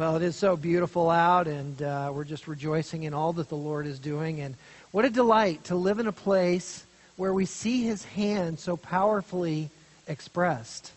Well, 0.00 0.16
it 0.16 0.22
is 0.22 0.34
so 0.34 0.56
beautiful 0.56 1.10
out, 1.10 1.46
and 1.46 1.82
uh, 1.82 2.10
we're 2.14 2.24
just 2.24 2.48
rejoicing 2.48 3.02
in 3.02 3.12
all 3.12 3.34
that 3.34 3.50
the 3.50 3.54
Lord 3.54 3.86
is 3.86 3.98
doing. 3.98 4.40
And 4.40 4.54
what 4.92 5.04
a 5.04 5.10
delight 5.10 5.64
to 5.64 5.74
live 5.74 5.98
in 5.98 6.06
a 6.06 6.12
place 6.12 6.86
where 7.18 7.34
we 7.34 7.44
see 7.44 7.82
His 7.82 8.02
hand 8.02 8.58
so 8.58 8.78
powerfully 8.78 9.68
expressed. 10.08 10.90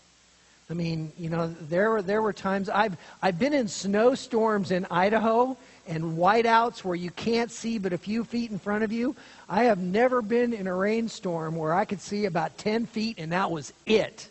I 0.69 0.73
mean, 0.73 1.11
you 1.19 1.29
know, 1.29 1.53
there 1.63 1.89
were, 1.89 2.01
there 2.01 2.21
were 2.21 2.31
times 2.31 2.69
I've, 2.69 2.95
I've 3.21 3.37
been 3.37 3.51
in 3.51 3.67
snowstorms 3.67 4.71
in 4.71 4.87
Idaho 4.89 5.57
and 5.85 6.17
whiteouts 6.17 6.85
where 6.85 6.95
you 6.95 7.11
can't 7.11 7.51
see 7.51 7.79
but 7.79 7.91
a 7.91 7.97
few 7.97 8.23
feet 8.23 8.51
in 8.51 8.57
front 8.57 8.85
of 8.85 8.93
you. 8.93 9.17
I 9.49 9.65
have 9.65 9.79
never 9.79 10.21
been 10.21 10.53
in 10.53 10.65
a 10.65 10.73
rainstorm 10.73 11.57
where 11.57 11.73
I 11.73 11.83
could 11.83 11.99
see 11.99 12.23
about 12.23 12.57
10 12.57 12.85
feet 12.85 13.17
and 13.17 13.33
that 13.33 13.51
was 13.51 13.73
it. 13.85 14.29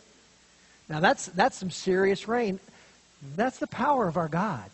Now, 0.89 0.99
that's, 0.99 1.27
that's 1.27 1.57
some 1.57 1.69
serious 1.69 2.27
rain. 2.27 2.59
That's 3.35 3.59
the 3.59 3.67
power 3.67 4.07
of 4.07 4.17
our 4.17 4.27
God. 4.27 4.69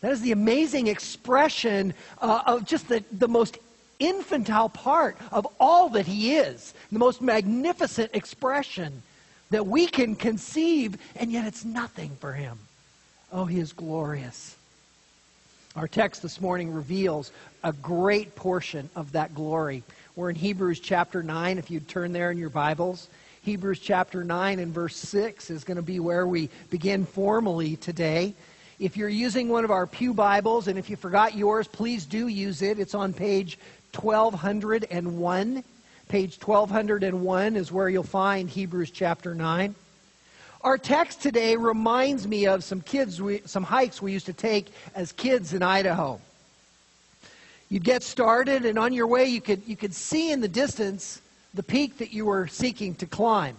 That 0.00 0.12
is 0.12 0.20
the 0.20 0.32
amazing 0.32 0.88
expression 0.88 1.94
uh, 2.20 2.42
of 2.46 2.66
just 2.66 2.88
the, 2.88 3.04
the 3.12 3.28
most 3.28 3.58
infantile 3.98 4.68
part 4.68 5.16
of 5.30 5.46
all 5.60 5.90
that 5.90 6.06
He 6.06 6.34
is, 6.34 6.74
the 6.90 6.98
most 6.98 7.22
magnificent 7.22 8.10
expression 8.14 9.02
that 9.50 9.66
we 9.66 9.86
can 9.86 10.16
conceive, 10.16 10.96
and 11.16 11.30
yet 11.30 11.46
it's 11.46 11.64
nothing 11.64 12.10
for 12.20 12.32
Him. 12.32 12.58
Oh, 13.32 13.44
He 13.44 13.60
is 13.60 13.72
glorious. 13.72 14.56
Our 15.76 15.88
text 15.88 16.20
this 16.20 16.40
morning 16.40 16.74
reveals 16.74 17.30
a 17.64 17.72
great 17.72 18.34
portion 18.34 18.90
of 18.96 19.12
that 19.12 19.34
glory. 19.34 19.82
We're 20.16 20.30
in 20.30 20.36
Hebrews 20.36 20.80
chapter 20.80 21.22
9, 21.22 21.58
if 21.58 21.70
you'd 21.70 21.88
turn 21.88 22.12
there 22.12 22.30
in 22.30 22.38
your 22.38 22.50
Bibles. 22.50 23.08
Hebrews 23.42 23.80
chapter 23.80 24.22
9 24.22 24.60
and 24.60 24.72
verse 24.72 24.94
6 24.94 25.50
is 25.50 25.64
going 25.64 25.76
to 25.76 25.82
be 25.82 25.98
where 25.98 26.28
we 26.28 26.48
begin 26.70 27.04
formally 27.04 27.74
today. 27.74 28.34
If 28.78 28.96
you're 28.96 29.08
using 29.08 29.48
one 29.48 29.64
of 29.64 29.72
our 29.72 29.84
Pew 29.84 30.14
Bibles, 30.14 30.68
and 30.68 30.78
if 30.78 30.88
you 30.88 30.94
forgot 30.94 31.34
yours, 31.34 31.66
please 31.66 32.06
do 32.06 32.28
use 32.28 32.62
it. 32.62 32.78
It's 32.78 32.94
on 32.94 33.12
page 33.12 33.58
1201. 34.00 35.64
Page 36.08 36.38
1201 36.40 37.56
is 37.56 37.72
where 37.72 37.88
you'll 37.88 38.04
find 38.04 38.48
Hebrews 38.48 38.92
chapter 38.92 39.34
9. 39.34 39.74
Our 40.60 40.78
text 40.78 41.20
today 41.20 41.56
reminds 41.56 42.28
me 42.28 42.46
of 42.46 42.62
some 42.62 42.80
kids, 42.80 43.20
we, 43.20 43.42
some 43.44 43.64
hikes 43.64 44.00
we 44.00 44.12
used 44.12 44.26
to 44.26 44.32
take 44.32 44.72
as 44.94 45.10
kids 45.10 45.52
in 45.52 45.64
Idaho. 45.64 46.20
You'd 47.68 47.82
get 47.82 48.04
started, 48.04 48.66
and 48.66 48.78
on 48.78 48.92
your 48.92 49.08
way, 49.08 49.24
you 49.24 49.40
could, 49.40 49.62
you 49.66 49.74
could 49.74 49.96
see 49.96 50.30
in 50.30 50.40
the 50.40 50.46
distance 50.46 51.20
the 51.54 51.62
peak 51.62 51.98
that 51.98 52.12
you 52.12 52.26
were 52.26 52.46
seeking 52.46 52.94
to 52.96 53.06
climb. 53.06 53.56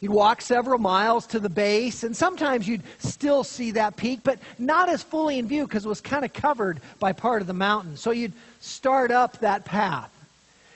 You'd 0.00 0.12
walk 0.12 0.42
several 0.42 0.78
miles 0.78 1.26
to 1.28 1.40
the 1.40 1.48
base, 1.48 2.04
and 2.04 2.14
sometimes 2.14 2.68
you'd 2.68 2.82
still 2.98 3.42
see 3.42 3.70
that 3.70 3.96
peak, 3.96 4.20
but 4.22 4.38
not 4.58 4.90
as 4.90 5.02
fully 5.02 5.38
in 5.38 5.48
view 5.48 5.66
because 5.66 5.86
it 5.86 5.88
was 5.88 6.02
kind 6.02 6.26
of 6.26 6.32
covered 6.34 6.80
by 6.98 7.12
part 7.12 7.40
of 7.40 7.46
the 7.46 7.54
mountain. 7.54 7.96
So 7.96 8.10
you'd 8.10 8.34
start 8.60 9.10
up 9.10 9.38
that 9.38 9.64
path. 9.64 10.10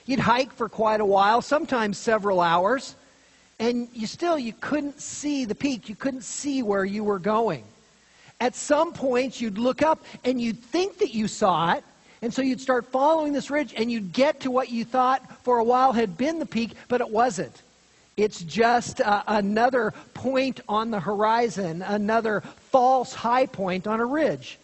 You'd 0.07 0.19
hike 0.19 0.51
for 0.51 0.67
quite 0.67 0.99
a 0.99 1.05
while, 1.05 1.43
sometimes 1.43 1.99
several 1.99 2.41
hours, 2.41 2.95
and 3.59 3.87
you 3.93 4.07
still 4.07 4.39
you 4.39 4.53
couldn't 4.61 4.99
see 4.99 5.45
the 5.45 5.53
peak. 5.53 5.89
You 5.89 5.95
couldn't 5.95 6.23
see 6.23 6.63
where 6.63 6.85
you 6.85 7.03
were 7.03 7.19
going. 7.19 7.63
At 8.41 8.55
some 8.55 8.93
points, 8.93 9.39
you'd 9.39 9.59
look 9.59 9.83
up 9.83 10.03
and 10.23 10.41
you'd 10.41 10.57
think 10.57 10.97
that 10.99 11.13
you 11.13 11.27
saw 11.27 11.73
it, 11.73 11.83
and 12.21 12.33
so 12.33 12.41
you'd 12.41 12.59
start 12.59 12.85
following 12.87 13.33
this 13.33 13.49
ridge 13.49 13.73
and 13.77 13.91
you'd 13.91 14.11
get 14.11 14.41
to 14.41 14.51
what 14.51 14.69
you 14.69 14.83
thought 14.83 15.21
for 15.43 15.59
a 15.59 15.63
while 15.63 15.93
had 15.93 16.17
been 16.17 16.39
the 16.39 16.45
peak, 16.45 16.71
but 16.87 17.01
it 17.01 17.09
wasn't. 17.09 17.61
It's 18.17 18.41
just 18.41 18.99
uh, 18.99 19.23
another 19.27 19.93
point 20.13 20.59
on 20.67 20.91
the 20.91 20.99
horizon, 20.99 21.81
another 21.81 22.41
false 22.71 23.13
high 23.13 23.45
point 23.45 23.87
on 23.87 24.01
a 24.01 24.05
ridge. 24.05 24.57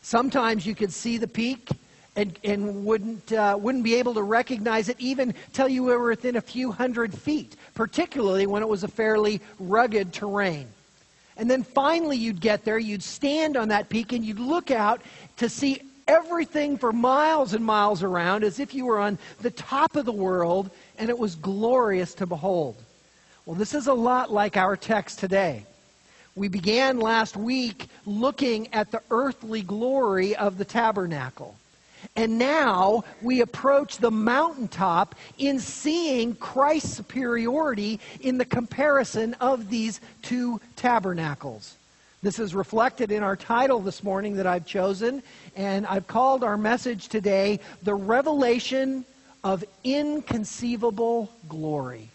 Sometimes 0.00 0.64
you 0.64 0.74
could 0.74 0.92
see 0.92 1.18
the 1.18 1.28
peak 1.28 1.68
and, 2.16 2.38
and 2.42 2.86
wouldn't, 2.86 3.30
uh, 3.32 3.58
wouldn't 3.60 3.84
be 3.84 3.96
able 3.96 4.14
to 4.14 4.22
recognize 4.22 4.88
it 4.88 4.96
even 4.98 5.34
till 5.52 5.68
you 5.68 5.82
were 5.82 6.08
within 6.08 6.36
a 6.36 6.40
few 6.40 6.72
hundred 6.72 7.12
feet, 7.12 7.56
particularly 7.74 8.46
when 8.46 8.62
it 8.62 8.68
was 8.68 8.84
a 8.84 8.88
fairly 8.88 9.42
rugged 9.58 10.14
terrain. 10.14 10.66
And 11.36 11.50
then 11.50 11.62
finally, 11.62 12.16
you'd 12.16 12.40
get 12.40 12.64
there, 12.64 12.78
you'd 12.78 13.02
stand 13.02 13.58
on 13.58 13.68
that 13.68 13.90
peak, 13.90 14.14
and 14.14 14.24
you'd 14.24 14.38
look 14.38 14.70
out 14.70 15.02
to 15.36 15.50
see 15.50 15.82
everything 16.08 16.78
for 16.78 16.92
miles 16.92 17.54
and 17.54 17.64
miles 17.64 18.02
around 18.02 18.44
as 18.44 18.60
if 18.60 18.74
you 18.74 18.86
were 18.86 18.98
on 18.98 19.18
the 19.40 19.50
top 19.50 19.96
of 19.96 20.04
the 20.04 20.12
world 20.12 20.70
and 20.98 21.10
it 21.10 21.18
was 21.18 21.34
glorious 21.34 22.14
to 22.14 22.26
behold. 22.26 22.76
Well, 23.44 23.56
this 23.56 23.74
is 23.74 23.86
a 23.86 23.94
lot 23.94 24.32
like 24.32 24.56
our 24.56 24.76
text 24.76 25.18
today. 25.18 25.64
We 26.34 26.48
began 26.48 26.98
last 26.98 27.36
week 27.36 27.86
looking 28.04 28.72
at 28.74 28.90
the 28.90 29.02
earthly 29.10 29.62
glory 29.62 30.36
of 30.36 30.58
the 30.58 30.64
tabernacle. 30.64 31.56
And 32.14 32.38
now 32.38 33.04
we 33.22 33.40
approach 33.40 33.98
the 33.98 34.10
mountaintop 34.10 35.14
in 35.38 35.58
seeing 35.58 36.34
Christ's 36.36 36.94
superiority 36.94 38.00
in 38.20 38.38
the 38.38 38.44
comparison 38.44 39.34
of 39.34 39.70
these 39.70 40.00
two 40.22 40.60
tabernacles. 40.76 41.76
This 42.26 42.40
is 42.40 42.56
reflected 42.56 43.12
in 43.12 43.22
our 43.22 43.36
title 43.36 43.78
this 43.78 44.02
morning 44.02 44.34
that 44.34 44.48
I've 44.48 44.66
chosen, 44.66 45.22
and 45.54 45.86
I've 45.86 46.08
called 46.08 46.42
our 46.42 46.56
message 46.56 47.06
today 47.06 47.60
The 47.84 47.94
Revelation 47.94 49.04
of 49.44 49.62
Inconceivable 49.84 51.30
Glory. 51.48 52.08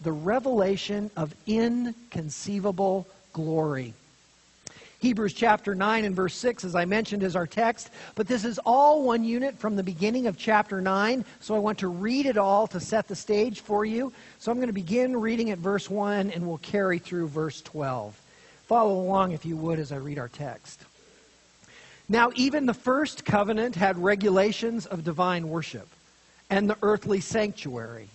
The 0.00 0.12
Revelation 0.12 1.10
of 1.14 1.34
Inconceivable 1.46 3.06
Glory. 3.34 3.92
Hebrews 5.00 5.34
chapter 5.34 5.74
9 5.74 6.06
and 6.06 6.16
verse 6.16 6.34
6, 6.34 6.64
as 6.64 6.74
I 6.74 6.86
mentioned, 6.86 7.22
is 7.22 7.36
our 7.36 7.46
text. 7.46 7.90
But 8.14 8.28
this 8.28 8.46
is 8.46 8.58
all 8.64 9.02
one 9.02 9.24
unit 9.24 9.58
from 9.58 9.76
the 9.76 9.82
beginning 9.82 10.26
of 10.26 10.38
chapter 10.38 10.80
9. 10.80 11.22
So 11.40 11.54
I 11.54 11.58
want 11.58 11.80
to 11.80 11.88
read 11.88 12.24
it 12.24 12.38
all 12.38 12.66
to 12.68 12.80
set 12.80 13.08
the 13.08 13.14
stage 13.14 13.60
for 13.60 13.84
you. 13.84 14.10
So 14.38 14.50
I'm 14.50 14.56
going 14.56 14.68
to 14.68 14.72
begin 14.72 15.14
reading 15.20 15.50
at 15.50 15.58
verse 15.58 15.90
1 15.90 16.30
and 16.30 16.48
we'll 16.48 16.56
carry 16.56 16.98
through 16.98 17.28
verse 17.28 17.60
12. 17.60 18.18
Follow 18.68 19.00
along, 19.00 19.32
if 19.32 19.46
you 19.46 19.56
would, 19.56 19.78
as 19.78 19.92
I 19.92 19.96
read 19.96 20.18
our 20.18 20.28
text. 20.28 20.80
Now, 22.06 22.30
even 22.34 22.66
the 22.66 22.74
first 22.74 23.24
covenant 23.24 23.74
had 23.74 23.96
regulations 23.98 24.84
of 24.84 25.04
divine 25.04 25.48
worship 25.48 25.88
and 26.50 26.68
the 26.68 26.76
earthly 26.82 27.20
sanctuary. 27.20 28.08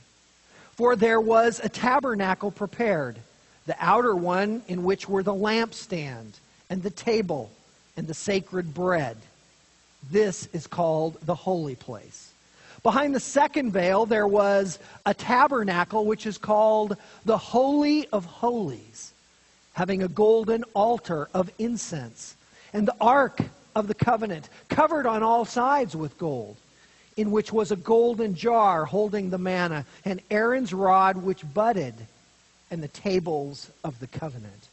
For 0.75 0.95
there 0.95 1.19
was 1.21 1.59
a 1.63 1.69
tabernacle 1.69 2.51
prepared, 2.51 3.17
the 3.65 3.75
outer 3.79 4.15
one 4.15 4.61
in 4.67 4.83
which 4.83 5.09
were 5.09 5.23
the 5.23 5.33
lampstand 5.33 6.33
and 6.69 6.83
the 6.83 6.89
table 6.89 7.51
and 7.97 8.07
the 8.07 8.13
sacred 8.13 8.73
bread. 8.73 9.17
This 10.11 10.47
is 10.53 10.67
called 10.67 11.17
the 11.25 11.35
holy 11.35 11.75
place. 11.75 12.31
Behind 12.81 13.15
the 13.15 13.19
second 13.19 13.71
veil, 13.71 14.05
there 14.05 14.27
was 14.27 14.77
a 15.05 15.13
tabernacle 15.13 16.05
which 16.05 16.25
is 16.25 16.37
called 16.37 16.97
the 17.25 17.37
Holy 17.37 18.07
of 18.09 18.25
Holies, 18.25 19.12
having 19.73 20.03
a 20.03 20.07
golden 20.07 20.63
altar 20.73 21.27
of 21.33 21.51
incense, 21.59 22.35
and 22.73 22.87
the 22.87 22.95
ark 23.01 23.39
of 23.75 23.87
the 23.87 23.93
covenant, 23.93 24.49
covered 24.69 25.05
on 25.05 25.23
all 25.23 25.45
sides 25.45 25.95
with 25.95 26.17
gold, 26.17 26.55
in 27.17 27.31
which 27.31 27.51
was 27.51 27.71
a 27.71 27.75
golden 27.75 28.35
jar 28.35 28.85
holding 28.85 29.29
the 29.29 29.37
manna, 29.37 29.85
and 30.05 30.21
Aaron's 30.31 30.73
rod 30.73 31.17
which 31.17 31.43
budded, 31.53 31.95
and 32.71 32.81
the 32.81 32.87
tables 32.87 33.69
of 33.83 33.99
the 33.99 34.07
covenant. 34.07 34.69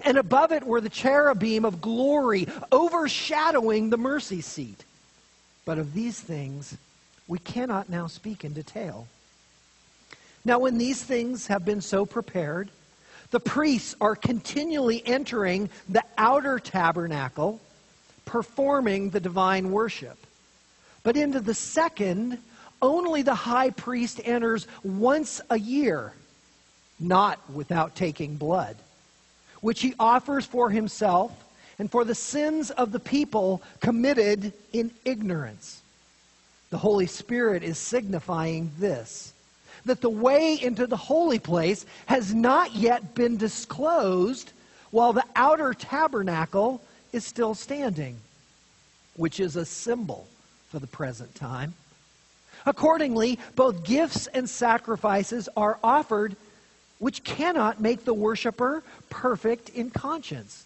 And 0.00 0.18
above 0.18 0.52
it 0.52 0.64
were 0.64 0.80
the 0.80 0.88
cherubim 0.88 1.64
of 1.64 1.80
glory, 1.80 2.46
overshadowing 2.70 3.90
the 3.90 3.96
mercy 3.96 4.40
seat. 4.40 4.84
But 5.64 5.78
of 5.78 5.94
these 5.94 6.20
things 6.20 6.76
we 7.28 7.38
cannot 7.38 7.88
now 7.88 8.06
speak 8.06 8.44
in 8.44 8.52
detail. 8.52 9.08
Now, 10.44 10.60
when 10.60 10.78
these 10.78 11.02
things 11.02 11.48
have 11.48 11.64
been 11.64 11.80
so 11.80 12.06
prepared, 12.06 12.68
the 13.36 13.40
priests 13.40 13.94
are 14.00 14.16
continually 14.16 15.02
entering 15.04 15.68
the 15.90 16.02
outer 16.16 16.58
tabernacle 16.58 17.60
performing 18.24 19.10
the 19.10 19.20
divine 19.20 19.70
worship. 19.70 20.16
But 21.02 21.18
into 21.18 21.40
the 21.40 21.52
second, 21.52 22.38
only 22.80 23.20
the 23.20 23.34
high 23.34 23.68
priest 23.68 24.22
enters 24.24 24.66
once 24.82 25.42
a 25.50 25.58
year, 25.58 26.14
not 26.98 27.38
without 27.52 27.94
taking 27.94 28.36
blood, 28.36 28.74
which 29.60 29.82
he 29.82 29.92
offers 30.00 30.46
for 30.46 30.70
himself 30.70 31.30
and 31.78 31.90
for 31.90 32.06
the 32.06 32.14
sins 32.14 32.70
of 32.70 32.90
the 32.90 33.00
people 33.00 33.62
committed 33.80 34.54
in 34.72 34.90
ignorance. 35.04 35.82
The 36.70 36.78
Holy 36.78 37.06
Spirit 37.06 37.62
is 37.62 37.76
signifying 37.76 38.70
this 38.78 39.34
that 39.86 40.00
the 40.00 40.10
way 40.10 40.60
into 40.60 40.86
the 40.86 40.96
holy 40.96 41.38
place 41.38 41.86
has 42.06 42.34
not 42.34 42.74
yet 42.74 43.14
been 43.14 43.36
disclosed 43.36 44.52
while 44.90 45.12
the 45.12 45.24
outer 45.34 45.72
tabernacle 45.72 46.82
is 47.12 47.24
still 47.24 47.54
standing, 47.54 48.16
which 49.16 49.40
is 49.40 49.56
a 49.56 49.64
symbol 49.64 50.26
for 50.70 50.78
the 50.78 50.86
present 50.86 51.34
time. 51.34 51.72
Accordingly, 52.66 53.38
both 53.54 53.84
gifts 53.84 54.26
and 54.28 54.50
sacrifices 54.50 55.48
are 55.56 55.78
offered, 55.82 56.36
which 56.98 57.22
cannot 57.24 57.80
make 57.80 58.04
the 58.04 58.14
worshiper 58.14 58.82
perfect 59.08 59.68
in 59.70 59.90
conscience. 59.90 60.64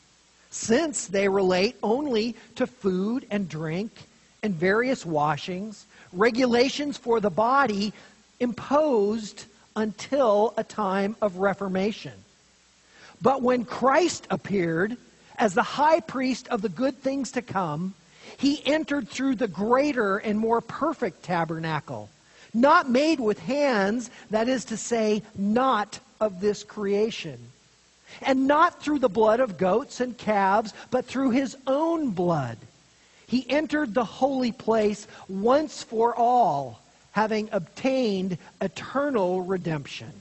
since 0.50 1.06
they 1.06 1.28
relate 1.28 1.76
only 1.82 2.34
to 2.56 2.66
food 2.66 3.24
and 3.30 3.48
drink 3.48 3.90
and 4.42 4.52
various 4.54 5.06
washings, 5.06 5.86
regulations 6.12 6.96
for 6.96 7.20
the 7.20 7.30
body 7.30 7.92
imposed 8.40 9.44
until 9.76 10.54
a 10.56 10.64
time 10.64 11.14
of 11.22 11.36
reformation. 11.36 12.14
But 13.22 13.42
when 13.42 13.64
Christ 13.64 14.26
appeared 14.30 14.96
as 15.38 15.54
the 15.54 15.62
high 15.62 16.00
priest 16.00 16.48
of 16.48 16.62
the 16.62 16.68
good 16.68 16.98
things 16.98 17.32
to 17.32 17.42
come, 17.42 17.94
he 18.38 18.62
entered 18.66 19.08
through 19.08 19.36
the 19.36 19.48
greater 19.48 20.18
and 20.18 20.38
more 20.38 20.60
perfect 20.60 21.22
tabernacle, 21.22 22.08
not 22.54 22.88
made 22.88 23.20
with 23.20 23.38
hands, 23.38 24.10
that 24.30 24.48
is 24.48 24.64
to 24.66 24.76
say, 24.76 25.22
not 25.36 26.00
of 26.20 26.40
this 26.40 26.64
creation. 26.64 27.38
And 28.22 28.46
not 28.46 28.82
through 28.82 28.98
the 28.98 29.08
blood 29.08 29.40
of 29.40 29.56
goats 29.56 30.00
and 30.00 30.16
calves, 30.18 30.74
but 30.90 31.04
through 31.04 31.30
his 31.30 31.56
own 31.66 32.10
blood. 32.10 32.58
He 33.26 33.48
entered 33.48 33.94
the 33.94 34.04
holy 34.04 34.50
place 34.50 35.06
once 35.28 35.82
for 35.82 36.14
all, 36.16 36.79
having 37.12 37.48
obtained 37.52 38.38
eternal 38.60 39.42
redemption. 39.42 40.12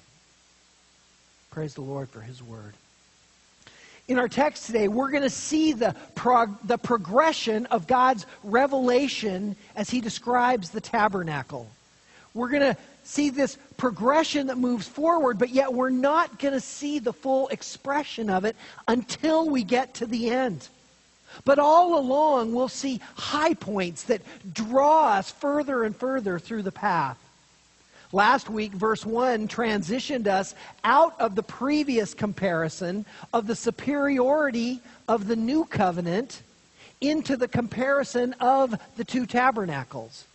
Praise 1.52 1.74
the 1.74 1.82
Lord 1.82 2.10
for 2.10 2.22
his 2.22 2.42
word. 2.42 2.74
In 4.08 4.18
our 4.18 4.28
text 4.28 4.66
today, 4.66 4.88
we're 4.88 5.12
going 5.12 5.24
to 5.24 5.30
see 5.30 5.74
the, 5.74 5.96
prog- 6.16 6.58
the 6.66 6.80
progression 6.80 7.68
of 7.68 7.86
God's 7.86 8.26
revelation 8.44 9.56
as 9.76 9.90
he 9.90 10.02
describes 10.02 10.72
the 10.72 10.82
tabernacle. 10.82 11.68
We're 12.34 12.50
going 12.50 12.74
to 12.74 12.78
see 13.04 13.30
this 13.30 13.58
progression 13.78 14.48
that 14.48 14.58
moves 14.58 14.88
forward, 14.88 15.38
but 15.38 15.50
yet 15.50 15.74
we're 15.74 15.90
not 15.92 16.40
going 16.40 16.54
to 16.56 16.60
see 16.60 16.98
the 16.98 17.14
full 17.14 17.50
expression 17.50 18.30
of 18.30 18.46
it 18.46 18.56
until 18.88 19.48
we 19.48 19.64
get 19.64 19.94
to 19.96 20.06
the 20.06 20.30
end. 20.32 20.68
But 21.46 21.60
all 21.60 21.98
along, 21.98 22.54
we'll 22.54 22.68
see 22.68 23.00
high 23.16 23.54
points 23.54 24.04
that 24.04 24.22
draw 24.54 25.14
us 25.14 25.32
further 25.32 25.84
and 25.84 25.96
further 25.96 26.40
through 26.40 26.64
the 26.64 26.72
path. 26.72 27.18
Last 28.12 28.50
week, 28.50 28.72
verse 28.72 29.06
1 29.06 29.48
transitioned 29.48 30.28
us 30.28 30.56
out 30.84 31.20
of 31.20 31.36
the 31.36 31.44
previous 31.44 32.16
comparison 32.16 33.06
of 33.34 33.46
the 33.46 33.56
superiority 33.56 34.82
of 35.08 35.28
the 35.28 35.36
new 35.36 35.66
covenant 35.66 36.42
into 37.02 37.38
the 37.38 37.48
comparison 37.48 38.34
of 38.40 38.76
the 38.98 39.04
two 39.04 39.26
tabernacles. 39.26 40.26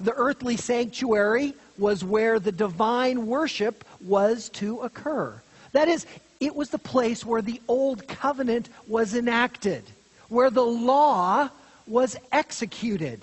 The 0.00 0.14
earthly 0.14 0.56
sanctuary 0.56 1.52
was 1.76 2.02
where 2.02 2.40
the 2.40 2.52
divine 2.52 3.26
worship 3.26 3.84
was 4.00 4.48
to 4.50 4.80
occur. 4.80 5.34
That 5.72 5.88
is, 5.88 6.06
it 6.40 6.56
was 6.56 6.70
the 6.70 6.78
place 6.78 7.24
where 7.24 7.42
the 7.42 7.60
old 7.68 8.08
covenant 8.08 8.70
was 8.88 9.14
enacted, 9.14 9.84
where 10.30 10.48
the 10.48 10.64
law 10.64 11.50
was 11.86 12.16
executed. 12.32 13.20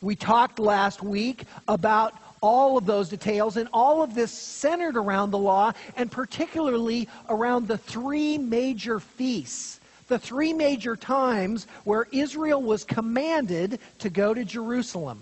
We 0.00 0.16
talked 0.16 0.58
last 0.58 1.02
week 1.02 1.44
about 1.68 2.14
all 2.40 2.78
of 2.78 2.86
those 2.86 3.10
details, 3.10 3.58
and 3.58 3.68
all 3.70 4.02
of 4.02 4.14
this 4.14 4.32
centered 4.32 4.96
around 4.96 5.30
the 5.30 5.38
law, 5.38 5.72
and 5.94 6.10
particularly 6.10 7.06
around 7.28 7.68
the 7.68 7.76
three 7.76 8.38
major 8.38 8.98
feasts, 8.98 9.78
the 10.08 10.18
three 10.18 10.54
major 10.54 10.96
times 10.96 11.66
where 11.84 12.06
Israel 12.12 12.62
was 12.62 12.82
commanded 12.82 13.78
to 13.98 14.08
go 14.08 14.32
to 14.32 14.42
Jerusalem. 14.42 15.20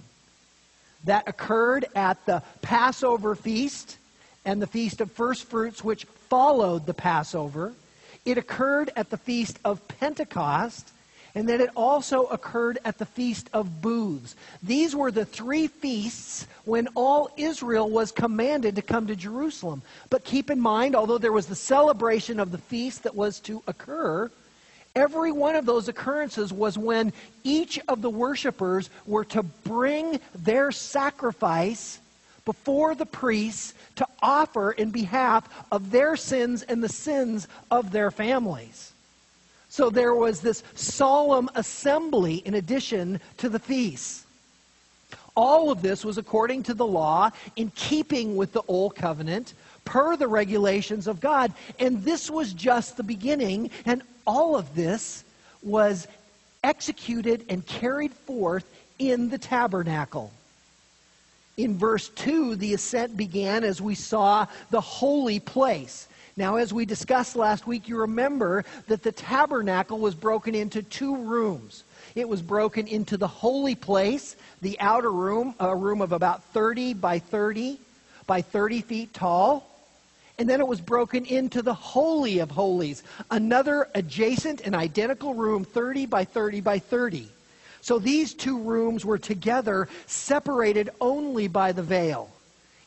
That 1.04 1.26
occurred 1.26 1.86
at 1.96 2.24
the 2.24 2.42
Passover 2.62 3.34
feast 3.34 3.98
and 4.44 4.62
the 4.62 4.66
Feast 4.68 5.00
of 5.00 5.10
First 5.10 5.44
Fruits, 5.44 5.82
which 5.82 6.04
followed 6.28 6.86
the 6.86 6.94
Passover. 6.94 7.72
It 8.28 8.36
occurred 8.36 8.90
at 8.94 9.08
the 9.08 9.16
Feast 9.16 9.58
of 9.64 9.88
Pentecost 9.88 10.92
and 11.34 11.48
then 11.48 11.62
it 11.62 11.70
also 11.74 12.24
occurred 12.26 12.78
at 12.84 12.98
the 12.98 13.06
Feast 13.06 13.48
of 13.54 13.80
Booths. 13.80 14.36
These 14.62 14.94
were 14.94 15.10
the 15.10 15.24
three 15.24 15.66
feasts 15.66 16.46
when 16.66 16.88
all 16.94 17.30
Israel 17.38 17.88
was 17.88 18.12
commanded 18.12 18.76
to 18.76 18.82
come 18.82 19.06
to 19.06 19.16
Jerusalem. 19.16 19.80
But 20.10 20.24
keep 20.24 20.50
in 20.50 20.60
mind, 20.60 20.94
although 20.94 21.16
there 21.16 21.32
was 21.32 21.46
the 21.46 21.54
celebration 21.54 22.38
of 22.38 22.52
the 22.52 22.58
feast 22.58 23.04
that 23.04 23.14
was 23.14 23.40
to 23.40 23.62
occur, 23.66 24.30
every 24.94 25.32
one 25.32 25.56
of 25.56 25.64
those 25.64 25.88
occurrences 25.88 26.52
was 26.52 26.76
when 26.76 27.14
each 27.44 27.80
of 27.88 28.02
the 28.02 28.10
worshipers 28.10 28.90
were 29.06 29.24
to 29.26 29.42
bring 29.42 30.20
their 30.34 30.70
sacrifice 30.70 31.98
before 32.48 32.94
the 32.94 33.04
priests 33.04 33.74
to 33.94 34.06
offer 34.22 34.72
in 34.72 34.88
behalf 34.88 35.46
of 35.70 35.90
their 35.90 36.16
sins 36.16 36.62
and 36.62 36.82
the 36.82 36.88
sins 36.88 37.46
of 37.70 37.92
their 37.92 38.10
families. 38.10 38.94
So 39.68 39.90
there 39.90 40.14
was 40.14 40.40
this 40.40 40.62
solemn 40.74 41.50
assembly 41.54 42.36
in 42.36 42.54
addition 42.54 43.20
to 43.36 43.50
the 43.50 43.58
feasts. 43.58 44.24
All 45.36 45.70
of 45.70 45.82
this 45.82 46.06
was 46.06 46.16
according 46.16 46.62
to 46.62 46.72
the 46.72 46.86
law, 46.86 47.32
in 47.56 47.70
keeping 47.74 48.34
with 48.34 48.54
the 48.54 48.62
Old 48.66 48.96
Covenant, 48.96 49.52
per 49.84 50.16
the 50.16 50.26
regulations 50.26 51.06
of 51.06 51.20
God. 51.20 51.52
And 51.78 52.02
this 52.02 52.30
was 52.30 52.54
just 52.54 52.96
the 52.96 53.02
beginning, 53.02 53.70
and 53.84 54.00
all 54.26 54.56
of 54.56 54.74
this 54.74 55.22
was 55.62 56.08
executed 56.64 57.44
and 57.50 57.66
carried 57.66 58.14
forth 58.14 58.64
in 58.98 59.28
the 59.28 59.38
tabernacle. 59.38 60.32
In 61.58 61.76
verse 61.76 62.08
2, 62.10 62.54
the 62.54 62.72
ascent 62.72 63.16
began 63.16 63.64
as 63.64 63.82
we 63.82 63.96
saw 63.96 64.46
the 64.70 64.80
holy 64.80 65.40
place. 65.40 66.06
Now, 66.36 66.54
as 66.54 66.72
we 66.72 66.86
discussed 66.86 67.34
last 67.34 67.66
week, 67.66 67.88
you 67.88 67.98
remember 67.98 68.64
that 68.86 69.02
the 69.02 69.10
tabernacle 69.10 69.98
was 69.98 70.14
broken 70.14 70.54
into 70.54 70.82
two 70.84 71.16
rooms. 71.16 71.82
It 72.14 72.28
was 72.28 72.42
broken 72.42 72.86
into 72.86 73.16
the 73.16 73.26
holy 73.26 73.74
place, 73.74 74.36
the 74.62 74.78
outer 74.78 75.10
room, 75.10 75.52
a 75.58 75.74
room 75.74 76.00
of 76.00 76.12
about 76.12 76.44
30 76.44 76.94
by 76.94 77.18
30 77.18 77.80
by 78.28 78.40
30 78.40 78.80
feet 78.82 79.12
tall. 79.12 79.68
And 80.38 80.48
then 80.48 80.60
it 80.60 80.68
was 80.68 80.80
broken 80.80 81.24
into 81.24 81.62
the 81.62 81.74
Holy 81.74 82.38
of 82.38 82.52
Holies, 82.52 83.02
another 83.32 83.88
adjacent 83.96 84.60
and 84.60 84.76
identical 84.76 85.34
room, 85.34 85.64
30 85.64 86.06
by 86.06 86.24
30 86.24 86.60
by 86.60 86.78
30. 86.78 87.26
So 87.80 87.98
these 87.98 88.34
two 88.34 88.58
rooms 88.58 89.04
were 89.04 89.18
together, 89.18 89.88
separated 90.06 90.90
only 91.00 91.48
by 91.48 91.72
the 91.72 91.82
veil. 91.82 92.30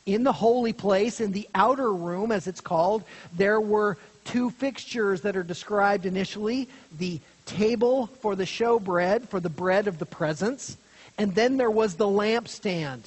In 0.06 0.24
the 0.24 0.34
holy 0.34 0.74
place, 0.74 1.22
in 1.22 1.32
the 1.32 1.48
outer 1.54 1.94
room, 1.94 2.32
as 2.32 2.48
it's 2.48 2.62
called, 2.62 3.04
there 3.34 3.62
were 3.62 3.98
two 4.26 4.50
fixtures 4.50 5.22
that 5.22 5.36
are 5.36 5.44
described 5.44 6.06
initially 6.06 6.68
the 6.98 7.20
table 7.46 8.08
for 8.08 8.36
the 8.36 8.46
showbread, 8.46 9.28
for 9.28 9.40
the 9.40 9.50
bread 9.50 9.88
of 9.88 10.00
the 10.00 10.06
presence, 10.06 10.78
and 11.18 11.34
then 11.36 11.58
there 11.58 11.72
was 11.72 11.96
the 11.96 12.08
lampstand. 12.08 13.02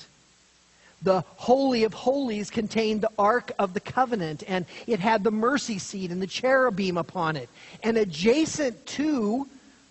The 1.02 1.22
Holy 1.36 1.84
of 1.84 1.92
Holies 1.92 2.50
contained 2.50 3.02
the 3.02 3.10
Ark 3.18 3.52
of 3.58 3.74
the 3.74 3.80
Covenant, 3.80 4.42
and 4.46 4.64
it 4.86 5.00
had 5.00 5.22
the 5.22 5.30
mercy 5.30 5.78
seat 5.78 6.10
and 6.10 6.22
the 6.22 6.26
cherubim 6.26 6.96
upon 6.96 7.36
it. 7.36 7.48
And 7.82 7.98
adjacent 7.98 8.86
to 8.86 9.46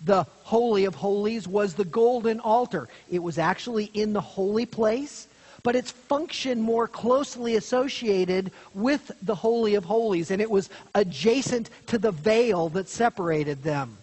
the 0.06 0.26
Holy 0.44 0.86
of 0.86 0.96
Holies 0.96 1.48
was 1.48 1.74
the 1.74 1.86
golden 1.86 2.40
altar. 2.40 2.90
It 3.10 3.20
was 3.20 3.38
actually 3.38 3.86
in 3.94 4.14
the 4.14 4.22
holy 4.22 4.66
place, 4.66 5.28
but 5.64 5.76
its 5.76 5.92
function 5.92 6.62
more 6.62 6.88
closely 6.88 7.56
associated 7.56 8.52
with 8.74 9.12
the 9.22 9.36
Holy 9.36 9.76
of 9.76 9.86
Holies, 9.86 10.30
and 10.30 10.42
it 10.42 10.52
was 10.52 10.70
adjacent 10.94 11.70
to 11.88 11.98
the 11.98 12.12
veil 12.12 12.70
that 12.70 12.90
separated 12.90 13.64
them. 13.64 13.98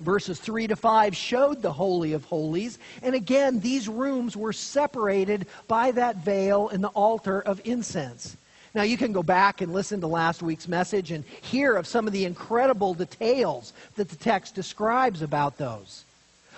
Verses 0.00 0.38
3 0.38 0.68
to 0.68 0.76
5 0.76 1.16
showed 1.16 1.62
the 1.62 1.72
Holy 1.72 2.12
of 2.12 2.24
Holies, 2.26 2.78
and 3.02 3.14
again, 3.14 3.60
these 3.60 3.88
rooms 3.88 4.36
were 4.36 4.52
separated 4.52 5.46
by 5.66 5.90
that 5.92 6.16
veil 6.16 6.68
and 6.68 6.84
the 6.84 6.88
altar 6.88 7.40
of 7.40 7.60
incense. 7.64 8.36
Now, 8.76 8.82
you 8.82 8.98
can 8.98 9.12
go 9.12 9.22
back 9.22 9.62
and 9.62 9.72
listen 9.72 10.02
to 10.02 10.06
last 10.06 10.42
week's 10.42 10.68
message 10.68 11.10
and 11.10 11.24
hear 11.40 11.76
of 11.76 11.86
some 11.86 12.06
of 12.06 12.12
the 12.12 12.26
incredible 12.26 12.92
details 12.92 13.72
that 13.94 14.10
the 14.10 14.16
text 14.16 14.54
describes 14.54 15.22
about 15.22 15.56
those. 15.56 16.04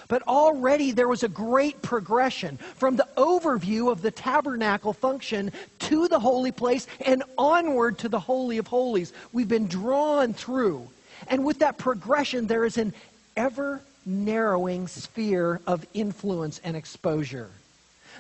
But 0.09 0.27
already 0.27 0.91
there 0.91 1.07
was 1.07 1.23
a 1.23 1.29
great 1.29 1.81
progression 1.81 2.57
from 2.57 2.97
the 2.97 3.07
overview 3.17 3.93
of 3.93 4.03
the 4.03 4.11
tabernacle 4.11 4.93
function 4.93 5.53
to 5.79 6.09
the 6.09 6.19
holy 6.19 6.51
place 6.51 6.89
and 7.07 7.23
onward 7.39 7.99
to 7.99 8.09
the 8.09 8.19
Holy 8.19 8.59
of 8.59 8.67
Holies. 8.67 9.13
We've 9.33 9.47
been 9.47 9.69
drawn 9.69 10.35
through. 10.35 10.89
And 11.29 11.45
with 11.45 11.61
that 11.61 11.79
progression, 11.79 12.49
there 12.49 12.65
is 12.65 12.79
an 12.79 12.95
ever 13.37 13.81
narrowing 14.05 14.89
sphere 14.89 15.61
of 15.69 15.87
influence 15.95 16.61
and 16.65 16.77
exposure. 16.77 17.51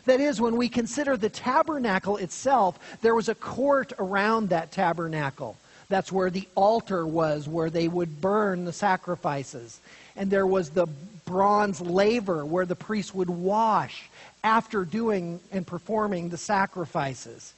That 0.09 0.21
is, 0.21 0.41
when 0.41 0.57
we 0.57 0.71
consider 0.71 1.19
the 1.19 1.29
tabernacle 1.29 2.17
itself, 2.17 2.79
there 3.03 3.15
was 3.15 3.29
a 3.29 3.35
court 3.35 3.93
around 3.99 4.49
that 4.49 4.73
tabernacle. 4.73 5.55
That's 5.91 6.11
where 6.11 6.31
the 6.31 6.49
altar 6.55 7.07
was, 7.07 7.47
where 7.47 7.69
they 7.69 7.89
would 7.89 8.19
burn 8.19 8.65
the 8.65 8.73
sacrifices. 8.73 9.81
And 10.17 10.31
there 10.31 10.47
was 10.47 10.71
the 10.71 10.87
bronze 11.27 11.83
laver 11.83 12.47
where 12.47 12.65
the 12.65 12.75
priest 12.75 13.15
would 13.15 13.29
wash 13.29 14.09
after 14.43 14.87
doing 14.87 15.41
and 15.53 15.67
performing 15.67 16.31
the 16.31 16.39
sacrifices. 16.39 17.53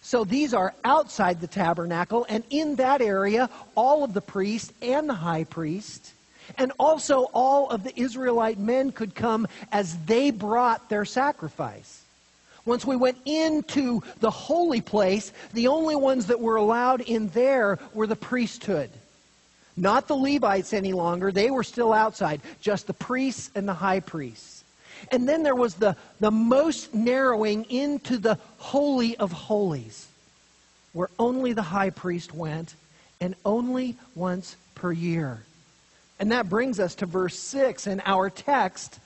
So 0.00 0.22
these 0.22 0.54
are 0.54 0.74
outside 0.84 1.40
the 1.40 1.48
tabernacle, 1.48 2.24
and 2.28 2.44
in 2.50 2.76
that 2.76 3.00
area, 3.00 3.50
all 3.74 4.04
of 4.04 4.14
the 4.14 4.20
priests 4.20 4.72
and 4.80 5.08
the 5.08 5.14
high 5.14 5.42
priest, 5.42 6.12
and 6.58 6.72
also 6.78 7.28
all 7.34 7.70
of 7.70 7.84
the 7.84 7.98
Israelite 7.98 8.58
men 8.58 8.92
could 8.92 9.14
come 9.14 9.46
as 9.72 9.96
they 10.06 10.30
brought 10.30 10.88
their 10.88 11.04
sacrifice. 11.04 12.02
Once 12.64 12.84
we 12.84 12.96
went 12.96 13.18
into 13.24 14.02
the 14.18 14.30
holy 14.30 14.80
place, 14.80 15.32
the 15.52 15.68
only 15.68 15.94
ones 15.94 16.26
that 16.26 16.40
were 16.40 16.56
allowed 16.56 17.00
in 17.00 17.28
there 17.28 17.78
were 17.94 18.08
the 18.08 18.16
priesthood. 18.16 18.90
Not 19.76 20.08
the 20.08 20.16
Levites 20.16 20.72
any 20.72 20.92
longer, 20.92 21.30
they 21.30 21.50
were 21.50 21.62
still 21.62 21.92
outside, 21.92 22.40
just 22.60 22.86
the 22.86 22.94
priests 22.94 23.50
and 23.54 23.68
the 23.68 23.74
high 23.74 24.00
priests. 24.00 24.64
And 25.12 25.28
then 25.28 25.42
there 25.42 25.54
was 25.54 25.74
the, 25.74 25.96
the 26.18 26.30
most 26.30 26.94
narrowing 26.94 27.64
into 27.64 28.16
the 28.16 28.38
Holy 28.58 29.16
of 29.16 29.30
Holies, 29.30 30.08
where 30.92 31.10
only 31.18 31.52
the 31.52 31.62
high 31.62 31.90
priest 31.90 32.34
went, 32.34 32.74
and 33.20 33.34
only 33.44 33.96
once 34.14 34.56
per 34.74 34.90
year. 34.92 35.42
And 36.18 36.32
that 36.32 36.48
brings 36.48 36.80
us 36.80 36.94
to 36.96 37.06
verse 37.06 37.38
6 37.38 37.86
in 37.86 38.00
our 38.04 38.30
text, 38.30 38.98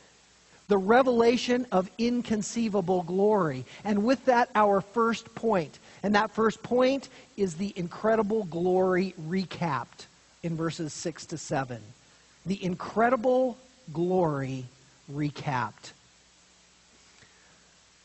the 0.69 0.79
revelation 0.79 1.67
of 1.73 1.91
inconceivable 1.99 3.03
glory. 3.03 3.65
And 3.85 4.05
with 4.05 4.25
that, 4.27 4.51
our 4.55 4.81
first 4.81 5.35
point. 5.35 5.79
And 6.03 6.15
that 6.15 6.31
first 6.31 6.63
point 6.63 7.09
is 7.37 7.55
the 7.55 7.73
incredible 7.75 8.45
glory 8.45 9.15
recapped 9.21 10.07
in 10.43 10.57
verses 10.57 10.93
6 10.93 11.27
to 11.27 11.39
7. 11.39 11.83
The 12.47 12.63
incredible 12.65 13.59
glory 13.93 14.65
recapped. 15.13 15.93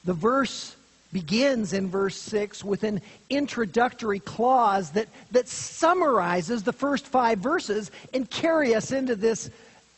The 0.03 0.13
verse 0.13 0.75
begins 1.13 1.73
in 1.73 1.89
verse 1.89 2.15
6 2.17 2.63
with 2.63 2.83
an 2.83 3.01
introductory 3.29 4.19
clause 4.19 4.91
that, 4.91 5.07
that 5.31 5.47
summarizes 5.47 6.63
the 6.63 6.73
first 6.73 7.07
five 7.07 7.39
verses 7.39 7.91
and 8.13 8.29
carry 8.29 8.75
us 8.75 8.91
into 8.91 9.15
this 9.15 9.49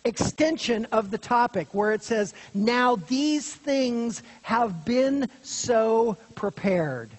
extension 0.05 0.85
of 0.91 1.11
the 1.11 1.17
topic 1.17 1.67
where 1.73 1.91
it 1.93 2.03
says, 2.03 2.33
Now 2.53 2.95
these 2.95 3.53
things 3.53 4.21
have 4.43 4.85
been 4.85 5.29
so 5.41 6.17
prepared. 6.35 7.09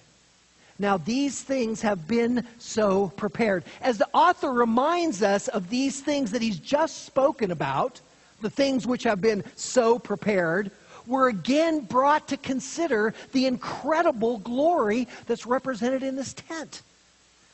Now, 0.79 0.95
these 0.95 1.41
things 1.41 1.81
have 1.81 2.07
been 2.07 2.47
so 2.57 3.09
prepared. 3.17 3.65
As 3.81 3.97
the 3.97 4.07
author 4.13 4.53
reminds 4.53 5.21
us 5.21 5.49
of 5.49 5.69
these 5.69 5.99
things 5.99 6.31
that 6.31 6.41
he's 6.41 6.57
just 6.57 7.05
spoken 7.05 7.51
about, 7.51 7.99
the 8.41 8.49
things 8.49 8.87
which 8.87 9.03
have 9.03 9.19
been 9.19 9.43
so 9.57 9.99
prepared, 9.99 10.71
we're 11.09 11.29
again 11.29 11.79
brought 11.81 12.27
to 12.27 12.37
consider 12.37 13.13
the 13.31 13.47
incredible 13.47 14.37
glory 14.37 15.07
that's 15.25 15.45
represented 15.45 16.03
in 16.03 16.15
this 16.15 16.33
tent. 16.33 16.83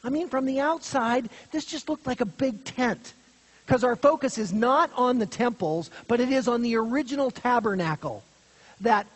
I 0.04 0.10
mean, 0.10 0.28
from 0.28 0.46
the 0.46 0.60
outside, 0.60 1.30
this 1.52 1.66
just 1.66 1.90
looked 1.90 2.06
like 2.06 2.22
a 2.22 2.26
big 2.26 2.64
tent. 2.66 3.14
Because 3.66 3.84
our 3.84 3.96
focus 3.96 4.38
is 4.38 4.54
not 4.54 4.92
on 4.96 5.18
the 5.18 5.26
temples, 5.26 5.90
but 6.08 6.20
it 6.20 6.30
is 6.30 6.48
on 6.48 6.62
the 6.62 6.76
original 6.76 7.32
tabernacle. 7.32 8.24
That 8.82 9.08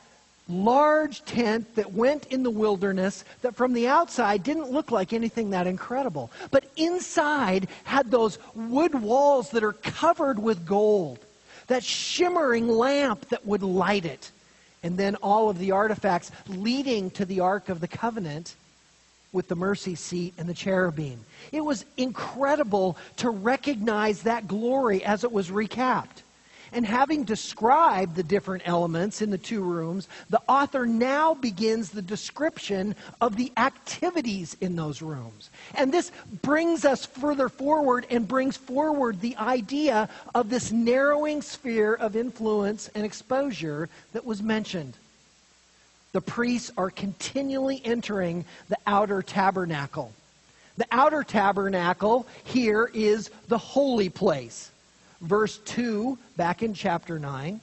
large 0.48 1.24
tent 1.26 1.76
that 1.76 1.94
went 1.94 2.26
in 2.28 2.42
the 2.42 2.50
wilderness 2.50 3.24
that 3.44 3.56
from 3.56 3.74
the 3.74 3.88
outside 3.88 4.42
didn't 4.42 4.72
look 4.72 4.90
like 4.90 5.14
anything 5.14 5.52
that 5.52 5.68
incredible. 5.68 6.32
But 6.50 6.66
inside 6.78 7.68
had 7.84 8.10
those 8.10 8.40
wood 8.56 8.96
walls 8.96 9.52
that 9.52 9.64
are 9.64 9.74
covered 9.74 10.40
with 10.40 10.66
gold 10.66 11.20
that 11.70 11.84
shimmering 11.84 12.68
lamp 12.68 13.30
that 13.30 13.46
would 13.46 13.64
light 13.64 14.06
it, 14.06 14.32
and 14.84 14.98
then 14.98 15.16
all 15.16 15.50
of 15.50 15.58
the 15.58 15.72
artifacts 15.72 16.32
leading 16.48 17.10
to 17.12 17.26
the 17.26 17.40
Ark 17.40 17.70
of 17.70 17.80
the 17.80 17.88
Covenant 17.88 18.56
with 19.32 19.48
the 19.48 19.56
mercy 19.56 19.96
seat 19.96 20.34
and 20.38 20.50
the 20.50 20.54
cherubim. 20.54 21.20
It 21.52 21.62
was 21.62 21.86
incredible 21.98 22.98
to 23.18 23.30
recognize 23.30 24.24
that 24.24 24.48
glory 24.48 25.04
as 25.04 25.24
it 25.24 25.32
was 25.32 25.50
recapped. 25.50 26.24
And 26.72 26.86
having 26.86 27.24
described 27.24 28.16
the 28.16 28.24
different 28.24 28.64
elements 28.66 29.22
in 29.22 29.30
the 29.30 29.38
two 29.38 29.62
rooms, 29.62 30.08
the 30.30 30.42
author 30.48 30.86
now 30.86 31.34
begins 31.34 31.90
the 31.90 32.02
description 32.02 32.96
of 33.22 33.36
the 33.36 33.52
activities 33.58 34.56
in 34.62 34.76
those 34.76 35.02
rooms. 35.02 35.50
And 35.76 35.92
this 35.92 36.12
brings 36.42 36.86
us 36.86 37.06
further 37.06 37.50
forward 37.50 38.06
and 38.10 38.28
brings 38.28 38.58
forward 38.58 39.20
the 39.20 39.36
idea 39.38 40.10
of 40.36 40.50
this 40.50 40.72
narrowing 40.72 41.42
sphere 41.42 41.96
of 41.96 42.16
influence 42.16 42.90
and 42.94 43.06
exposure 43.06 43.90
that 44.14 44.26
was 44.26 44.42
mentioned. 44.42 44.94
The 46.12 46.22
priests 46.22 46.72
are 46.78 46.90
continually 46.90 47.82
entering 47.84 48.46
the 48.68 48.78
outer 48.88 49.22
tabernacle. 49.22 50.12
The 50.78 50.88
outer 50.92 51.24
tabernacle 51.24 52.26
here 52.46 52.90
is 52.94 53.30
the 53.48 53.58
holy 53.58 54.10
place 54.10 54.72
verse 55.22 55.58
2, 55.60 56.18
back 56.38 56.64
in 56.64 56.74
chapter 56.74 57.20
9, 57.20 57.60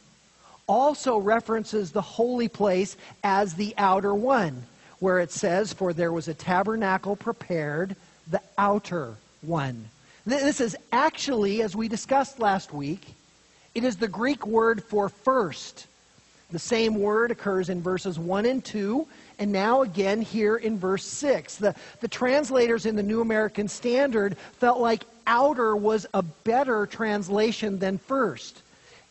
also 0.67 1.19
references 1.19 1.93
the 1.93 2.03
holy 2.03 2.49
place 2.49 2.97
as 3.23 3.55
the 3.55 3.75
outer 3.79 4.15
one, 4.15 4.63
where 4.99 5.19
it 5.21 5.31
says, 5.31 5.73
For 5.73 5.93
there 5.93 6.13
was 6.13 6.29
a 6.29 6.35
tabernacle 6.35 7.17
prepared, 7.17 7.97
the 8.31 8.43
outer 8.59 9.15
one. 9.43 9.89
This 10.27 10.61
is 10.61 10.77
actually, 10.91 11.63
as 11.63 11.77
we 11.77 11.87
discussed 11.89 12.41
last 12.41 12.73
week, 12.73 13.15
it 13.75 13.85
is 13.85 13.97
the 13.97 14.09
Greek 14.09 14.47
word 14.47 14.83
for 14.83 15.09
first. 15.09 15.87
The 16.51 16.59
same 16.59 16.97
word 16.97 17.31
occurs 17.31 17.69
in 17.69 17.83
verses 17.83 18.19
1 18.19 18.47
and 18.47 18.65
2, 18.65 19.07
and 19.39 19.53
now 19.53 19.83
again 19.83 20.23
here 20.23 20.57
in 20.57 20.79
verse 20.79 21.05
6. 21.05 21.57
The, 21.57 21.75
the 22.01 22.09
translators 22.09 22.87
in 22.87 22.97
the 22.97 23.03
New 23.03 23.21
American 23.21 23.69
Standard 23.69 24.37
felt 24.59 24.81
like 24.81 25.05
outer 25.27 25.77
was 25.77 26.07
a 26.15 26.23
better 26.23 26.87
translation 26.87 27.79
than 27.79 27.99
first. 27.99 28.63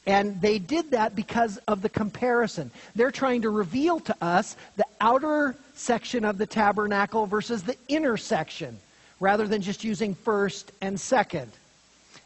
And 0.08 0.40
they 0.40 0.60
did 0.60 0.92
that 0.92 1.16
because 1.16 1.58
of 1.68 1.82
the 1.82 1.90
comparison. 1.90 2.72
They're 2.96 3.12
trying 3.12 3.42
to 3.42 3.50
reveal 3.50 4.00
to 4.02 4.16
us 4.22 4.56
the 4.78 4.86
outer 5.02 5.56
section 5.74 6.24
of 6.26 6.38
the 6.38 6.46
tabernacle 6.46 7.26
versus 7.26 7.64
the 7.64 7.76
inner 7.88 8.18
section, 8.18 8.80
rather 9.20 9.48
than 9.48 9.62
just 9.62 9.84
using 9.84 10.14
first 10.14 10.72
and 10.82 11.00
second. 11.00 11.52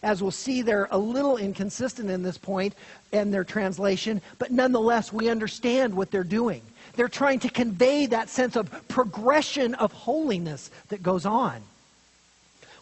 As 0.03 0.22
we'll 0.22 0.32
see, 0.32 0.62
they're 0.62 0.88
a 0.91 0.98
little 0.98 1.38
inconsistent 1.38 2.10
in 2.10 2.22
this 2.24 2.38
point 2.38 2.74
in 3.12 3.32
their 3.32 3.44
translation, 3.44 4.22
but 4.38 4.51
nonetheless, 4.51 5.12
we 5.12 5.29
understand 5.29 5.94
what 5.94 6.12
they're 6.12 6.24
doing. 6.24 6.62
They're 7.00 7.08
trying 7.08 7.39
to 7.39 7.50
convey 7.50 8.08
that 8.08 8.27
sense 8.27 8.58
of 8.58 8.70
progression 8.89 9.74
of 9.75 9.94
holiness 9.94 10.70
that 10.89 11.01
goes 11.01 11.25
on. 11.25 11.62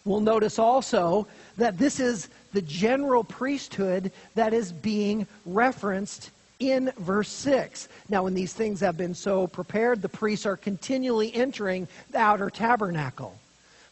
We'll 0.04 0.18
notice 0.18 0.58
also 0.58 1.28
that 1.56 1.78
this 1.78 2.00
is 2.00 2.28
the 2.52 2.62
general 2.62 3.22
priesthood 3.22 4.10
that 4.34 4.52
is 4.52 4.72
being 4.72 5.28
referenced 5.46 6.32
in 6.58 6.90
verse 6.98 7.28
6. 7.28 7.88
Now, 8.08 8.24
when 8.24 8.34
these 8.34 8.52
things 8.52 8.80
have 8.80 8.96
been 8.96 9.14
so 9.14 9.46
prepared, 9.46 10.02
the 10.02 10.08
priests 10.08 10.46
are 10.46 10.56
continually 10.56 11.32
entering 11.32 11.86
the 12.10 12.18
outer 12.18 12.50
tabernacle. 12.50 13.38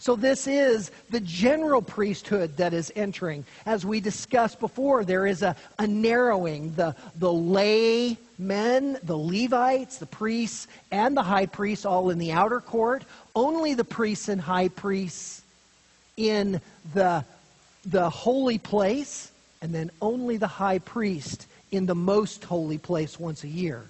So, 0.06 0.14
this 0.14 0.46
is 0.46 0.92
the 1.10 1.18
general 1.18 1.82
priesthood 1.82 2.58
that 2.58 2.72
is 2.72 2.92
entering. 2.94 3.44
As 3.66 3.84
we 3.84 3.98
discussed 3.98 4.60
before, 4.60 5.04
there 5.04 5.26
is 5.26 5.42
a, 5.42 5.56
a 5.80 5.86
narrowing. 5.88 6.72
The, 6.74 6.94
the 7.16 7.32
lay 7.32 8.16
men, 8.38 9.00
the 9.02 9.16
Levites, 9.16 9.98
the 9.98 10.06
priests, 10.06 10.68
and 10.92 11.16
the 11.16 11.24
high 11.24 11.46
priests 11.46 11.84
all 11.84 12.10
in 12.10 12.18
the 12.18 12.30
outer 12.30 12.60
court. 12.60 13.02
Only 13.34 13.74
the 13.74 13.82
priests 13.82 14.28
and 14.28 14.40
high 14.40 14.68
priests 14.68 15.42
in 16.16 16.60
the, 16.94 17.24
the 17.84 18.08
holy 18.08 18.58
place, 18.58 19.32
and 19.60 19.74
then 19.74 19.90
only 20.00 20.36
the 20.36 20.46
high 20.46 20.78
priest 20.78 21.48
in 21.72 21.84
the 21.84 21.96
most 21.96 22.44
holy 22.44 22.78
place 22.78 23.18
once 23.18 23.42
a 23.42 23.48
year. 23.48 23.82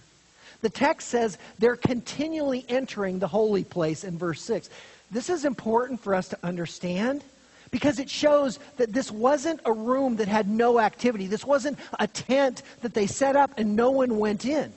The 0.62 0.70
text 0.70 1.08
says 1.08 1.37
they're 1.58 1.76
continually 1.76 2.64
entering 2.70 3.18
the 3.18 3.28
holy 3.28 3.64
place 3.64 4.02
in 4.02 4.16
verse 4.16 4.40
6. 4.40 4.70
This 5.11 5.31
is 5.31 5.45
important 5.45 6.01
for 6.01 6.15
us 6.15 6.29
to 6.29 6.39
understand 6.43 7.23
because 7.71 7.99
it 7.99 8.11
shows 8.11 8.59
that 8.77 8.93
this 8.93 9.11
wasn't 9.11 9.61
a 9.65 9.73
room 9.73 10.17
that 10.17 10.29
had 10.29 10.49
no 10.49 10.79
activity. 10.81 11.27
This 11.27 11.45
wasn't 11.45 11.79
a 11.99 12.07
tent 12.07 12.63
that 12.83 12.95
they 12.95 13.07
set 13.07 13.37
up 13.37 13.53
and 13.57 13.77
no 13.77 13.91
one 13.91 14.19
went 14.19 14.45
in. 14.45 14.73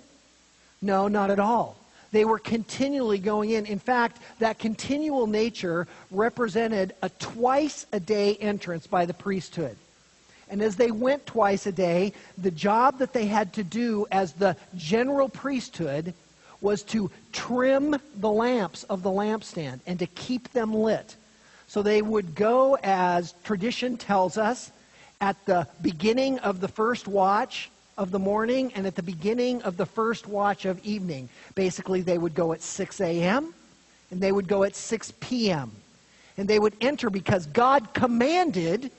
No, 0.82 1.08
not 1.08 1.30
at 1.32 1.40
all. 1.40 1.78
They 2.12 2.26
were 2.26 2.40
continually 2.40 3.20
going 3.20 3.52
in. 3.52 3.66
In 3.66 3.80
fact, 3.80 4.20
that 4.40 4.58
continual 4.58 5.28
nature 5.28 5.88
represented 6.10 6.94
a 7.04 7.10
twice 7.10 7.86
a 7.92 8.00
day 8.00 8.36
entrance 8.38 8.88
by 8.88 9.06
the 9.06 9.14
priesthood. 9.14 9.78
And 10.50 10.62
as 10.64 10.76
they 10.76 10.90
went 10.90 11.28
twice 11.28 11.68
a 11.68 11.72
day, 11.72 12.14
the 12.38 12.50
job 12.50 12.98
that 12.98 13.14
they 13.14 13.28
had 13.28 13.54
to 13.54 13.64
do 13.64 14.08
as 14.12 14.34
the 14.34 14.56
general 14.76 15.30
priesthood 15.30 16.16
was 16.62 16.84
to 16.84 17.10
trim 17.32 17.96
the 18.16 18.32
lamps 18.32 18.84
of 18.84 19.04
the 19.04 19.10
lampstand 19.10 19.80
and 19.88 20.00
to 20.00 20.08
keep 20.08 20.51
them 20.51 20.74
lit. 20.74 21.16
So 21.68 21.84
they 21.84 22.01
would 22.01 22.36
go, 22.36 22.78
as 22.84 23.34
tradition 23.44 23.98
tells 23.98 24.38
us, 24.38 24.72
at 25.22 25.38
the 25.46 25.68
beginning 25.82 26.39
of 26.39 26.62
the 26.62 26.68
first 26.68 27.08
watch 27.08 27.70
of 27.98 28.12
the 28.12 28.20
morning 28.20 28.72
and 28.75 28.88
at 28.88 28.96
the 28.96 29.04
beginning 29.04 29.62
of 29.63 29.78
the 29.78 29.86
first 29.86 30.25
watch 30.25 30.66
of 30.66 30.84
evening. 30.86 31.28
Basically, 31.54 32.01
they 32.01 32.18
would 32.18 32.34
go 32.34 32.54
at 32.54 32.62
6 32.62 33.01
a.m. 33.01 33.54
and 34.10 34.22
they 34.22 34.32
would 34.32 34.48
go 34.48 34.63
at 34.63 34.75
6 34.75 35.13
p.m. 35.20 35.72
And 36.38 36.48
they 36.48 36.60
would 36.60 36.75
enter 36.80 37.10
because 37.10 37.46
God 37.48 37.94
commanded 37.94 38.92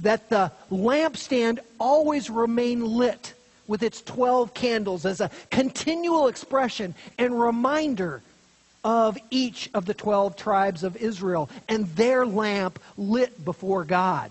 that 0.00 0.28
the 0.28 0.52
lampstand 0.70 1.60
always 1.80 2.28
remain 2.28 2.84
lit 2.84 3.32
with 3.66 3.82
its 3.82 4.02
12 4.02 4.54
candles 4.54 5.06
as 5.06 5.20
a 5.20 5.30
continual 5.50 6.28
expression 6.28 6.94
and 7.18 7.40
reminder 7.40 8.22
of 8.84 9.16
each 9.30 9.70
of 9.74 9.86
the 9.86 9.94
12 9.94 10.36
tribes 10.36 10.82
of 10.82 10.96
Israel 10.96 11.48
and 11.68 11.86
their 11.94 12.26
lamp 12.26 12.78
lit 12.96 13.44
before 13.44 13.84
God. 13.84 14.30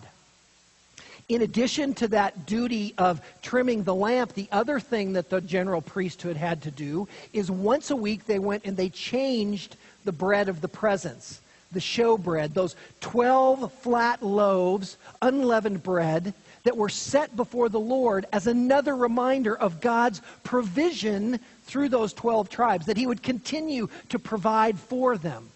In 1.29 1.43
addition 1.43 1.93
to 1.95 2.09
that 2.09 2.45
duty 2.45 2.93
of 2.97 3.21
trimming 3.41 3.83
the 3.83 3.95
lamp, 3.95 4.33
the 4.33 4.50
other 4.51 4.81
thing 4.81 5.13
that 5.13 5.29
the 5.29 5.39
general 5.39 5.81
priesthood 5.81 6.35
had 6.35 6.61
to 6.63 6.71
do 6.71 7.07
is 7.31 7.50
once 7.50 7.89
a 7.89 7.95
week 7.95 8.25
they 8.25 8.39
went 8.39 8.65
and 8.65 8.75
they 8.75 8.89
changed 8.89 9.77
the 10.03 10.11
bread 10.11 10.50
of 10.50 10.59
the 10.59 10.67
presence, 10.67 11.39
the 11.71 11.79
show 11.79 12.17
bread, 12.17 12.53
those 12.53 12.75
12 13.00 13.71
flat 13.75 14.21
loaves, 14.21 14.97
unleavened 15.21 15.83
bread 15.83 16.33
that 16.63 16.77
were 16.77 16.89
set 16.89 17.35
before 17.35 17.69
the 17.69 17.79
Lord 17.79 18.25
as 18.31 18.47
another 18.47 18.95
reminder 18.95 19.57
of 19.57 19.81
God's 19.81 20.21
provision 20.43 21.39
through 21.63 21.89
those 21.89 22.13
12 22.13 22.49
tribes, 22.49 22.85
that 22.85 22.97
He 22.97 23.07
would 23.07 23.23
continue 23.23 23.89
to 24.09 24.19
provide 24.19 24.77
for 24.79 25.17
them 25.17 25.49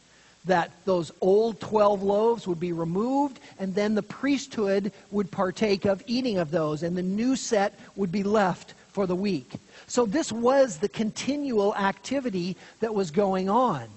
that 0.45 0.71
those 0.85 1.11
old 1.21 1.59
12 1.59 2.03
loaves 2.03 2.47
would 2.47 2.59
be 2.59 2.71
removed, 2.71 3.39
and 3.59 3.73
then 3.73 3.95
the 3.95 4.03
priesthood 4.03 4.91
would 5.11 5.31
partake 5.31 5.85
of 5.85 6.03
eating 6.05 6.37
of 6.37 6.51
those, 6.51 6.83
and 6.83 6.95
the 6.95 7.03
new 7.03 7.35
set 7.35 7.77
would 7.95 8.11
be 8.11 8.23
left 8.23 8.73
for 8.89 9.07
the 9.07 9.15
week. 9.15 9.53
So 9.87 10.05
this 10.05 10.31
was 10.31 10.77
the 10.77 10.89
continual 10.89 11.75
activity 11.75 12.55
that 12.79 12.93
was 12.93 13.11
going 13.11 13.49
on. 13.49 13.87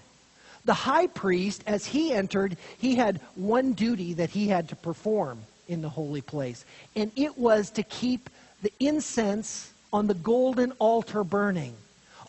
The 0.64 0.74
high 0.74 1.06
priest, 1.06 1.62
as 1.66 1.86
he 1.86 2.12
entered, 2.12 2.56
he 2.78 2.96
had 2.96 3.20
one 3.34 3.74
duty 3.74 4.14
that 4.14 4.30
he 4.30 4.48
had 4.48 4.70
to 4.70 4.76
perform 4.76 5.40
in 5.68 5.82
the 5.82 5.88
holy 5.88 6.20
place, 6.20 6.64
and 6.96 7.12
it 7.14 7.38
was 7.38 7.70
to 7.70 7.82
keep 7.82 8.28
the 8.62 8.72
incense 8.80 9.72
on 9.92 10.06
the 10.06 10.14
golden 10.14 10.72
altar 10.72 11.22
burning 11.22 11.74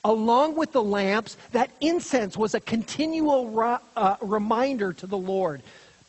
along 0.03 0.55
with 0.55 0.71
the 0.71 0.83
lamps, 0.83 1.37
that 1.51 1.69
incense 1.81 2.37
was 2.37 2.53
a 2.53 2.59
continual 2.59 3.79
uh, 3.95 4.15
reminder 4.21 4.93
to 4.93 5.07
the 5.07 5.17
Lord. 5.17 5.61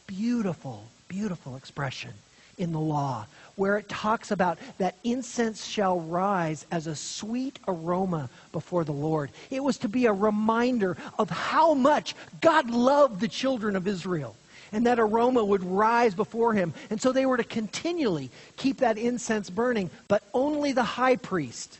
Beautiful, 0.07 0.85
beautiful 1.09 1.57
expression 1.57 2.13
in 2.59 2.73
the 2.73 2.81
law 2.81 3.27
where 3.57 3.77
it 3.77 3.89
talks 3.89 4.31
about 4.31 4.59
that 4.79 4.97
incense 5.05 5.67
shall 5.67 6.01
rise 6.01 6.65
as 6.71 6.87
a 6.87 6.97
sweet 6.97 7.59
aroma 7.69 8.31
before 8.53 8.85
the 8.85 8.93
Lord. 8.93 9.31
It 9.51 9.63
was 9.63 9.77
to 9.79 9.89
be 9.89 10.07
a 10.07 10.13
reminder 10.13 10.97
of 11.19 11.29
how 11.29 11.75
much 11.75 12.15
God 12.41 12.71
loved 12.71 13.21
the 13.21 13.29
children 13.29 13.77
of 13.77 13.87
Israel. 13.87 14.35
And 14.73 14.87
that 14.87 15.01
aroma 15.01 15.45
would 15.45 15.65
rise 15.65 16.15
before 16.15 16.55
him. 16.55 16.73
And 16.91 17.01
so 17.01 17.13
they 17.13 17.27
were 17.27 17.37
to 17.37 17.45
continually 17.45 18.31
keep 18.57 18.79
that 18.79 18.99
incense 18.99 19.51
burning, 19.51 19.91
but 20.09 20.23
only 20.33 20.73
the 20.73 20.83
high 20.85 21.17
priest 21.17 21.79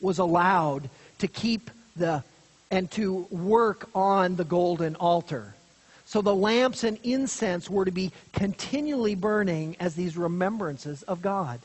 was 0.00 0.18
allowed 0.18 0.88
to 1.18 1.28
keep 1.28 1.70
the 1.96 2.22
and 2.70 2.90
to 2.92 3.26
work 3.30 3.88
on 3.94 4.36
the 4.36 4.44
golden 4.44 4.94
altar. 4.96 5.54
So 6.06 6.22
the 6.22 6.34
lamps 6.34 6.84
and 6.84 6.98
incense 7.02 7.68
were 7.68 7.84
to 7.84 7.90
be 7.90 8.12
continually 8.32 9.14
burning 9.14 9.76
as 9.80 9.94
these 9.94 10.16
remembrances 10.16 11.02
of 11.04 11.22
God. 11.22 11.60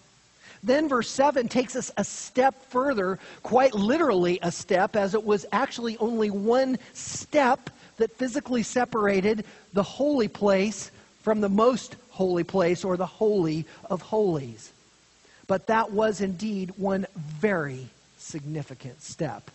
Then 0.63 0.89
verse 0.89 1.09
7 1.09 1.47
takes 1.47 1.75
us 1.75 1.91
a 1.97 2.03
step 2.03 2.55
further, 2.69 3.19
quite 3.43 3.75
literally 3.75 4.39
a 4.41 4.51
step, 4.51 4.95
as 4.95 5.13
it 5.13 5.23
was 5.23 5.45
actually 5.51 5.97
only 5.97 6.31
one 6.31 6.79
step 6.93 7.69
that 7.97 8.11
physically 8.17 8.63
separated 8.63 9.45
the 9.73 9.83
holy 9.83 10.27
place 10.27 10.91
from 11.21 11.41
the 11.41 11.49
most 11.49 11.95
holy 12.09 12.43
place 12.43 12.83
or 12.83 12.97
the 12.97 13.05
holy 13.05 13.65
of 13.89 14.01
holies. 14.01 14.71
But 15.47 15.67
that 15.67 15.91
was 15.91 16.21
indeed 16.21 16.73
one 16.77 17.05
very 17.17 17.87
significant 18.17 19.01
step. 19.01 19.49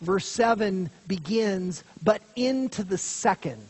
Verse 0.00 0.26
7 0.26 0.90
begins, 1.06 1.82
but 2.02 2.20
into 2.34 2.82
the 2.82 2.98
second. 2.98 3.64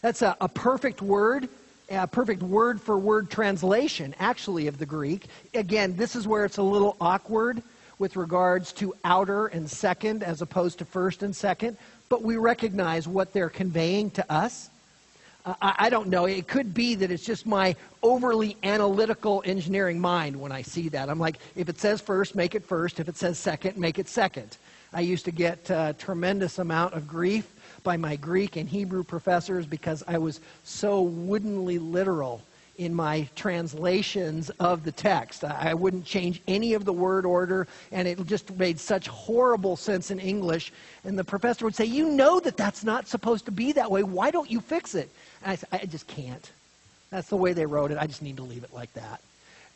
That's 0.00 0.22
a, 0.22 0.36
a 0.40 0.48
perfect 0.48 1.02
word, 1.02 1.48
a 1.90 2.06
perfect 2.06 2.42
word 2.42 2.80
for 2.80 2.98
word 2.98 3.30
translation, 3.30 4.14
actually, 4.18 4.66
of 4.68 4.78
the 4.78 4.86
Greek. 4.86 5.26
Again, 5.52 5.96
this 5.96 6.16
is 6.16 6.26
where 6.26 6.46
it's 6.46 6.56
a 6.56 6.62
little 6.62 6.96
awkward 7.00 7.62
with 7.98 8.16
regards 8.16 8.72
to 8.72 8.94
outer 9.04 9.48
and 9.48 9.70
second 9.70 10.22
as 10.22 10.40
opposed 10.40 10.78
to 10.78 10.86
first 10.86 11.22
and 11.22 11.36
second, 11.36 11.76
but 12.10 12.22
we 12.22 12.36
recognize 12.36 13.08
what 13.08 13.32
they're 13.32 13.48
conveying 13.48 14.10
to 14.10 14.30
us. 14.30 14.68
Uh, 15.46 15.54
I, 15.62 15.74
I 15.78 15.90
don't 15.90 16.08
know. 16.08 16.26
It 16.26 16.48
could 16.48 16.74
be 16.74 16.96
that 16.96 17.10
it's 17.10 17.24
just 17.24 17.46
my 17.46 17.74
overly 18.02 18.58
analytical 18.64 19.42
engineering 19.46 19.98
mind 19.98 20.38
when 20.38 20.52
I 20.52 20.60
see 20.60 20.90
that. 20.90 21.08
I'm 21.08 21.20
like, 21.20 21.38
if 21.56 21.70
it 21.70 21.80
says 21.80 22.00
first, 22.02 22.34
make 22.34 22.54
it 22.54 22.64
first. 22.64 23.00
If 23.00 23.08
it 23.08 23.16
says 23.16 23.38
second, 23.38 23.78
make 23.78 23.98
it 23.98 24.08
second. 24.08 24.58
I 24.92 25.00
used 25.00 25.24
to 25.26 25.30
get 25.30 25.70
a 25.70 25.94
tremendous 25.96 26.58
amount 26.58 26.94
of 26.94 27.06
grief 27.06 27.48
by 27.84 27.96
my 27.96 28.16
Greek 28.16 28.56
and 28.56 28.68
Hebrew 28.68 29.04
professors 29.04 29.64
because 29.64 30.02
I 30.08 30.18
was 30.18 30.40
so 30.64 31.02
woodenly 31.02 31.78
literal 31.78 32.42
in 32.80 32.94
my 32.94 33.28
translations 33.36 34.48
of 34.58 34.84
the 34.84 34.90
text. 34.90 35.44
I 35.44 35.74
wouldn't 35.74 36.06
change 36.06 36.40
any 36.48 36.72
of 36.72 36.86
the 36.86 36.94
word 36.94 37.26
order, 37.26 37.68
and 37.92 38.08
it 38.08 38.26
just 38.26 38.56
made 38.56 38.80
such 38.80 39.06
horrible 39.06 39.76
sense 39.76 40.10
in 40.10 40.18
English. 40.18 40.72
And 41.04 41.18
the 41.18 41.22
professor 41.22 41.66
would 41.66 41.74
say, 41.74 41.84
You 41.84 42.08
know 42.08 42.40
that 42.40 42.56
that's 42.56 42.82
not 42.82 43.06
supposed 43.06 43.44
to 43.44 43.52
be 43.52 43.72
that 43.72 43.90
way. 43.90 44.02
Why 44.02 44.30
don't 44.30 44.50
you 44.50 44.62
fix 44.62 44.94
it? 44.94 45.10
And 45.42 45.52
I 45.52 45.56
said, 45.56 45.68
I 45.72 45.84
just 45.84 46.06
can't. 46.06 46.50
That's 47.10 47.28
the 47.28 47.36
way 47.36 47.52
they 47.52 47.66
wrote 47.66 47.90
it. 47.90 47.98
I 47.98 48.06
just 48.06 48.22
need 48.22 48.38
to 48.38 48.44
leave 48.44 48.64
it 48.64 48.72
like 48.72 48.92
that. 48.94 49.20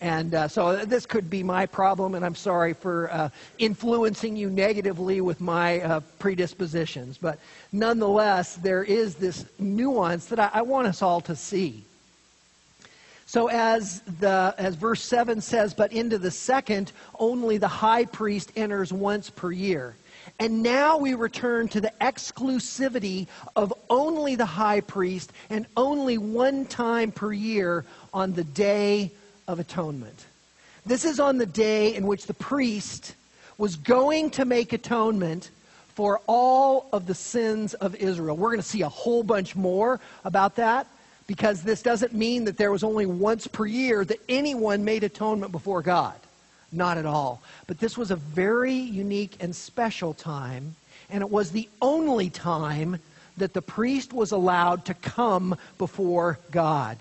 And 0.01 0.35
uh, 0.35 0.49
so 0.49 0.87
this 0.87 1.05
could 1.05 1.29
be 1.29 1.43
my 1.43 1.67
problem, 1.67 2.15
and 2.15 2.25
I'm 2.25 2.35
sorry 2.35 2.73
for 2.73 3.13
uh, 3.13 3.29
influencing 3.59 4.35
you 4.35 4.49
negatively 4.49 5.21
with 5.21 5.43
my 5.43 5.81
uh, 5.83 6.01
predispositions. 6.19 7.19
But 7.19 7.39
nonetheless, 7.71 8.57
there 8.57 8.83
is 8.83 9.17
this 9.17 9.45
nuance 9.59 10.25
that 10.27 10.41
I, 10.41 10.51
I 10.55 10.63
want 10.63 10.87
us 10.87 11.03
all 11.03 11.21
to 11.23 11.37
see. 11.37 11.85
So 13.35 13.49
as 13.49 14.01
the 14.21 14.55
as 14.59 14.77
verse 14.77 15.03
7 15.03 15.41
says, 15.41 15.75
but 15.75 15.93
into 15.93 16.19
the 16.19 16.31
second 16.31 16.93
only 17.19 17.59
the 17.59 17.67
high 17.67 18.05
priest 18.05 18.53
enters 18.55 18.93
once 18.93 19.29
per 19.29 19.51
year. 19.51 19.97
And 20.39 20.63
now 20.63 20.99
we 20.99 21.15
return 21.15 21.67
to 21.71 21.81
the 21.81 21.93
exclusivity 22.01 23.27
of 23.57 23.75
only 23.91 24.37
the 24.37 24.47
high 24.47 24.83
priest 24.83 25.33
and 25.51 25.67
only 25.77 26.17
one 26.17 26.65
time 26.65 27.11
per 27.11 27.33
year 27.33 27.85
on 28.13 28.35
the 28.35 28.45
day 28.45 29.11
of 29.49 29.59
atonement. 29.59 30.27
This 30.87 31.05
is 31.05 31.19
on 31.19 31.37
the 31.37 31.45
day 31.45 31.97
in 31.97 32.07
which 32.07 32.27
the 32.27 32.35
priest 32.35 33.17
was 33.59 33.75
going 33.75 34.31
to 34.31 34.45
make 34.45 34.73
atonement 34.73 35.51
for 35.89 36.21
all 36.29 36.89
of 36.93 37.09
the 37.09 37.17
sins 37.17 37.75
of 37.75 37.97
Israel. 37.97 38.37
We're 38.37 38.51
going 38.51 38.63
to 38.63 38.69
see 38.69 38.83
a 38.83 38.89
whole 38.89 39.25
bunch 39.25 39.57
more 39.57 39.99
about 40.25 40.55
that 40.55 40.87
because 41.27 41.63
this 41.63 41.83
doesn't 41.83 42.13
mean 42.13 42.45
that 42.45 42.57
there 42.57 42.73
was 42.73 42.85
only 42.85 43.07
once 43.07 43.47
per 43.47 43.67
year 43.67 44.05
that 44.05 44.21
anyone 44.29 44.85
made 44.85 45.05
atonement 45.05 45.53
before 45.53 45.83
God. 45.83 46.15
Not 46.71 46.99
at 46.99 47.07
all. 47.07 47.43
But 47.67 47.79
this 47.79 47.97
was 47.97 48.11
a 48.11 48.17
very 48.17 48.75
unique 48.75 49.37
and 49.41 49.55
special 49.55 50.13
time, 50.13 50.75
and 51.09 51.23
it 51.23 51.31
was 51.31 51.51
the 51.51 51.69
only 51.81 52.31
time 52.31 52.99
that 53.37 53.53
the 53.53 53.63
priest 53.63 54.13
was 54.13 54.33
allowed 54.33 54.85
to 54.87 54.95
come 54.95 55.57
before 55.79 56.39
God. 56.51 56.99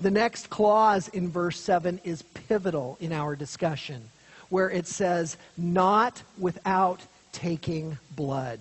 The 0.00 0.10
next 0.10 0.50
clause 0.50 1.08
in 1.08 1.30
verse 1.30 1.60
7 1.60 2.00
is 2.04 2.22
pivotal 2.22 2.96
in 3.00 3.12
our 3.12 3.36
discussion, 3.36 4.02
where 4.48 4.70
it 4.70 4.86
says, 4.86 5.36
not 5.56 6.22
without 6.38 7.00
taking 7.32 7.98
blood. 8.16 8.58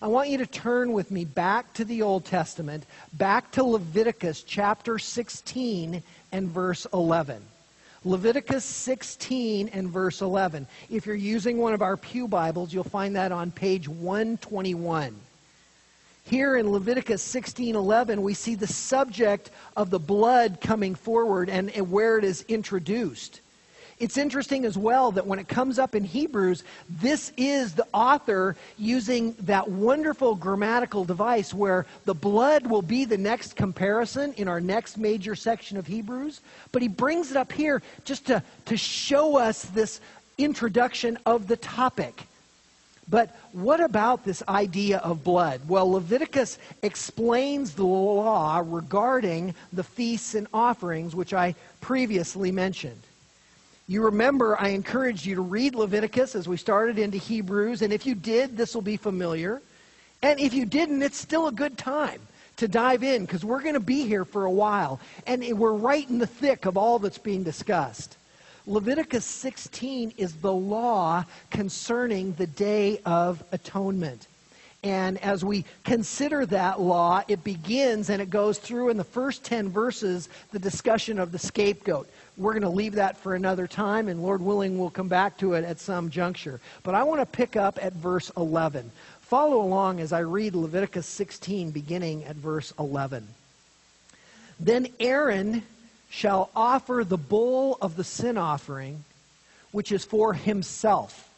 I 0.00 0.06
want 0.06 0.28
you 0.28 0.38
to 0.38 0.46
turn 0.46 0.92
with 0.92 1.10
me 1.10 1.24
back 1.24 1.72
to 1.74 1.84
the 1.84 2.02
Old 2.02 2.24
Testament, 2.24 2.84
back 3.14 3.50
to 3.52 3.64
Leviticus 3.64 4.44
chapter 4.44 4.96
16 4.96 6.04
and 6.30 6.48
verse 6.48 6.86
11. 6.92 7.42
Leviticus 8.04 8.64
16 8.64 9.68
and 9.70 9.88
verse 9.88 10.22
11. 10.22 10.68
If 10.88 11.04
you're 11.04 11.16
using 11.16 11.58
one 11.58 11.74
of 11.74 11.82
our 11.82 11.96
Pew 11.96 12.28
Bibles, 12.28 12.72
you'll 12.72 12.84
find 12.84 13.16
that 13.16 13.32
on 13.32 13.50
page 13.50 13.88
121. 13.88 15.16
Here 16.22 16.56
in 16.56 16.70
Leviticus 16.70 17.22
16:11 17.24 18.22
we 18.22 18.34
see 18.34 18.54
the 18.54 18.68
subject 18.68 19.50
of 19.76 19.90
the 19.90 19.98
blood 19.98 20.60
coming 20.60 20.94
forward 20.94 21.48
and, 21.48 21.70
and 21.70 21.90
where 21.90 22.18
it 22.18 22.24
is 22.24 22.44
introduced. 22.46 23.40
It's 24.00 24.16
interesting 24.16 24.64
as 24.64 24.78
well 24.78 25.10
that 25.12 25.26
when 25.26 25.40
it 25.40 25.48
comes 25.48 25.78
up 25.78 25.96
in 25.96 26.04
Hebrews, 26.04 26.62
this 26.88 27.32
is 27.36 27.74
the 27.74 27.86
author 27.92 28.54
using 28.76 29.32
that 29.40 29.68
wonderful 29.68 30.36
grammatical 30.36 31.04
device 31.04 31.52
where 31.52 31.84
the 32.04 32.14
blood 32.14 32.66
will 32.66 32.82
be 32.82 33.04
the 33.04 33.18
next 33.18 33.56
comparison 33.56 34.34
in 34.34 34.46
our 34.46 34.60
next 34.60 34.98
major 34.98 35.34
section 35.34 35.76
of 35.76 35.86
Hebrews. 35.86 36.40
But 36.70 36.82
he 36.82 36.88
brings 36.88 37.32
it 37.32 37.36
up 37.36 37.50
here 37.50 37.82
just 38.04 38.26
to, 38.26 38.42
to 38.66 38.76
show 38.76 39.36
us 39.36 39.64
this 39.64 40.00
introduction 40.38 41.18
of 41.26 41.48
the 41.48 41.56
topic. 41.56 42.28
But 43.10 43.34
what 43.52 43.80
about 43.80 44.24
this 44.24 44.42
idea 44.48 44.98
of 44.98 45.24
blood? 45.24 45.62
Well, 45.66 45.90
Leviticus 45.90 46.58
explains 46.82 47.74
the 47.74 47.84
law 47.84 48.62
regarding 48.64 49.54
the 49.72 49.82
feasts 49.82 50.34
and 50.34 50.46
offerings, 50.52 51.16
which 51.16 51.34
I 51.34 51.56
previously 51.80 52.52
mentioned. 52.52 53.00
You 53.90 54.04
remember, 54.04 54.60
I 54.60 54.68
encouraged 54.68 55.24
you 55.24 55.34
to 55.36 55.40
read 55.40 55.74
Leviticus 55.74 56.34
as 56.34 56.46
we 56.46 56.58
started 56.58 56.98
into 56.98 57.16
Hebrews, 57.16 57.80
and 57.80 57.90
if 57.90 58.04
you 58.04 58.14
did, 58.14 58.54
this 58.54 58.74
will 58.74 58.82
be 58.82 58.98
familiar. 58.98 59.62
And 60.20 60.38
if 60.38 60.52
you 60.52 60.66
didn't, 60.66 61.02
it's 61.02 61.16
still 61.16 61.48
a 61.48 61.52
good 61.52 61.78
time 61.78 62.20
to 62.56 62.68
dive 62.68 63.02
in 63.02 63.24
because 63.24 63.46
we're 63.46 63.62
going 63.62 63.74
to 63.74 63.80
be 63.80 64.06
here 64.06 64.26
for 64.26 64.44
a 64.44 64.50
while, 64.50 65.00
and 65.26 65.42
we're 65.58 65.72
right 65.72 66.06
in 66.06 66.18
the 66.18 66.26
thick 66.26 66.66
of 66.66 66.76
all 66.76 66.98
that's 66.98 67.16
being 67.16 67.42
discussed. 67.42 68.18
Leviticus 68.66 69.24
16 69.24 70.12
is 70.18 70.34
the 70.34 70.52
law 70.52 71.24
concerning 71.50 72.34
the 72.34 72.46
Day 72.46 73.00
of 73.06 73.42
Atonement. 73.52 74.26
And 74.84 75.18
as 75.18 75.44
we 75.44 75.64
consider 75.84 76.46
that 76.46 76.80
law, 76.80 77.22
it 77.26 77.42
begins 77.42 78.10
and 78.10 78.22
it 78.22 78.30
goes 78.30 78.58
through 78.58 78.90
in 78.90 78.96
the 78.96 79.04
first 79.04 79.44
10 79.44 79.70
verses 79.70 80.28
the 80.52 80.58
discussion 80.58 81.18
of 81.18 81.32
the 81.32 81.38
scapegoat. 81.38 82.08
We're 82.36 82.52
going 82.52 82.62
to 82.62 82.68
leave 82.68 82.94
that 82.94 83.16
for 83.16 83.34
another 83.34 83.66
time, 83.66 84.06
and 84.06 84.22
Lord 84.22 84.40
willing, 84.40 84.78
we'll 84.78 84.90
come 84.90 85.08
back 85.08 85.36
to 85.38 85.54
it 85.54 85.64
at 85.64 85.80
some 85.80 86.08
juncture. 86.10 86.60
But 86.84 86.94
I 86.94 87.02
want 87.02 87.20
to 87.20 87.26
pick 87.26 87.56
up 87.56 87.82
at 87.82 87.92
verse 87.94 88.30
11. 88.36 88.92
Follow 89.22 89.60
along 89.60 89.98
as 89.98 90.12
I 90.12 90.20
read 90.20 90.54
Leviticus 90.54 91.06
16, 91.06 91.72
beginning 91.72 92.24
at 92.24 92.36
verse 92.36 92.72
11. 92.78 93.26
Then 94.60 94.86
Aaron 95.00 95.64
shall 96.10 96.50
offer 96.54 97.04
the 97.04 97.18
bull 97.18 97.78
of 97.82 97.96
the 97.96 98.04
sin 98.04 98.38
offering, 98.38 99.04
which 99.72 99.90
is 99.90 100.04
for 100.04 100.32
himself, 100.32 101.28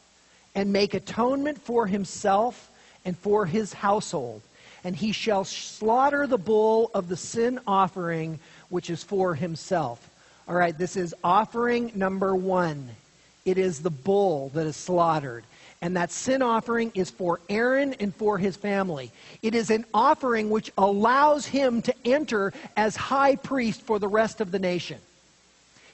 and 0.55 0.72
make 0.72 0.92
atonement 0.92 1.61
for 1.62 1.87
himself 1.87 2.69
and 3.04 3.16
for 3.18 3.46
his 3.46 3.72
household. 3.72 4.42
And 4.84 4.96
he 4.96 5.12
shall 5.12 5.44
slaughter 5.44 6.26
the 6.26 6.38
bull 6.38 6.90
of 6.94 7.08
the 7.08 7.16
sin 7.16 7.60
offering, 7.66 8.38
which 8.70 8.88
is 8.88 9.02
for 9.02 9.34
himself. 9.34 10.08
All 10.48 10.54
right, 10.54 10.76
this 10.76 10.96
is 10.96 11.14
offering 11.22 11.92
number 11.94 12.34
one. 12.34 12.88
It 13.44 13.58
is 13.58 13.82
the 13.82 13.90
bull 13.90 14.50
that 14.50 14.66
is 14.66 14.76
slaughtered. 14.76 15.44
And 15.82 15.96
that 15.96 16.10
sin 16.10 16.42
offering 16.42 16.92
is 16.94 17.10
for 17.10 17.40
Aaron 17.48 17.94
and 17.94 18.14
for 18.14 18.36
his 18.36 18.56
family. 18.56 19.10
It 19.42 19.54
is 19.54 19.70
an 19.70 19.86
offering 19.94 20.50
which 20.50 20.70
allows 20.76 21.46
him 21.46 21.80
to 21.82 21.94
enter 22.04 22.52
as 22.76 22.96
high 22.96 23.36
priest 23.36 23.82
for 23.82 23.98
the 23.98 24.08
rest 24.08 24.40
of 24.40 24.50
the 24.50 24.58
nation. 24.58 24.98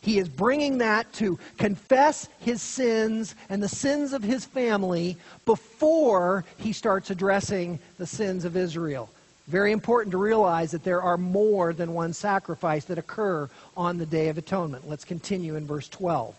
He 0.01 0.19
is 0.19 0.29
bringing 0.29 0.79
that 0.79 1.13
to 1.15 1.39
confess 1.59 2.29
his 2.39 2.63
sins 2.63 3.35
and 3.49 3.63
the 3.63 3.69
sins 3.69 4.13
of 4.13 4.23
his 4.23 4.45
family 4.45 5.17
before 5.45 6.45
he 6.59 6.73
starts 6.73 7.11
addressing 7.11 7.79
the 7.99 8.07
sins 8.07 8.45
of 8.45 8.57
Israel. 8.57 9.11
Very 9.49 9.71
important 9.71 10.11
to 10.11 10.19
realize 10.19 10.73
that 10.73 10.83
there 10.83 11.03
are 11.03 11.17
more 11.17 11.73
than 11.73 11.95
one 11.95 12.13
sacrifice 12.13 12.85
that 12.87 12.99
occur 12.99 13.49
on 13.77 13.97
the 13.97 14.07
Day 14.07 14.29
of 14.29 14.39
Atonement. 14.39 14.89
Let's 14.89 15.05
continue 15.05 15.55
in 15.55 15.67
verse 15.67 15.89
12. 15.89 16.35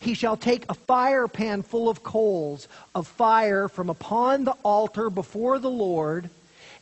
He 0.00 0.14
shall 0.14 0.36
take 0.36 0.64
a 0.68 0.74
fire 0.74 1.28
pan 1.28 1.62
full 1.62 1.88
of 1.88 2.02
coals 2.02 2.68
of 2.94 3.06
fire 3.06 3.68
from 3.68 3.90
upon 3.90 4.44
the 4.44 4.56
altar 4.62 5.10
before 5.10 5.58
the 5.58 5.70
Lord, 5.70 6.30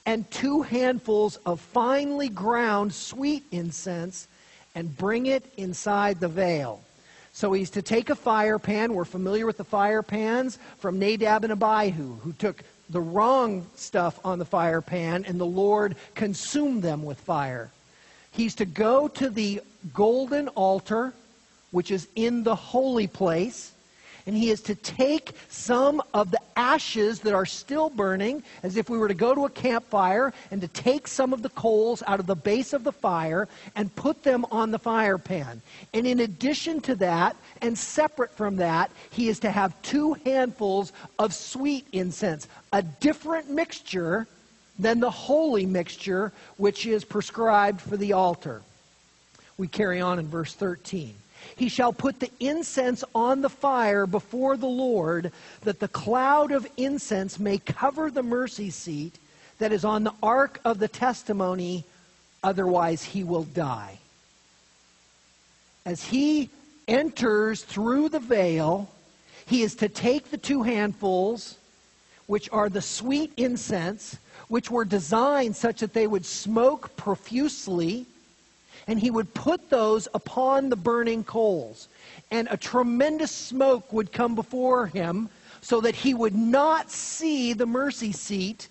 and 0.07 0.31
two 0.31 0.63
handfuls 0.63 1.37
of 1.47 1.61
finely 1.61 2.29
ground 2.29 2.93
sweet 2.93 3.45
incense, 3.51 4.29
and 4.75 4.97
bring 4.97 5.27
it 5.27 5.45
inside 5.57 6.21
the 6.21 6.29
veil. 6.29 6.83
So 7.33 7.53
he's 7.53 7.71
to 7.71 7.83
take 7.83 8.11
a 8.11 8.15
fire 8.15 8.59
pan. 8.59 8.95
We're 8.95 9.05
familiar 9.05 9.47
with 9.47 9.57
the 9.57 9.65
fire 9.65 10.03
pans 10.03 10.59
from 10.79 10.99
Nadab 10.99 11.45
and 11.45 11.53
Abihu, 11.53 12.15
who 12.23 12.33
took 12.33 12.63
the 12.91 13.01
wrong 13.01 13.67
stuff 13.75 14.21
on 14.25 14.39
the 14.39 14.45
fire 14.45 14.81
pan, 14.81 15.25
and 15.27 15.41
the 15.41 15.47
Lord 15.47 15.97
consumed 16.15 16.83
them 16.83 17.03
with 17.03 17.19
fire. 17.19 17.71
He's 18.31 18.55
to 18.57 18.65
go 18.65 19.09
to 19.09 19.31
the 19.31 19.63
golden 19.93 20.49
altar, 20.49 21.13
which 21.71 21.91
is 21.91 22.09
in 22.15 22.43
the 22.43 22.55
holy 22.55 23.07
place, 23.07 23.73
and 24.27 24.37
he 24.37 24.51
is 24.51 24.63
to 24.63 24.75
take 24.75 25.33
some 25.49 26.03
of 26.15 26.31
the 26.31 26.41
ashes 26.57 27.21
that 27.21 27.35
are 27.35 27.47
still 27.47 27.91
burning, 27.91 28.43
as 28.63 28.77
if 28.77 28.89
we 28.89 28.97
were 28.97 29.09
to 29.09 29.15
go 29.15 29.35
to 29.35 29.45
a 29.45 29.51
campfire, 29.51 30.33
and 30.51 30.61
to 30.61 30.69
take 30.69 31.07
some 31.07 31.33
of 31.33 31.43
the 31.43 31.51
coals 31.51 32.03
out 32.07 32.21
of 32.21 32.27
the 32.27 32.35
base 32.35 32.73
of 32.73 32.85
the 32.85 32.93
fire 32.93 33.49
and 33.77 33.95
put 33.97 34.23
them 34.23 34.47
on 34.51 34.71
the 34.71 34.79
fire 34.79 35.19
pan. 35.19 35.61
And 35.93 36.07
in 36.07 36.21
addition 36.21 36.81
to 36.83 36.95
that, 36.97 37.37
and 37.61 37.77
separate 37.77 38.35
from 38.37 38.57
that, 38.57 38.91
he 39.11 39.29
is 39.29 39.41
to 39.41 39.51
have 39.51 39.81
two 39.83 40.15
handfuls 40.25 40.93
of 41.19 41.35
sweet 41.35 41.87
incense, 41.93 42.49
a 42.73 42.83
different 42.83 43.51
mixture 43.51 44.27
than 44.79 45.01
the 45.01 45.11
holy 45.11 45.67
mixture 45.67 46.33
which 46.57 46.87
is 46.87 47.05
prescribed 47.05 47.81
for 47.81 47.97
the 47.97 48.13
altar. 48.13 48.63
We 49.57 49.69
carry 49.69 50.01
on 50.01 50.19
in 50.19 50.29
verse 50.29 50.53
13. 50.55 51.15
He 51.57 51.69
shall 51.69 51.93
put 51.93 52.21
the 52.21 52.31
incense 52.41 53.05
on 53.15 53.41
the 53.41 53.49
fire 53.49 54.07
before 54.07 54.57
the 54.57 54.67
Lord, 54.67 55.33
that 55.63 55.81
the 55.81 55.89
cloud 55.89 56.53
of 56.53 56.67
incense 56.77 57.39
may 57.39 57.59
cover 57.59 58.11
the 58.11 58.23
mercy 58.23 58.71
seat 58.71 59.19
that 59.59 59.73
is 59.73 59.85
on 59.85 60.05
the 60.05 60.15
ark 60.23 60.61
of 60.65 60.79
the 60.79 60.89
testimony, 60.89 61.85
otherwise 62.43 63.03
he 63.03 63.25
will 63.25 63.45
die. 63.45 63.99
As 65.87 66.03
he 66.03 66.51
enters 66.89 67.63
through 67.63 68.09
the 68.09 68.21
veil, 68.21 68.89
he 69.47 69.63
is 69.63 69.75
to 69.77 69.89
take 69.89 70.31
the 70.31 70.39
two 70.39 70.63
handfuls, 70.63 71.57
which 72.27 72.49
are 72.51 72.69
the 72.69 72.83
sweet 72.83 73.33
incense, 73.37 74.17
which 74.49 74.71
were 74.71 74.85
designed 74.85 75.57
such 75.57 75.81
that 75.81 75.93
they 75.93 76.07
would 76.07 76.25
smoke 76.25 76.97
profusely 76.97 78.07
and 78.87 79.01
he 79.01 79.11
would 79.11 79.33
put 79.35 79.71
those 79.71 80.09
upon 80.15 80.69
the 80.69 80.77
burning 80.77 81.25
coals. 81.25 81.89
And 82.31 82.49
a 82.51 82.57
tremendous 82.57 83.31
smoke 83.31 83.93
would 83.93 84.13
come 84.13 84.35
before 84.35 84.87
him 84.87 85.29
so 85.61 85.81
that 85.81 85.95
he 85.95 86.13
would 86.15 86.35
not 86.35 86.91
see 86.91 87.53
the 87.53 87.67
mercy 87.67 88.13
seat 88.13 88.69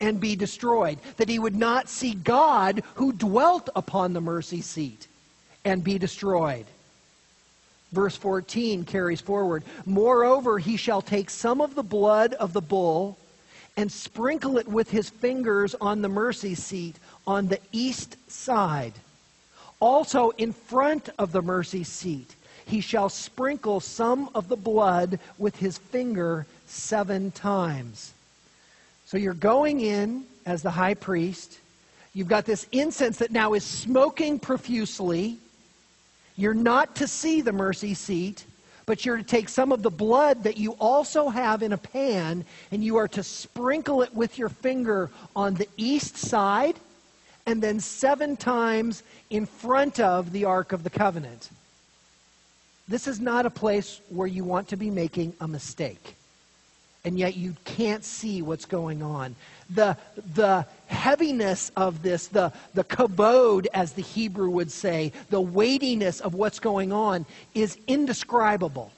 and 0.00 0.20
be 0.20 0.34
destroyed, 0.34 0.98
that 1.16 1.28
he 1.28 1.38
would 1.38 1.54
not 1.54 1.88
see 1.88 2.14
God 2.14 2.82
who 2.94 3.12
dwelt 3.12 3.68
upon 3.76 4.12
the 4.12 4.20
mercy 4.20 4.60
seat 4.60 5.06
and 5.64 5.84
be 5.84 5.98
destroyed. 5.98 6.66
Verse 7.92 8.16
14 8.16 8.84
carries 8.84 9.20
forward 9.20 9.62
Moreover, 9.86 10.58
he 10.58 10.76
shall 10.76 11.00
take 11.00 11.30
some 11.30 11.60
of 11.60 11.76
the 11.76 11.82
blood 11.82 12.34
of 12.34 12.52
the 12.52 12.60
bull 12.60 13.16
and 13.76 13.90
sprinkle 13.90 14.58
it 14.58 14.66
with 14.66 14.90
his 14.90 15.08
fingers 15.08 15.74
on 15.80 16.02
the 16.02 16.08
mercy 16.08 16.56
seat 16.56 16.96
on 17.26 17.46
the 17.46 17.60
east 17.72 18.16
side 18.28 18.94
also, 19.80 20.30
in 20.30 20.52
front 20.52 21.10
of 21.18 21.32
the 21.32 21.42
mercy 21.42 21.84
seat, 21.84 22.34
he 22.66 22.80
shall 22.80 23.08
sprinkle 23.08 23.80
some 23.80 24.30
of 24.34 24.48
the 24.48 24.56
blood 24.56 25.18
with 25.38 25.56
his 25.56 25.78
finger 25.78 26.46
seven 26.66 27.30
times. 27.32 28.12
So 29.04 29.18
you're 29.18 29.34
going 29.34 29.80
in 29.80 30.24
as 30.46 30.62
the 30.62 30.70
high 30.70 30.94
priest. 30.94 31.58
You've 32.14 32.28
got 32.28 32.46
this 32.46 32.66
incense 32.72 33.18
that 33.18 33.30
now 33.30 33.54
is 33.54 33.64
smoking 33.64 34.38
profusely. 34.38 35.36
You're 36.36 36.54
not 36.54 36.96
to 36.96 37.06
see 37.06 37.40
the 37.40 37.52
mercy 37.52 37.94
seat, 37.94 38.44
but 38.86 39.04
you're 39.04 39.16
to 39.16 39.22
take 39.22 39.48
some 39.48 39.72
of 39.72 39.82
the 39.82 39.90
blood 39.90 40.44
that 40.44 40.56
you 40.56 40.72
also 40.80 41.28
have 41.28 41.62
in 41.62 41.72
a 41.72 41.78
pan 41.78 42.44
and 42.70 42.82
you 42.82 42.96
are 42.96 43.08
to 43.08 43.22
sprinkle 43.22 44.02
it 44.02 44.14
with 44.14 44.38
your 44.38 44.48
finger 44.48 45.10
on 45.34 45.54
the 45.54 45.68
east 45.76 46.16
side 46.16 46.76
and 47.46 47.62
then 47.62 47.80
seven 47.80 48.36
times 48.36 49.02
in 49.30 49.46
front 49.46 50.00
of 50.00 50.32
the 50.32 50.44
Ark 50.44 50.72
of 50.72 50.82
the 50.82 50.90
Covenant. 50.90 51.50
This 52.88 53.06
is 53.06 53.20
not 53.20 53.46
a 53.46 53.50
place 53.50 54.00
where 54.10 54.26
you 54.26 54.44
want 54.44 54.68
to 54.68 54.76
be 54.76 54.90
making 54.90 55.34
a 55.40 55.48
mistake. 55.48 56.16
And 57.06 57.18
yet 57.18 57.36
you 57.36 57.54
can't 57.64 58.02
see 58.02 58.40
what's 58.40 58.64
going 58.64 59.02
on. 59.02 59.36
The, 59.68 59.96
the 60.34 60.66
heaviness 60.86 61.70
of 61.76 62.02
this, 62.02 62.28
the, 62.28 62.52
the 62.72 62.84
kabod, 62.84 63.66
as 63.74 63.92
the 63.92 64.02
Hebrew 64.02 64.48
would 64.50 64.70
say, 64.70 65.12
the 65.28 65.40
weightiness 65.40 66.20
of 66.20 66.34
what's 66.34 66.58
going 66.58 66.92
on 66.92 67.26
is 67.54 67.76
indescribable. 67.86 68.90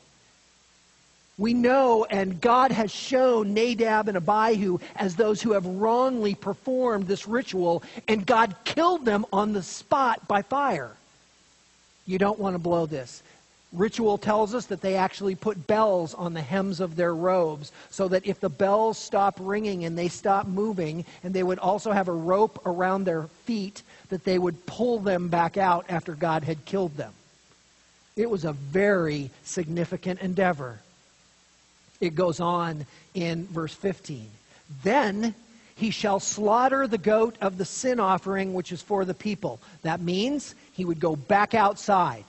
We 1.39 1.53
know, 1.53 2.05
and 2.07 2.41
God 2.41 2.71
has 2.73 2.91
shown 2.91 3.53
Nadab 3.53 4.09
and 4.09 4.17
Abihu 4.17 4.79
as 4.95 5.17
those 5.17 5.43
who 5.43 5.53
have 5.53 5.67
wrongly 5.67 6.35
performed 6.35 7.07
this 7.07 7.29
ritual, 7.29 7.83
and 8.09 8.27
God 8.27 8.55
killed 8.65 9.05
them 9.05 9.27
on 9.33 9.53
the 9.53 9.63
spot 9.63 10.27
by 10.27 10.41
fire. 10.41 10.93
You 12.07 12.19
don't 12.19 12.39
want 12.39 12.55
to 12.55 12.59
blow 12.59 12.87
this. 12.87 13.23
Ritual 13.73 14.17
tells 14.17 14.55
us 14.55 14.67
that 14.67 14.81
they 14.81 14.95
actually 14.95 15.35
put 15.35 15.67
bells 15.67 16.15
on 16.15 16.33
the 16.33 16.41
hems 16.41 16.81
of 16.81 16.97
their 16.97 17.15
robes 17.15 17.73
so 17.91 18.09
that 18.09 18.25
if 18.25 18.41
the 18.41 18.49
bells 18.49 18.97
stop 18.97 19.37
ringing 19.39 19.85
and 19.85 19.99
they 19.99 20.09
stop 20.09 20.47
moving, 20.47 21.05
and 21.23 21.35
they 21.35 21.43
would 21.43 21.59
also 21.59 21.93
have 21.93 22.09
a 22.09 22.13
rope 22.13 22.63
around 22.65 23.05
their 23.05 23.25
feet 23.45 23.83
that 24.09 24.25
they 24.25 24.39
would 24.39 24.65
pull 24.65 25.01
them 25.01 25.29
back 25.29 25.59
out 25.59 25.85
after 25.91 26.15
God 26.15 26.45
had 26.45 26.65
killed 26.65 26.97
them. 26.97 27.13
It 28.17 28.31
was 28.31 28.47
a 28.47 28.53
very 28.53 29.31
significant 29.45 30.21
endeavor. 30.21 30.79
It 32.01 32.15
goes 32.15 32.41
on 32.41 32.87
in 33.15 33.47
verse 33.47 33.75
15. 33.75 34.29
Then 34.83 35.35
he 35.75 35.91
shall 35.91 36.21
slaughter 36.21 36.87
the 36.87 36.99
goat 36.99 37.37
of 37.41 37.59
the 37.59 37.65
sin 37.65 38.01
offering, 38.01 38.55
which 38.55 38.73
is 38.73 38.83
for 38.83 39.05
the 39.05 39.15
people. 39.15 39.61
That 39.83 40.01
means 40.01 40.55
he 40.73 40.85
would 40.85 41.01
go 41.01 41.17
back 41.17 41.55
outside. 41.55 42.25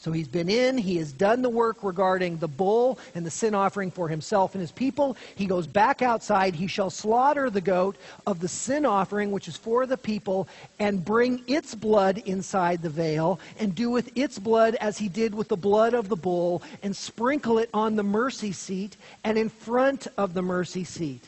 So 0.00 0.12
he's 0.12 0.28
been 0.28 0.48
in, 0.48 0.78
he 0.78 0.96
has 0.98 1.10
done 1.10 1.42
the 1.42 1.48
work 1.48 1.82
regarding 1.82 2.36
the 2.36 2.46
bull 2.46 3.00
and 3.16 3.26
the 3.26 3.32
sin 3.32 3.52
offering 3.52 3.90
for 3.90 4.08
himself 4.08 4.54
and 4.54 4.60
his 4.60 4.70
people. 4.70 5.16
He 5.34 5.44
goes 5.44 5.66
back 5.66 6.02
outside. 6.02 6.54
He 6.54 6.68
shall 6.68 6.88
slaughter 6.88 7.50
the 7.50 7.60
goat 7.60 7.96
of 8.24 8.38
the 8.38 8.46
sin 8.46 8.86
offering, 8.86 9.32
which 9.32 9.48
is 9.48 9.56
for 9.56 9.86
the 9.86 9.96
people, 9.96 10.46
and 10.78 11.04
bring 11.04 11.42
its 11.48 11.74
blood 11.74 12.18
inside 12.26 12.80
the 12.80 12.88
veil, 12.88 13.40
and 13.58 13.74
do 13.74 13.90
with 13.90 14.16
its 14.16 14.38
blood 14.38 14.76
as 14.76 14.98
he 14.98 15.08
did 15.08 15.34
with 15.34 15.48
the 15.48 15.56
blood 15.56 15.94
of 15.94 16.08
the 16.08 16.16
bull, 16.16 16.62
and 16.84 16.94
sprinkle 16.94 17.58
it 17.58 17.68
on 17.74 17.96
the 17.96 18.04
mercy 18.04 18.52
seat 18.52 18.96
and 19.24 19.36
in 19.36 19.48
front 19.48 20.06
of 20.16 20.32
the 20.32 20.42
mercy 20.42 20.84
seat. 20.84 21.24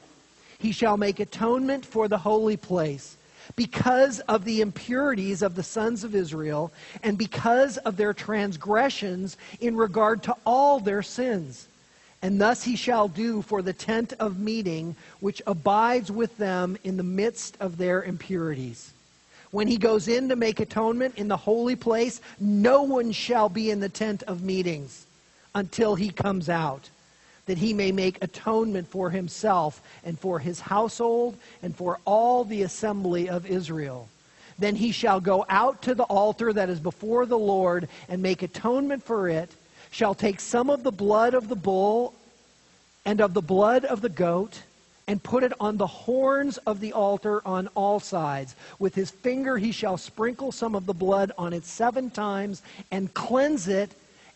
He 0.61 0.71
shall 0.71 0.97
make 0.97 1.19
atonement 1.19 1.85
for 1.85 2.07
the 2.07 2.19
holy 2.19 2.57
place 2.57 3.17
because 3.57 4.21
of 4.21 4.45
the 4.45 4.61
impurities 4.61 5.43
of 5.43 5.55
the 5.55 5.63
sons 5.63 6.05
of 6.05 6.15
Israel 6.15 6.73
and 7.03 7.17
because 7.17 7.77
of 7.79 7.97
their 7.97 8.13
transgressions 8.13 9.37
in 9.61 9.77
regard 9.77 10.23
to 10.25 10.37
all 10.45 10.81
their 10.81 11.03
sins. 11.03 11.67
And 12.23 12.41
thus 12.41 12.63
he 12.63 12.77
shall 12.77 13.09
do 13.09 13.43
for 13.43 13.63
the 13.63 13.73
tent 13.73 14.13
of 14.21 14.39
meeting, 14.39 14.95
which 15.21 15.41
abides 15.47 16.13
with 16.13 16.37
them 16.37 16.77
in 16.85 16.97
the 16.97 17.03
midst 17.03 17.57
of 17.61 17.79
their 17.79 18.03
impurities. 18.03 18.93
When 19.51 19.67
he 19.67 19.79
goes 19.79 20.07
in 20.07 20.29
to 20.29 20.37
make 20.37 20.61
atonement 20.61 21.17
in 21.17 21.29
the 21.29 21.37
holy 21.37 21.77
place, 21.77 22.21
no 22.39 22.83
one 22.83 23.11
shall 23.11 23.49
be 23.49 23.71
in 23.71 23.81
the 23.81 23.89
tent 23.89 24.23
of 24.25 24.43
meetings 24.43 25.07
until 25.55 25.95
he 25.95 26.11
comes 26.11 26.49
out 26.49 26.89
that 27.51 27.59
he 27.59 27.75
may 27.75 27.91
make 27.91 28.23
atonement 28.23 28.87
for 28.87 29.11
himself 29.11 29.83
and 30.05 30.17
for 30.17 30.39
his 30.39 30.61
household 30.61 31.37
and 31.65 31.75
for 31.75 31.99
all 32.05 32.45
the 32.45 32.63
assembly 32.63 33.29
of 33.29 33.45
Israel. 33.45 34.09
Then 34.61 34.77
he 34.77 34.93
shall 34.93 35.19
go 35.19 35.45
out 35.49 35.83
to 35.83 35.97
the 35.97 36.05
altar 36.05 36.53
that 36.53 36.71
is 36.71 36.79
before 36.79 37.27
the 37.27 37.37
Lord 37.37 37.89
and 38.09 38.23
make 38.23 38.45
atonement 38.45 39.03
for 39.03 39.29
it, 39.29 39.51
shall 39.91 40.15
take 40.15 40.39
some 40.39 40.71
of 40.71 40.85
the 40.85 40.93
blood 40.93 41.35
of 41.35 41.49
the 41.49 41.57
bull 41.57 42.15
and 43.05 43.21
of 43.21 43.35
the 43.35 43.43
blood 43.43 43.85
of 43.85 44.01
the 44.01 44.09
goat, 44.09 44.63
and 45.09 45.21
put 45.21 45.43
it 45.43 45.53
on 45.59 45.77
the 45.77 45.89
horns 45.89 46.57
of 46.59 46.79
the 46.79 46.93
altar 46.93 47.43
on 47.45 47.67
all 47.75 47.99
sides. 47.99 48.55
With 48.79 48.95
his 48.95 49.11
finger 49.11 49.59
he 49.59 49.73
shall 49.73 49.97
sprinkle 49.97 50.53
some 50.53 50.77
of 50.77 50.87
the 50.87 50.95
blood 50.95 51.33
on 51.37 51.53
it 51.53 51.65
seven 51.65 52.11
times 52.11 52.63
and 52.93 53.13
cleanse 53.13 53.67
it 53.67 53.91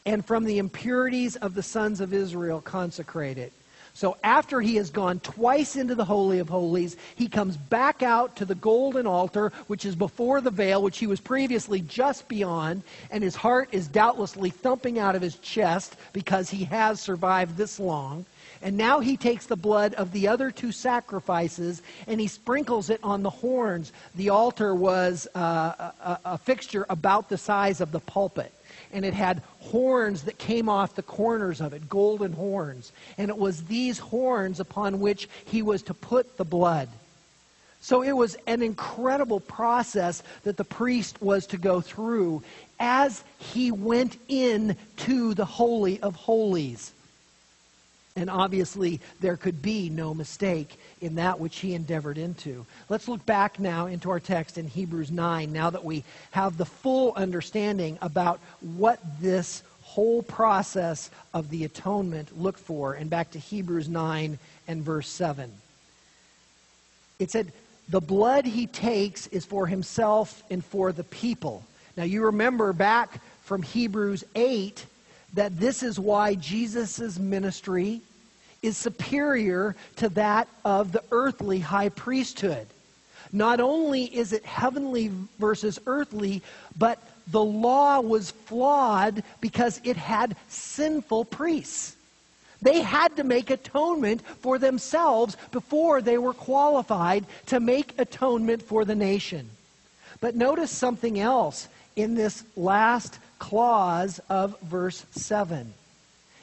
and 0.06 0.24
from 0.24 0.44
the 0.44 0.58
impurities 0.58 1.36
of 1.36 1.54
the 1.54 1.62
sons 1.62 2.00
of 2.00 2.12
Israel 2.12 2.60
consecrate 2.60 3.38
it. 3.38 3.52
So 3.96 4.16
after 4.24 4.60
he 4.60 4.74
has 4.76 4.90
gone 4.90 5.20
twice 5.20 5.76
into 5.76 5.94
the 5.94 6.04
Holy 6.04 6.40
of 6.40 6.48
Holies, 6.48 6.96
he 7.14 7.28
comes 7.28 7.56
back 7.56 8.02
out 8.02 8.34
to 8.36 8.44
the 8.44 8.56
golden 8.56 9.06
altar, 9.06 9.52
which 9.68 9.84
is 9.84 9.94
before 9.94 10.40
the 10.40 10.50
veil, 10.50 10.82
which 10.82 10.98
he 10.98 11.06
was 11.06 11.20
previously 11.20 11.80
just 11.80 12.26
beyond, 12.26 12.82
and 13.12 13.22
his 13.22 13.36
heart 13.36 13.68
is 13.70 13.86
doubtlessly 13.86 14.50
thumping 14.50 14.98
out 14.98 15.14
of 15.14 15.22
his 15.22 15.36
chest 15.36 15.94
because 16.12 16.50
he 16.50 16.64
has 16.64 17.00
survived 17.00 17.56
this 17.56 17.78
long. 17.78 18.26
And 18.62 18.76
now 18.76 18.98
he 18.98 19.16
takes 19.16 19.46
the 19.46 19.56
blood 19.56 19.94
of 19.94 20.10
the 20.10 20.26
other 20.26 20.50
two 20.50 20.72
sacrifices 20.72 21.82
and 22.06 22.18
he 22.18 22.26
sprinkles 22.26 22.90
it 22.90 22.98
on 23.02 23.22
the 23.22 23.30
horns. 23.30 23.92
The 24.14 24.30
altar 24.30 24.74
was 24.74 25.28
uh, 25.36 25.90
a, 26.00 26.18
a 26.24 26.38
fixture 26.38 26.86
about 26.88 27.28
the 27.28 27.36
size 27.36 27.82
of 27.82 27.92
the 27.92 28.00
pulpit 28.00 28.52
and 28.94 29.04
it 29.04 29.12
had 29.12 29.42
horns 29.60 30.22
that 30.22 30.38
came 30.38 30.68
off 30.68 30.94
the 30.94 31.02
corners 31.02 31.60
of 31.60 31.74
it, 31.74 31.88
golden 31.88 32.32
horns. 32.32 32.92
And 33.18 33.28
it 33.28 33.36
was 33.36 33.64
these 33.64 33.98
horns 33.98 34.60
upon 34.60 35.00
which 35.00 35.28
he 35.44 35.60
was 35.62 35.82
to 35.82 35.94
put 35.94 36.38
the 36.38 36.44
blood. 36.44 36.88
So 37.80 38.02
it 38.02 38.12
was 38.12 38.36
an 38.46 38.62
incredible 38.62 39.40
process 39.40 40.22
that 40.44 40.56
the 40.56 40.64
priest 40.64 41.20
was 41.20 41.46
to 41.48 41.58
go 41.58 41.82
through 41.82 42.42
as 42.80 43.24
he 43.38 43.72
went 43.72 44.16
in 44.28 44.76
to 44.98 45.34
the 45.34 45.44
Holy 45.44 46.00
of 46.00 46.14
Holies. 46.14 46.92
And 48.16 48.30
obviously, 48.30 49.00
there 49.18 49.36
could 49.36 49.60
be 49.60 49.90
no 49.90 50.14
mistake 50.14 50.78
in 51.00 51.16
that 51.16 51.40
which 51.40 51.58
he 51.58 51.74
endeavored 51.74 52.16
into. 52.16 52.64
Let's 52.88 53.08
look 53.08 53.26
back 53.26 53.58
now 53.58 53.86
into 53.86 54.08
our 54.08 54.20
text 54.20 54.56
in 54.56 54.68
Hebrews 54.68 55.10
9, 55.10 55.52
now 55.52 55.70
that 55.70 55.84
we 55.84 56.04
have 56.30 56.56
the 56.56 56.64
full 56.64 57.12
understanding 57.14 57.98
about 58.00 58.38
what 58.60 59.00
this 59.20 59.64
whole 59.82 60.22
process 60.22 61.10
of 61.32 61.50
the 61.50 61.64
atonement 61.64 62.40
looked 62.40 62.60
for. 62.60 62.94
And 62.94 63.10
back 63.10 63.32
to 63.32 63.40
Hebrews 63.40 63.88
9 63.88 64.38
and 64.68 64.82
verse 64.82 65.08
7. 65.08 65.50
It 67.18 67.32
said, 67.32 67.52
The 67.88 68.00
blood 68.00 68.44
he 68.44 68.68
takes 68.68 69.26
is 69.26 69.44
for 69.44 69.66
himself 69.66 70.44
and 70.50 70.64
for 70.64 70.92
the 70.92 71.04
people. 71.04 71.64
Now, 71.96 72.04
you 72.04 72.26
remember 72.26 72.72
back 72.72 73.20
from 73.42 73.62
Hebrews 73.62 74.22
8 74.36 74.86
that 75.34 75.58
this 75.58 75.82
is 75.82 75.98
why 75.98 76.34
Jesus' 76.34 77.18
ministry 77.18 78.00
is 78.62 78.76
superior 78.76 79.76
to 79.96 80.08
that 80.10 80.48
of 80.64 80.92
the 80.92 81.02
earthly 81.10 81.58
high 81.58 81.90
priesthood. 81.90 82.66
Not 83.32 83.60
only 83.60 84.04
is 84.04 84.32
it 84.32 84.44
heavenly 84.44 85.10
versus 85.38 85.78
earthly, 85.86 86.40
but 86.78 86.98
the 87.28 87.42
law 87.44 88.00
was 88.00 88.30
flawed 88.30 89.22
because 89.40 89.80
it 89.84 89.96
had 89.96 90.36
sinful 90.48 91.26
priests. 91.26 91.96
They 92.62 92.80
had 92.80 93.16
to 93.16 93.24
make 93.24 93.50
atonement 93.50 94.22
for 94.40 94.58
themselves 94.58 95.36
before 95.50 96.00
they 96.00 96.16
were 96.16 96.32
qualified 96.32 97.26
to 97.46 97.60
make 97.60 97.98
atonement 97.98 98.62
for 98.62 98.84
the 98.84 98.94
nation. 98.94 99.50
But 100.20 100.36
notice 100.36 100.70
something 100.70 101.18
else 101.18 101.68
in 101.96 102.14
this 102.14 102.44
last 102.56 103.18
clause 103.38 104.20
of 104.28 104.58
verse 104.60 105.04
7. 105.12 105.72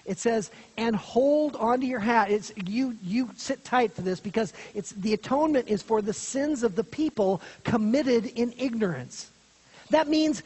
It 0.06 0.18
says, 0.18 0.50
and 0.78 0.96
hold 0.96 1.56
onto 1.56 1.86
your 1.86 2.00
hat. 2.00 2.32
It's, 2.32 2.52
you, 2.66 2.98
you 3.04 3.30
sit 3.36 3.64
tight 3.64 3.94
for 3.94 4.02
this 4.02 4.20
because 4.20 4.54
it's, 4.74 4.92
the 4.92 5.14
atonement 5.14 5.68
is 5.68 5.82
for 5.82 6.02
the 6.02 6.14
sins 6.14 6.64
of 6.64 6.76
the 6.76 6.84
people 6.84 7.42
committed 7.64 8.26
in 8.26 8.54
ignorance. 8.58 9.30
That 9.92 10.08
means 10.08 10.42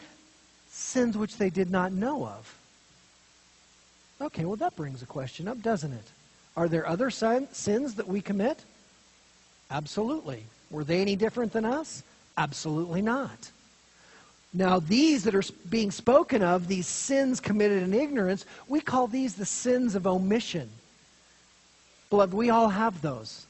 sins 0.69 1.17
which 1.17 1.37
they 1.37 1.49
did 1.49 1.71
not 1.71 1.93
know 1.93 2.25
of. 2.25 2.57
Okay, 4.21 4.45
well, 4.45 4.57
that 4.57 4.75
brings 4.75 5.01
a 5.01 5.05
question 5.05 5.47
up, 5.47 5.61
doesn't 5.61 5.93
it? 5.93 6.11
Are 6.57 6.67
there 6.67 6.87
other 6.87 7.09
sin, 7.09 7.47
sins 7.51 7.95
that 7.95 8.07
we 8.07 8.21
commit? 8.21 8.63
Absolutely. 9.71 10.43
Were 10.69 10.83
they 10.83 11.01
any 11.01 11.15
different 11.15 11.53
than 11.53 11.65
us? 11.65 12.03
Absolutely 12.37 13.01
not. 13.01 13.51
Now, 14.55 14.79
these 14.79 15.25
that 15.25 15.35
are 15.35 15.43
being 15.69 15.91
spoken 15.91 16.41
of, 16.41 16.69
these 16.69 16.87
sins 16.87 17.41
committed 17.41 17.83
in 17.83 17.93
ignorance, 17.93 18.45
we 18.69 18.79
call 18.79 19.05
these 19.05 19.35
the 19.35 19.45
sins 19.45 19.95
of 19.95 20.07
omission. 20.07 20.69
Beloved, 22.09 22.33
we 22.33 22.49
all 22.49 22.69
have 22.69 23.01
those. 23.01 23.45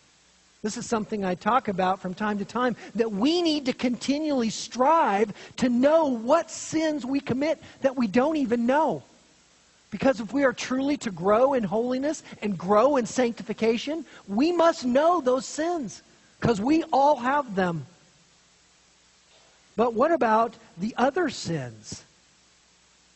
This 0.64 0.78
is 0.78 0.88
something 0.88 1.24
I 1.24 1.36
talk 1.36 1.68
about 1.68 2.02
from 2.02 2.16
time 2.16 2.40
to 2.40 2.46
time 2.46 2.76
that 2.96 3.12
we 3.12 3.44
need 3.44 3.68
to 3.68 3.74
continually 3.74 4.50
strive 4.50 5.32
to 5.58 5.70
know 5.70 6.06
what 6.06 6.50
sins 6.50 7.06
we 7.06 7.20
commit 7.20 7.62
that 7.82 7.96
we 7.96 8.08
don't 8.08 8.38
even 8.38 8.66
know. 8.66 9.04
Because 9.92 10.20
if 10.20 10.34
we 10.34 10.44
are 10.44 10.54
truly 10.54 10.98
to 10.98 11.12
grow 11.12 11.54
in 11.54 11.64
holiness 11.64 12.24
and 12.42 12.58
grow 12.58 12.98
in 12.98 13.06
sanctification, 13.06 14.06
we 14.28 14.52
must 14.52 14.86
know 14.86 15.22
those 15.22 15.46
sins 15.46 16.02
because 16.40 16.60
we 16.60 16.84
all 16.92 17.16
have 17.16 17.54
them. 17.54 17.86
But 19.76 19.94
what 19.94 20.12
about 20.12 20.56
the 20.78 20.94
other 20.98 21.30
sins? 21.30 22.04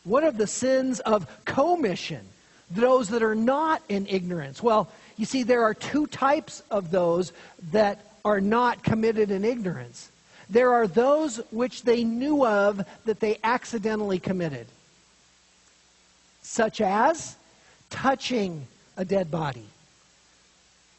What 0.04 0.24
of 0.24 0.36
the 0.36 0.46
sins 0.46 1.00
of 1.00 1.26
commission? 1.44 2.26
Those 2.70 3.08
that 3.08 3.22
are 3.22 3.34
not 3.34 3.82
in 3.88 4.06
ignorance? 4.06 4.62
Well, 4.62 4.88
you 5.16 5.24
see, 5.26 5.42
there 5.42 5.64
are 5.64 5.74
two 5.74 6.06
types 6.06 6.62
of 6.70 6.90
those 6.90 7.32
that 7.72 7.98
are 8.24 8.40
not 8.40 8.82
committed 8.82 9.30
in 9.30 9.44
ignorance. 9.44 10.10
There 10.48 10.72
are 10.72 10.86
those 10.86 11.38
which 11.50 11.82
they 11.82 12.04
knew 12.04 12.44
of 12.44 12.84
that 13.04 13.20
they 13.20 13.38
accidentally 13.42 14.18
committed, 14.18 14.66
such 16.42 16.80
as 16.80 17.36
touching 17.88 18.66
a 18.96 19.04
dead 19.04 19.30
body. 19.30 19.64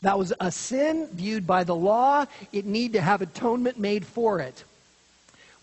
That 0.01 0.17
was 0.17 0.33
a 0.39 0.51
sin 0.51 1.07
viewed 1.11 1.45
by 1.45 1.63
the 1.63 1.75
law. 1.75 2.25
It 2.51 2.65
need 2.65 2.93
to 2.93 3.01
have 3.01 3.21
atonement 3.21 3.77
made 3.77 4.05
for 4.05 4.39
it 4.39 4.63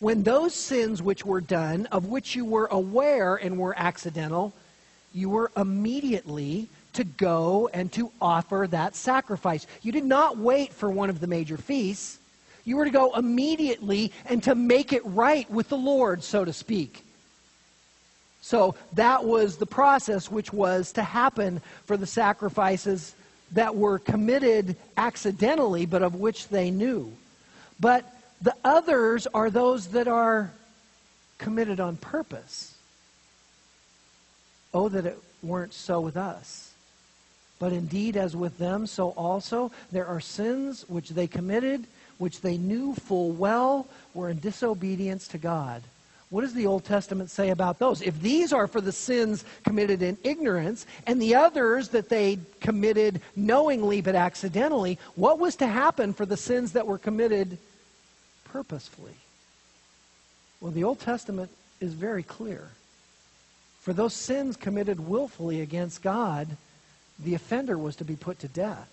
when 0.00 0.22
those 0.22 0.54
sins 0.54 1.02
which 1.02 1.24
were 1.24 1.40
done, 1.40 1.86
of 1.86 2.06
which 2.06 2.36
you 2.36 2.44
were 2.44 2.66
aware 2.66 3.36
and 3.36 3.58
were 3.58 3.76
accidental, 3.76 4.52
you 5.12 5.28
were 5.28 5.50
immediately 5.56 6.68
to 6.92 7.04
go 7.04 7.68
and 7.72 7.92
to 7.92 8.10
offer 8.20 8.66
that 8.70 8.94
sacrifice. 8.94 9.66
You 9.82 9.92
did 9.92 10.04
not 10.04 10.38
wait 10.38 10.72
for 10.72 10.90
one 10.90 11.10
of 11.10 11.20
the 11.20 11.26
major 11.26 11.56
feasts. 11.56 12.18
You 12.64 12.76
were 12.76 12.84
to 12.84 12.90
go 12.90 13.14
immediately 13.14 14.12
and 14.26 14.42
to 14.44 14.54
make 14.54 14.92
it 14.92 15.04
right 15.04 15.50
with 15.50 15.68
the 15.68 15.78
Lord, 15.78 16.22
so 16.22 16.44
to 16.44 16.52
speak. 16.52 17.04
So 18.40 18.76
that 18.92 19.24
was 19.24 19.56
the 19.56 19.66
process 19.66 20.30
which 20.30 20.52
was 20.52 20.92
to 20.92 21.02
happen 21.02 21.60
for 21.84 21.96
the 21.96 22.06
sacrifices 22.06 23.14
that 23.52 23.74
were 23.74 23.98
committed 23.98 24.76
accidentally, 24.96 25.86
but 25.86 26.02
of 26.02 26.14
which 26.14 26.48
they 26.48 26.70
knew. 26.70 27.12
But 27.80 28.04
the 28.40 28.54
others 28.64 29.26
are 29.34 29.50
those 29.50 29.88
that 29.88 30.08
are 30.08 30.52
committed 31.38 31.80
on 31.80 31.96
purpose. 31.96 32.74
Oh, 34.74 34.88
that 34.88 35.06
it 35.06 35.18
weren't 35.42 35.72
so 35.72 36.00
with 36.00 36.16
us. 36.16 36.72
But 37.58 37.72
indeed, 37.72 38.16
as 38.16 38.36
with 38.36 38.58
them, 38.58 38.86
so 38.86 39.10
also 39.10 39.72
there 39.90 40.06
are 40.06 40.20
sins 40.20 40.84
which 40.88 41.10
they 41.10 41.26
committed, 41.26 41.86
which 42.18 42.40
they 42.40 42.56
knew 42.56 42.94
full 42.94 43.32
well 43.32 43.86
were 44.14 44.30
in 44.30 44.38
disobedience 44.38 45.26
to 45.28 45.38
God. 45.38 45.82
What 46.30 46.42
does 46.42 46.52
the 46.52 46.66
Old 46.66 46.84
Testament 46.84 47.30
say 47.30 47.48
about 47.48 47.78
those? 47.78 48.02
If 48.02 48.20
these 48.20 48.52
are 48.52 48.66
for 48.66 48.82
the 48.82 48.92
sins 48.92 49.44
committed 49.64 50.02
in 50.02 50.18
ignorance, 50.22 50.84
and 51.06 51.20
the 51.20 51.34
others 51.34 51.88
that 51.88 52.10
they 52.10 52.38
committed 52.60 53.22
knowingly 53.34 54.02
but 54.02 54.14
accidentally, 54.14 54.98
what 55.16 55.38
was 55.38 55.56
to 55.56 55.66
happen 55.66 56.12
for 56.12 56.26
the 56.26 56.36
sins 56.36 56.72
that 56.72 56.86
were 56.86 56.98
committed 56.98 57.56
purposefully? 58.52 59.14
Well, 60.60 60.72
the 60.72 60.84
Old 60.84 61.00
Testament 61.00 61.50
is 61.80 61.92
very 61.92 62.22
clear. 62.22 62.70
For 63.80 63.92
those 63.92 64.14
sins 64.14 64.56
committed 64.56 65.00
willfully 65.00 65.60
against 65.60 66.02
God, 66.02 66.48
the 67.18 67.34
offender 67.34 67.78
was 67.78 67.96
to 67.96 68.04
be 68.04 68.16
put 68.16 68.38
to 68.40 68.48
death 68.48 68.90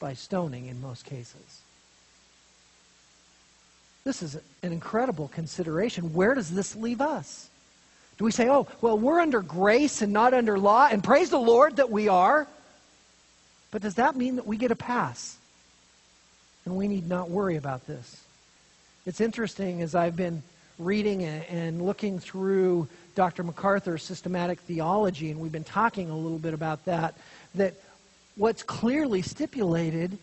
by 0.00 0.14
stoning 0.14 0.66
in 0.66 0.80
most 0.80 1.04
cases. 1.04 1.60
This 4.04 4.22
is 4.22 4.36
an 4.62 4.72
incredible 4.72 5.28
consideration. 5.28 6.14
Where 6.14 6.34
does 6.34 6.50
this 6.50 6.74
leave 6.74 7.00
us? 7.00 7.48
Do 8.16 8.24
we 8.24 8.30
say, 8.32 8.48
oh, 8.48 8.66
well, 8.80 8.98
we're 8.98 9.20
under 9.20 9.42
grace 9.42 10.02
and 10.02 10.12
not 10.12 10.34
under 10.34 10.58
law, 10.58 10.88
and 10.90 11.04
praise 11.04 11.30
the 11.30 11.38
Lord 11.38 11.76
that 11.76 11.90
we 11.90 12.08
are? 12.08 12.46
But 13.70 13.82
does 13.82 13.94
that 13.96 14.16
mean 14.16 14.36
that 14.36 14.46
we 14.46 14.56
get 14.56 14.70
a 14.70 14.76
pass? 14.76 15.36
And 16.64 16.76
we 16.76 16.88
need 16.88 17.08
not 17.08 17.30
worry 17.30 17.56
about 17.56 17.86
this. 17.86 18.24
It's 19.08 19.22
interesting 19.22 19.80
as 19.80 19.94
I've 19.94 20.16
been 20.16 20.42
reading 20.78 21.24
and 21.24 21.80
looking 21.80 22.18
through 22.18 22.88
Dr. 23.14 23.42
MacArthur's 23.42 24.02
systematic 24.02 24.60
theology, 24.60 25.30
and 25.30 25.40
we've 25.40 25.50
been 25.50 25.64
talking 25.64 26.10
a 26.10 26.14
little 26.14 26.38
bit 26.38 26.52
about 26.52 26.84
that, 26.84 27.14
that 27.54 27.72
what's 28.36 28.62
clearly 28.62 29.22
stipulated 29.22 30.18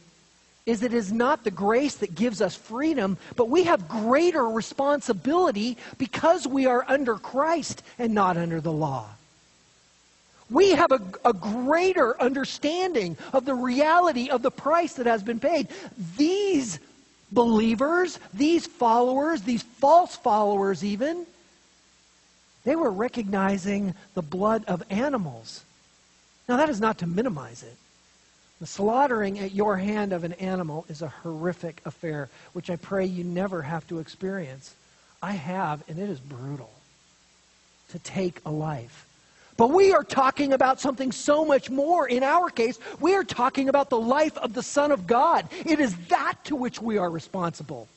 is 0.68 0.82
that 0.82 0.94
it 0.94 0.98
is 0.98 1.12
not 1.12 1.44
the 1.44 1.50
grace 1.50 1.96
that 1.96 2.14
gives 2.14 2.44
us 2.44 2.56
freedom, 2.56 3.18
but 3.36 3.50
we 3.50 3.64
have 3.64 3.90
greater 3.90 4.48
responsibility 4.48 5.78
because 5.98 6.46
we 6.46 6.68
are 6.68 6.86
under 6.88 7.16
Christ 7.16 7.82
and 7.98 8.14
not 8.14 8.38
under 8.38 8.62
the 8.62 8.72
law. 8.72 9.08
We 10.52 10.74
have 10.74 10.92
a, 10.92 11.02
a, 11.26 11.34
greater 11.34 12.22
understanding 12.22 13.18
of 13.34 13.46
the 13.46 13.56
reality 13.56 14.30
of 14.30 14.44
the 14.44 14.52
price 14.52 14.94
that 14.94 15.08
has 15.08 15.24
been 15.24 15.40
paid. 15.40 15.70
These 16.18 16.78
believers, 17.32 18.20
these 18.34 18.68
followers, 18.68 19.42
these 19.42 19.64
false 19.64 20.16
followers, 20.16 20.84
even, 20.84 21.26
they 22.64 22.76
were 22.76 22.92
recognizing 22.92 23.94
the 24.14 24.22
blood 24.22 24.64
of 24.66 24.84
animals. 24.90 25.64
Now, 26.48 26.58
that 26.58 26.70
is 26.70 26.80
not 26.80 27.00
to 27.00 27.08
minimize 27.08 27.64
it. 27.64 27.76
The 28.60 28.68
slaughtering 28.68 29.40
at 29.40 29.54
your 29.54 29.78
hand 29.78 30.14
of 30.14 30.24
an 30.24 30.34
animal 30.34 30.86
is 30.88 31.02
a 31.02 31.10
horrific 31.10 31.82
affair, 31.86 32.30
which 32.54 32.70
I 32.70 32.78
pray 32.78 33.06
you 33.06 33.24
never 33.24 33.62
have 33.62 33.86
to 33.88 34.00
experience. 34.00 34.74
I 35.22 35.34
have, 35.34 35.84
and 35.90 36.00
it 36.00 36.10
is 36.10 36.20
brutal 36.20 36.72
to 37.90 38.00
take 38.00 38.40
a 38.46 38.52
life. 38.52 39.06
But 39.58 39.70
we 39.70 39.94
are 39.94 40.04
talking 40.04 40.54
about 40.54 40.82
something 40.82 41.12
so 41.12 41.46
much 41.46 41.70
more. 41.70 42.08
In 42.08 42.24
our 42.24 42.50
case, 42.50 42.78
we 43.00 43.16
are 43.16 43.24
talking 43.24 43.70
about 43.70 43.90
the 43.90 44.00
life 44.00 44.38
of 44.38 44.54
the 44.54 44.64
Son 44.64 44.92
of 44.92 45.08
God. 45.08 45.48
It 45.66 45.80
is 45.80 45.96
that 46.08 46.36
to 46.46 46.56
which 46.56 46.82
we 46.82 46.98
are 46.98 47.10
responsible 47.10 47.88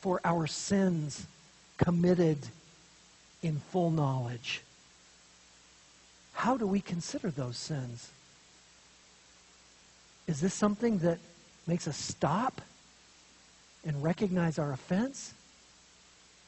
for 0.00 0.20
our 0.24 0.46
sins 0.46 1.26
committed 1.78 2.38
in 3.42 3.58
full 3.70 3.90
knowledge. 3.90 4.62
How 6.32 6.56
do 6.56 6.66
we 6.66 6.80
consider 6.80 7.30
those 7.30 7.56
sins? 7.56 8.10
Is 10.28 10.40
this 10.40 10.54
something 10.54 10.98
that 10.98 11.18
makes 11.66 11.88
us 11.88 11.96
stop 11.96 12.60
and 13.84 14.00
recognize 14.02 14.58
our 14.58 14.72
offense? 14.72 15.34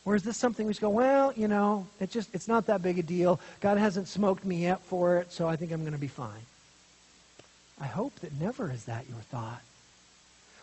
Or 0.05 0.15
is 0.15 0.23
this 0.23 0.37
something 0.37 0.67
we 0.67 0.73
just 0.73 0.81
go, 0.81 0.89
well, 0.89 1.33
you 1.37 1.47
know, 1.47 1.87
it 2.01 2.11
just 2.11 2.31
it's 2.35 2.49
not 2.49 2.67
that 2.67 2.83
big 2.83 2.99
a 2.99 3.03
deal. 3.03 3.41
God 3.61 3.79
hasn't 3.79 4.09
smoked 4.09 4.45
me 4.45 4.63
yet 4.63 4.81
for 4.83 5.19
it, 5.19 5.33
so 5.33 5.47
I 5.47 5.57
think 5.57 5.73
I'm 5.73 5.81
going 5.81 5.93
to 5.93 5.99
be 5.99 6.09
fine. 6.09 6.47
I 7.81 7.87
hope 7.87 8.15
that 8.21 8.33
never 8.41 8.71
is 8.71 8.85
that 8.85 9.05
your 9.09 9.19
thought. 9.31 9.61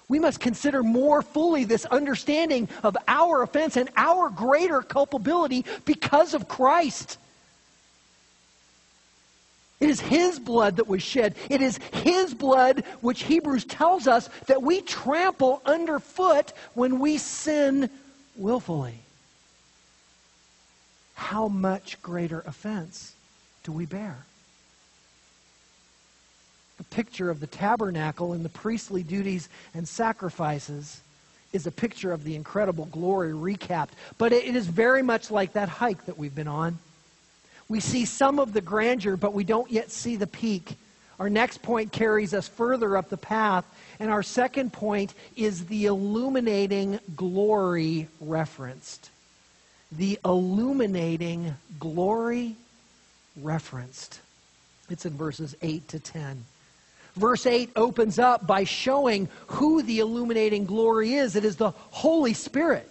We 0.10 0.20
must 0.20 0.40
consider 0.40 0.84
more 0.84 1.22
fully 1.22 1.66
this 1.66 1.86
understanding 1.86 2.70
of 2.82 2.96
our 3.08 3.44
offense 3.44 3.76
and 3.76 3.90
our 3.98 4.30
greater 4.30 4.82
culpability 4.82 5.66
because 5.86 6.34
of 6.34 6.48
Christ. 6.48 7.18
It 9.80 9.90
is 9.90 10.00
His 10.00 10.40
blood 10.40 10.78
that 10.78 10.88
was 10.88 11.04
shed. 11.04 11.36
It 11.50 11.62
is 11.62 11.78
His 11.92 12.34
blood 12.34 12.84
which 13.02 13.24
Hebrews 13.24 13.66
tells 13.66 14.08
us 14.08 14.30
that 14.48 14.62
we 14.62 14.82
trample 14.82 15.62
underfoot 15.66 16.54
when 16.74 17.00
we 17.00 17.18
sin 17.18 17.90
willfully. 18.36 18.96
How 21.18 21.48
much 21.48 22.02
greater 22.04 22.42
offense 22.46 23.14
do 23.64 23.72
we 23.72 23.86
bear? 23.86 24.20
The 26.78 26.84
picture 26.86 27.32
of 27.32 27.40
the 27.40 27.48
tabernacle 27.48 28.34
and 28.34 28.46
the 28.46 28.50
priestly 28.50 29.02
duties 29.02 29.50
and 29.74 29.88
sacrifices 29.88 31.02
is 31.52 31.66
a 31.66 31.72
picture 31.72 32.12
of 32.12 32.24
the 32.24 32.36
incredible 32.36 32.86
glory 32.86 33.34
recapped. 33.34 33.90
But 34.20 34.32
it 34.32 34.56
is 34.56 34.68
very 34.68 35.02
much 35.02 35.32
like 35.32 35.54
that 35.54 35.70
hike 35.70 36.06
that 36.06 36.20
we've 36.20 36.36
been 36.36 36.48
on. 36.48 36.78
We 37.68 37.80
see 37.80 38.06
some 38.06 38.38
of 38.38 38.54
the 38.54 38.62
grandeur, 38.62 39.18
but 39.18 39.34
we 39.34 39.44
don't 39.44 39.72
yet 39.72 39.90
see 39.90 40.18
the 40.18 40.28
peak. 40.28 40.76
Our 41.20 41.32
next 41.32 41.64
point 41.64 41.92
carries 41.92 42.36
us 42.36 42.48
further 42.48 42.96
up 42.96 43.10
the 43.10 43.18
path, 43.18 43.66
and 44.00 44.12
our 44.12 44.24
second 44.24 44.72
point 44.72 45.16
is 45.36 45.66
the 45.66 45.88
illuminating 45.88 47.00
glory 47.16 48.08
referenced. 48.22 49.10
The 49.92 50.20
illuminating 50.26 51.56
glory 51.80 52.56
referenced. 53.42 54.20
It's 54.90 55.06
in 55.06 55.14
verses 55.14 55.56
8 55.62 55.88
to 55.90 56.00
10. 56.00 56.46
Verse 57.16 57.46
8 57.46 57.72
opens 57.76 58.20
up 58.20 58.46
by 58.46 58.64
showing 58.64 59.28
who 59.48 59.82
the 59.82 60.00
illuminating 60.00 60.66
glory 60.66 61.16
is. 61.16 61.36
It 61.36 61.46
is 61.46 61.56
the 61.56 61.72
Holy 61.72 62.34
Spirit. 62.34 62.88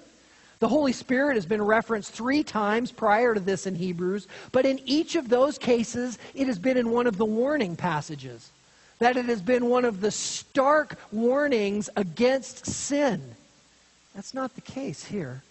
The 0.59 0.69
Holy 0.69 0.93
Spirit 0.93 1.35
has 1.35 1.47
been 1.47 1.63
referenced 1.63 2.13
three 2.13 2.43
times 2.43 2.91
prior 2.91 3.35
to 3.35 3.41
this 3.41 3.67
in 3.67 3.75
Hebrews, 3.75 4.27
but 4.53 4.65
in 4.65 4.81
each 4.87 5.15
of 5.15 5.29
those 5.29 5.59
cases, 5.59 6.19
it 6.35 6.47
has 6.47 6.59
been 6.59 6.79
in 6.79 6.91
one 6.91 7.07
of 7.07 7.19
the 7.19 7.27
warning 7.27 7.77
passages. 7.77 8.51
That 8.99 9.19
it 9.19 9.27
has 9.27 9.43
been 9.43 9.67
one 9.67 9.85
of 9.85 10.01
the 10.01 10.11
stark 10.11 10.99
warnings 11.13 11.91
against 11.95 12.65
sin. 12.67 13.23
That's 14.15 14.33
not 14.33 14.55
the 14.55 14.63
case 14.63 15.05
here. 15.05 15.43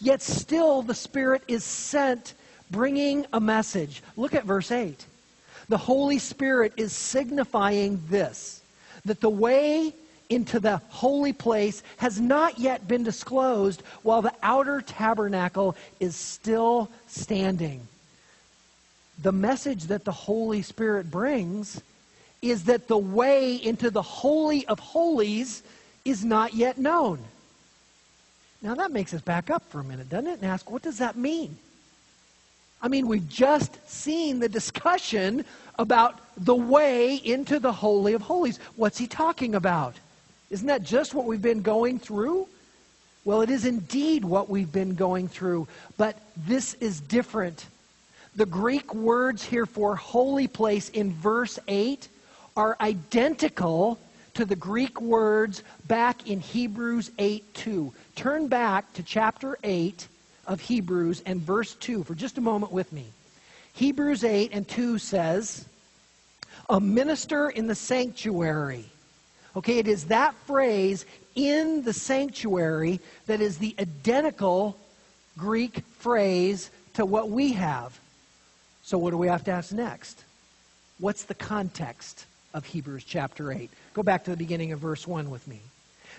Yet 0.00 0.22
still, 0.22 0.82
the 0.82 0.94
Spirit 0.94 1.42
is 1.48 1.64
sent 1.64 2.34
bringing 2.70 3.26
a 3.32 3.40
message. 3.40 4.02
Look 4.16 4.34
at 4.34 4.44
verse 4.44 4.70
8. 4.70 5.04
The 5.68 5.78
Holy 5.78 6.18
Spirit 6.18 6.72
is 6.76 6.92
signifying 6.92 8.02
this 8.08 8.62
that 9.04 9.20
the 9.20 9.30
way 9.30 9.94
into 10.30 10.60
the 10.60 10.76
holy 10.88 11.32
place 11.32 11.82
has 11.96 12.20
not 12.20 12.58
yet 12.58 12.86
been 12.86 13.02
disclosed 13.02 13.82
while 14.02 14.22
the 14.22 14.34
outer 14.42 14.80
tabernacle 14.82 15.74
is 16.00 16.14
still 16.14 16.90
standing. 17.06 17.86
The 19.22 19.32
message 19.32 19.84
that 19.84 20.04
the 20.04 20.12
Holy 20.12 20.62
Spirit 20.62 21.10
brings 21.10 21.80
is 22.40 22.64
that 22.64 22.88
the 22.88 22.98
way 22.98 23.56
into 23.56 23.90
the 23.90 24.02
Holy 24.02 24.66
of 24.66 24.78
Holies 24.78 25.62
is 26.04 26.24
not 26.24 26.54
yet 26.54 26.78
known. 26.78 27.18
Now 28.60 28.74
that 28.74 28.90
makes 28.90 29.14
us 29.14 29.20
back 29.20 29.50
up 29.50 29.62
for 29.70 29.80
a 29.80 29.84
minute, 29.84 30.08
doesn't 30.08 30.26
it? 30.26 30.40
And 30.40 30.50
ask, 30.50 30.70
what 30.70 30.82
does 30.82 30.98
that 30.98 31.16
mean? 31.16 31.56
I 32.80 32.88
mean, 32.88 33.06
we've 33.06 33.28
just 33.28 33.76
seen 33.88 34.38
the 34.38 34.48
discussion 34.48 35.44
about 35.78 36.20
the 36.36 36.54
way 36.54 37.16
into 37.16 37.58
the 37.58 37.72
Holy 37.72 38.12
of 38.12 38.22
Holies. 38.22 38.58
What's 38.76 38.98
he 38.98 39.06
talking 39.06 39.54
about? 39.54 39.96
Isn't 40.50 40.66
that 40.68 40.82
just 40.82 41.14
what 41.14 41.26
we've 41.26 41.42
been 41.42 41.62
going 41.62 41.98
through? 41.98 42.48
Well, 43.24 43.42
it 43.42 43.50
is 43.50 43.64
indeed 43.64 44.24
what 44.24 44.48
we've 44.48 44.72
been 44.72 44.94
going 44.94 45.28
through, 45.28 45.68
but 45.96 46.16
this 46.36 46.74
is 46.74 47.00
different. 47.00 47.66
The 48.36 48.46
Greek 48.46 48.94
words 48.94 49.42
here 49.42 49.66
for 49.66 49.96
holy 49.96 50.46
place 50.46 50.88
in 50.88 51.12
verse 51.12 51.58
8 51.68 52.08
are 52.56 52.76
identical 52.80 53.98
to 54.38 54.44
the 54.44 54.54
Greek 54.54 55.00
words 55.00 55.64
back 55.88 56.28
in 56.28 56.38
Hebrews 56.38 57.10
8 57.18 57.54
2. 57.54 57.92
Turn 58.14 58.46
back 58.46 58.92
to 58.92 59.02
chapter 59.02 59.58
8 59.64 60.06
of 60.46 60.60
Hebrews 60.60 61.24
and 61.26 61.40
verse 61.40 61.74
2 61.74 62.04
for 62.04 62.14
just 62.14 62.38
a 62.38 62.40
moment 62.40 62.70
with 62.70 62.92
me. 62.92 63.06
Hebrews 63.72 64.22
8 64.22 64.50
and 64.52 64.68
2 64.68 64.98
says, 64.98 65.64
a 66.70 66.78
minister 66.78 67.50
in 67.50 67.66
the 67.66 67.74
sanctuary. 67.74 68.84
Okay, 69.56 69.78
it 69.78 69.88
is 69.88 70.04
that 70.04 70.36
phrase 70.46 71.04
in 71.34 71.82
the 71.82 71.92
sanctuary 71.92 73.00
that 73.26 73.40
is 73.40 73.58
the 73.58 73.74
identical 73.80 74.76
Greek 75.36 75.80
phrase 75.98 76.70
to 76.94 77.04
what 77.04 77.28
we 77.28 77.54
have. 77.54 77.98
So, 78.84 78.98
what 78.98 79.10
do 79.10 79.18
we 79.18 79.26
have 79.26 79.42
to 79.44 79.50
ask 79.50 79.72
next? 79.72 80.22
What's 81.00 81.24
the 81.24 81.34
context 81.34 82.26
of 82.54 82.64
Hebrews 82.64 83.04
chapter 83.04 83.52
8? 83.52 83.70
Go 83.94 84.02
back 84.02 84.24
to 84.24 84.30
the 84.30 84.36
beginning 84.36 84.72
of 84.72 84.78
verse 84.78 85.06
1 85.06 85.30
with 85.30 85.46
me. 85.46 85.60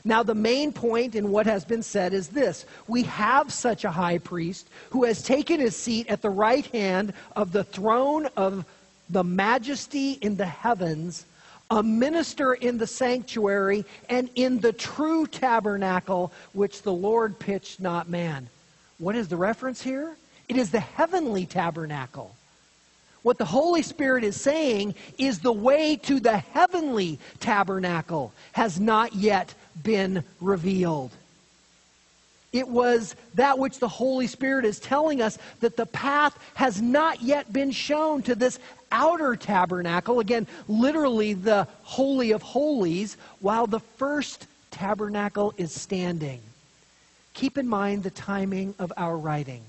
Now, 0.04 0.24
the 0.24 0.36
main 0.36 0.72
point 0.72 1.16
in 1.16 1.32
what 1.32 1.46
has 1.46 1.66
been 1.66 1.84
said 1.84 2.14
is 2.14 2.30
this 2.30 2.66
We 2.88 3.04
have 3.04 3.52
such 3.52 3.84
a 3.84 3.92
high 3.92 4.18
priest 4.18 4.68
who 4.92 5.04
has 5.04 5.22
taken 5.22 5.60
his 5.60 5.76
seat 5.76 6.08
at 6.08 6.22
the 6.22 6.30
right 6.30 6.66
hand 6.68 7.14
of 7.36 7.52
the 7.52 7.64
throne 7.64 8.28
of 8.38 8.66
the 9.10 9.24
majesty 9.24 10.14
in 10.14 10.36
the 10.36 10.46
heavens, 10.46 11.26
a 11.70 11.84
minister 11.84 12.54
in 12.54 12.78
the 12.78 12.88
sanctuary, 12.88 13.86
and 14.08 14.30
in 14.36 14.60
the 14.60 14.74
true 14.74 15.28
tabernacle 15.28 16.32
which 16.54 16.82
the 16.84 16.94
Lord 16.94 17.38
pitched, 17.40 17.80
not 17.80 18.10
man. 18.10 18.50
What 18.98 19.16
is 19.16 19.28
the 19.28 19.38
reference 19.38 19.82
here? 19.82 20.16
It 20.48 20.58
is 20.58 20.72
the 20.72 20.80
heavenly 20.80 21.46
tabernacle. 21.46 22.36
What 23.22 23.38
the 23.38 23.46
Holy 23.46 23.82
Spirit 23.82 24.24
is 24.24 24.40
saying 24.40 24.96
is 25.18 25.40
the 25.40 25.52
way 25.52 25.98
to 26.04 26.20
the 26.20 26.38
heavenly 26.38 27.20
tabernacle 27.40 28.32
has 28.54 28.80
not 28.80 29.14
yet 29.14 29.54
been 29.84 30.24
revealed. 30.40 31.12
It 32.52 32.68
was 32.68 33.16
that 33.36 33.60
which 33.60 33.80
the 33.80 33.88
Holy 33.88 34.26
Spirit 34.26 34.66
is 34.66 34.80
telling 34.80 35.22
us 35.22 35.38
that 35.60 35.78
the 35.78 35.86
path 35.86 36.38
has 36.56 36.82
not 36.82 37.22
yet 37.22 37.54
been 37.54 37.72
shown 37.72 38.24
to 38.24 38.34
this 38.34 38.58
outer 38.92 39.36
tabernacle, 39.36 40.20
again, 40.20 40.48
literally 40.68 41.34
the 41.34 41.68
Holy 41.84 42.32
of 42.32 42.42
Holies, 42.42 43.18
while 43.40 43.68
the 43.68 43.80
first 43.80 44.48
tabernacle 44.72 45.54
is 45.58 45.72
standing. 45.72 46.42
Keep 47.34 47.58
in 47.58 47.68
mind 47.68 48.02
the 48.04 48.10
timing 48.10 48.74
of 48.80 48.92
our 48.98 49.16
writing. 49.16 49.62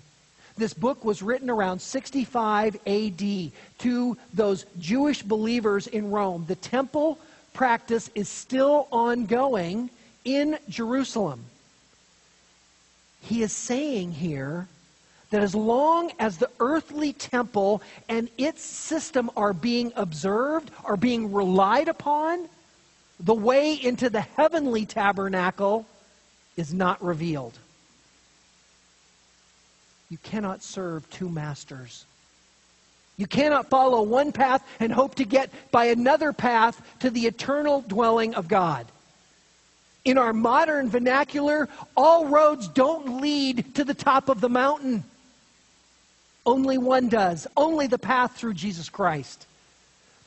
This 0.60 0.74
book 0.74 1.06
was 1.06 1.22
written 1.22 1.48
around 1.48 1.80
65 1.80 2.76
AD 2.86 3.50
to 3.78 4.18
those 4.34 4.66
Jewish 4.78 5.22
believers 5.22 5.86
in 5.86 6.10
Rome. 6.10 6.44
The 6.46 6.54
temple 6.54 7.18
practice 7.54 8.10
is 8.14 8.28
still 8.28 8.86
ongoing 8.92 9.88
in 10.26 10.58
Jerusalem. 10.68 11.44
He 13.22 13.42
is 13.42 13.54
saying 13.54 14.12
here 14.12 14.68
that 15.30 15.42
as 15.42 15.54
long 15.54 16.12
as 16.18 16.36
the 16.36 16.50
earthly 16.60 17.14
temple 17.14 17.80
and 18.10 18.28
its 18.36 18.62
system 18.62 19.30
are 19.38 19.54
being 19.54 19.94
observed, 19.96 20.70
are 20.84 20.98
being 20.98 21.32
relied 21.32 21.88
upon, 21.88 22.50
the 23.18 23.32
way 23.32 23.72
into 23.72 24.10
the 24.10 24.20
heavenly 24.20 24.84
tabernacle 24.84 25.86
is 26.58 26.74
not 26.74 27.02
revealed. 27.02 27.58
You 30.10 30.18
cannot 30.22 30.62
serve 30.62 31.08
two 31.08 31.28
masters. 31.28 32.04
You 33.16 33.26
cannot 33.26 33.70
follow 33.70 34.02
one 34.02 34.32
path 34.32 34.66
and 34.80 34.92
hope 34.92 35.14
to 35.16 35.24
get 35.24 35.50
by 35.70 35.86
another 35.86 36.32
path 36.32 36.80
to 37.00 37.10
the 37.10 37.26
eternal 37.26 37.82
dwelling 37.82 38.34
of 38.34 38.48
God. 38.48 38.86
In 40.04 40.18
our 40.18 40.32
modern 40.32 40.88
vernacular, 40.88 41.68
all 41.96 42.26
roads 42.26 42.66
don't 42.68 43.20
lead 43.20 43.74
to 43.74 43.84
the 43.84 43.94
top 43.94 44.28
of 44.28 44.40
the 44.40 44.48
mountain. 44.48 45.04
Only 46.46 46.78
one 46.78 47.08
does. 47.08 47.46
Only 47.56 47.86
the 47.86 47.98
path 47.98 48.36
through 48.36 48.54
Jesus 48.54 48.88
Christ. 48.88 49.46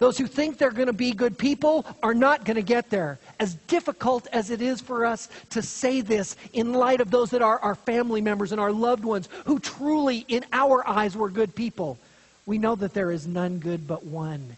Those 0.03 0.17
who 0.17 0.27
think 0.27 0.57
they're 0.57 0.69
going 0.69 0.87
to 0.87 0.91
be 0.91 1.13
good 1.13 1.37
people 1.37 1.85
are 2.03 2.13
not 2.13 2.43
going 2.43 2.57
to 2.57 2.61
get 2.61 2.89
there. 2.89 3.19
As 3.39 3.55
difficult 3.55 4.27
as 4.33 4.49
it 4.49 4.61
is 4.61 4.81
for 4.81 5.05
us 5.05 5.29
to 5.51 5.61
say 5.61 6.01
this 6.01 6.35
in 6.51 6.73
light 6.73 6.99
of 6.99 7.09
those 7.09 7.29
that 7.29 7.41
are 7.41 7.57
our 7.59 7.73
family 7.73 8.19
members 8.19 8.51
and 8.51 8.59
our 8.59 8.73
loved 8.73 9.05
ones 9.05 9.29
who 9.45 9.59
truly, 9.59 10.25
in 10.27 10.43
our 10.51 10.85
eyes, 10.85 11.15
were 11.15 11.29
good 11.29 11.55
people, 11.55 11.97
we 12.45 12.57
know 12.57 12.75
that 12.75 12.93
there 12.93 13.11
is 13.11 13.27
none 13.27 13.59
good 13.59 13.87
but 13.87 14.05
one. 14.05 14.57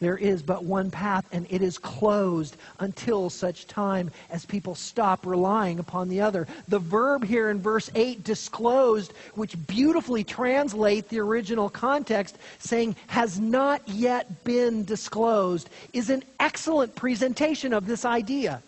There 0.00 0.16
is 0.16 0.42
but 0.42 0.64
one 0.64 0.92
path, 0.92 1.26
and 1.32 1.44
it 1.50 1.60
is 1.60 1.76
closed 1.76 2.56
until 2.78 3.30
such 3.30 3.66
time 3.66 4.12
as 4.30 4.46
people 4.46 4.76
stop 4.76 5.26
relying 5.26 5.80
upon 5.80 6.08
the 6.08 6.20
other. 6.20 6.46
The 6.68 6.78
verb 6.78 7.24
here 7.24 7.50
in 7.50 7.60
verse 7.60 7.90
8, 7.96 8.22
disclosed, 8.22 9.12
which 9.34 9.56
beautifully 9.66 10.22
translate 10.22 11.08
the 11.08 11.18
original 11.18 11.68
context, 11.68 12.38
saying, 12.60 12.94
has 13.08 13.40
not 13.40 13.88
yet 13.88 14.44
been 14.44 14.84
disclosed, 14.84 15.68
is 15.92 16.10
an 16.10 16.22
excellent 16.38 16.94
presentation 16.94 17.72
of 17.72 17.86
this 17.86 18.04
idea. 18.04 18.62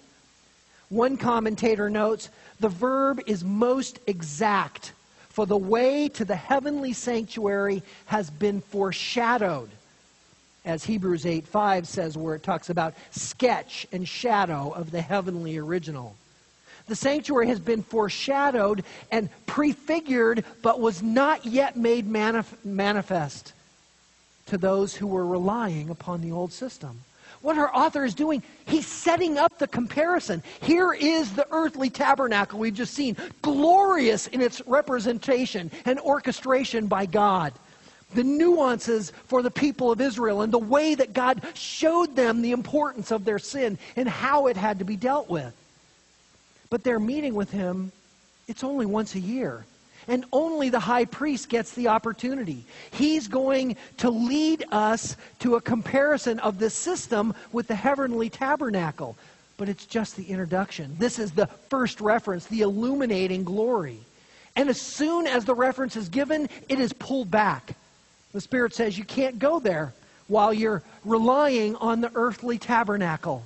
One 0.89 1.17
commentator 1.17 1.89
notes, 1.89 2.29
the 2.59 2.69
verb 2.69 3.21
is 3.29 3.45
most 3.45 4.01
exact, 4.09 4.95
for 5.29 5.47
the 5.47 5.57
way 5.57 6.09
to 6.09 6.25
the 6.25 6.35
heavenly 6.35 6.93
sanctuary 6.93 7.85
has 8.07 8.31
been 8.31 8.61
foreshadowed 8.61 9.71
as 10.71 10.85
Hebrews 10.85 11.27
8 11.27 11.47
5 11.47 11.87
says, 11.87 12.17
where 12.17 12.37
it 12.37 12.43
talks 12.43 12.71
about 12.71 12.95
sketch 13.11 13.87
and 13.93 14.09
shadow 14.09 14.71
of 14.71 14.91
the 14.91 15.03
heavenly 15.03 15.59
original. 15.59 16.15
The 16.87 16.97
sanctuary 16.97 17.49
has 17.49 17.61
been 17.61 17.83
foreshadowed 17.83 18.85
and 19.11 19.29
prefigured, 19.47 20.45
but 20.63 20.81
was 20.81 21.03
not 21.03 21.45
yet 21.45 21.77
made 21.77 22.09
manif- 22.09 22.65
manifest 22.65 23.53
to 24.47 24.59
those 24.59 24.95
who 24.95 25.07
were 25.07 25.27
relying 25.27 25.91
upon 25.91 26.21
the 26.21 26.33
old 26.33 26.53
system. 26.53 27.01
What 27.43 27.59
our 27.59 27.75
author 27.75 28.05
is 28.05 28.15
doing, 28.15 28.43
he's 28.67 28.87
setting 28.87 29.39
up 29.39 29.59
the 29.59 29.67
comparison. 29.67 30.43
Here 30.63 30.93
is 30.93 31.33
the 31.33 31.47
earthly 31.51 31.91
tabernacle 31.91 32.59
we've 32.59 32.75
just 32.75 32.95
seen, 32.95 33.17
glorious 33.41 34.27
in 34.27 34.41
its 34.41 34.61
representation 34.67 35.71
and 35.85 35.99
orchestration 36.01 36.87
by 36.87 37.07
God 37.07 37.53
the 38.15 38.25
nuances 38.25 39.13
for 39.27 39.43
the 39.43 39.51
people 39.51 39.91
of 39.91 40.01
Israel 40.01 40.43
and 40.43 40.53
the 40.53 40.59
way 40.59 40.95
that 40.95 41.13
God 41.13 41.43
showed 41.55 42.17
them 42.17 42.43
the 42.43 42.53
importance 42.53 43.11
of 43.11 43.25
their 43.25 43.39
sin 43.39 43.79
and 43.97 44.09
how 44.09 44.47
it 44.47 44.57
had 44.57 44.79
to 44.81 44.85
be 44.85 44.97
dealt 44.97 45.29
with. 45.29 45.55
But 46.71 46.85
their 46.85 47.01
meeting 47.01 47.35
with 47.35 47.51
him, 47.51 47.93
it's 48.49 48.65
only 48.65 48.87
once 48.87 49.15
a 49.15 49.21
year. 49.21 49.65
And 50.09 50.25
only 50.33 50.71
the 50.71 50.81
high 50.81 51.05
priest 51.05 51.49
gets 51.49 51.73
the 51.73 51.89
opportunity. 51.89 52.65
He's 52.91 53.29
going 53.29 53.77
to 53.99 54.11
lead 54.11 54.65
us 54.73 55.17
to 55.41 55.57
a 55.57 55.61
comparison 55.61 56.41
of 56.41 56.59
this 56.59 56.75
system 56.75 57.35
with 57.53 57.69
the 57.69 57.75
heavenly 57.75 58.31
tabernacle. 58.31 59.17
But 59.57 59.69
it's 59.69 59.85
just 59.85 60.17
the 60.17 60.25
introduction. 60.25 60.97
This 60.99 61.19
is 61.19 61.33
the 61.33 61.47
first 61.69 62.01
reference, 62.01 62.47
the 62.47 62.63
illuminating 62.63 63.45
glory. 63.45 63.99
And 64.57 64.69
as 64.69 64.81
soon 64.81 65.27
as 65.27 65.45
the 65.45 65.55
reference 65.55 65.97
is 65.97 66.09
given, 66.09 66.49
it 66.69 66.81
is 66.81 66.93
pulled 66.93 67.31
back. 67.31 67.77
The 68.33 68.41
Spirit 68.41 68.75
says 68.75 68.97
you 68.97 69.05
can't 69.05 69.39
go 69.39 69.59
there 69.61 69.93
while 70.29 70.53
you're 70.53 70.83
relying 71.05 71.77
on 71.77 72.01
the 72.01 72.11
earthly 72.15 72.59
tabernacle. 72.59 73.45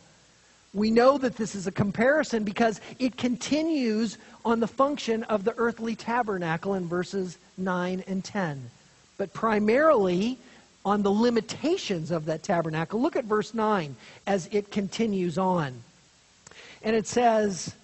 We 0.74 0.90
know 0.90 1.18
that 1.18 1.36
this 1.36 1.54
is 1.54 1.66
a 1.66 1.72
comparison 1.72 2.44
because 2.44 2.80
it 2.98 3.16
continues 3.16 4.18
on 4.44 4.60
the 4.60 4.66
function 4.66 5.22
of 5.24 5.44
the 5.44 5.54
earthly 5.56 5.94
tabernacle 5.94 6.74
in 6.74 6.86
verses 6.88 7.38
9 7.56 8.04
and 8.06 8.24
10. 8.24 8.70
But 9.16 9.32
primarily 9.32 10.36
on 10.84 11.02
the 11.02 11.10
limitations 11.10 12.10
of 12.10 12.26
that 12.26 12.42
tabernacle. 12.42 13.00
Look 13.00 13.16
at 13.16 13.24
verse 13.24 13.54
9 13.54 13.96
as 14.26 14.48
it 14.52 14.70
continues 14.70 15.38
on. 15.38 15.74
And 16.82 16.94
it 16.94 17.06
says, 17.06 17.74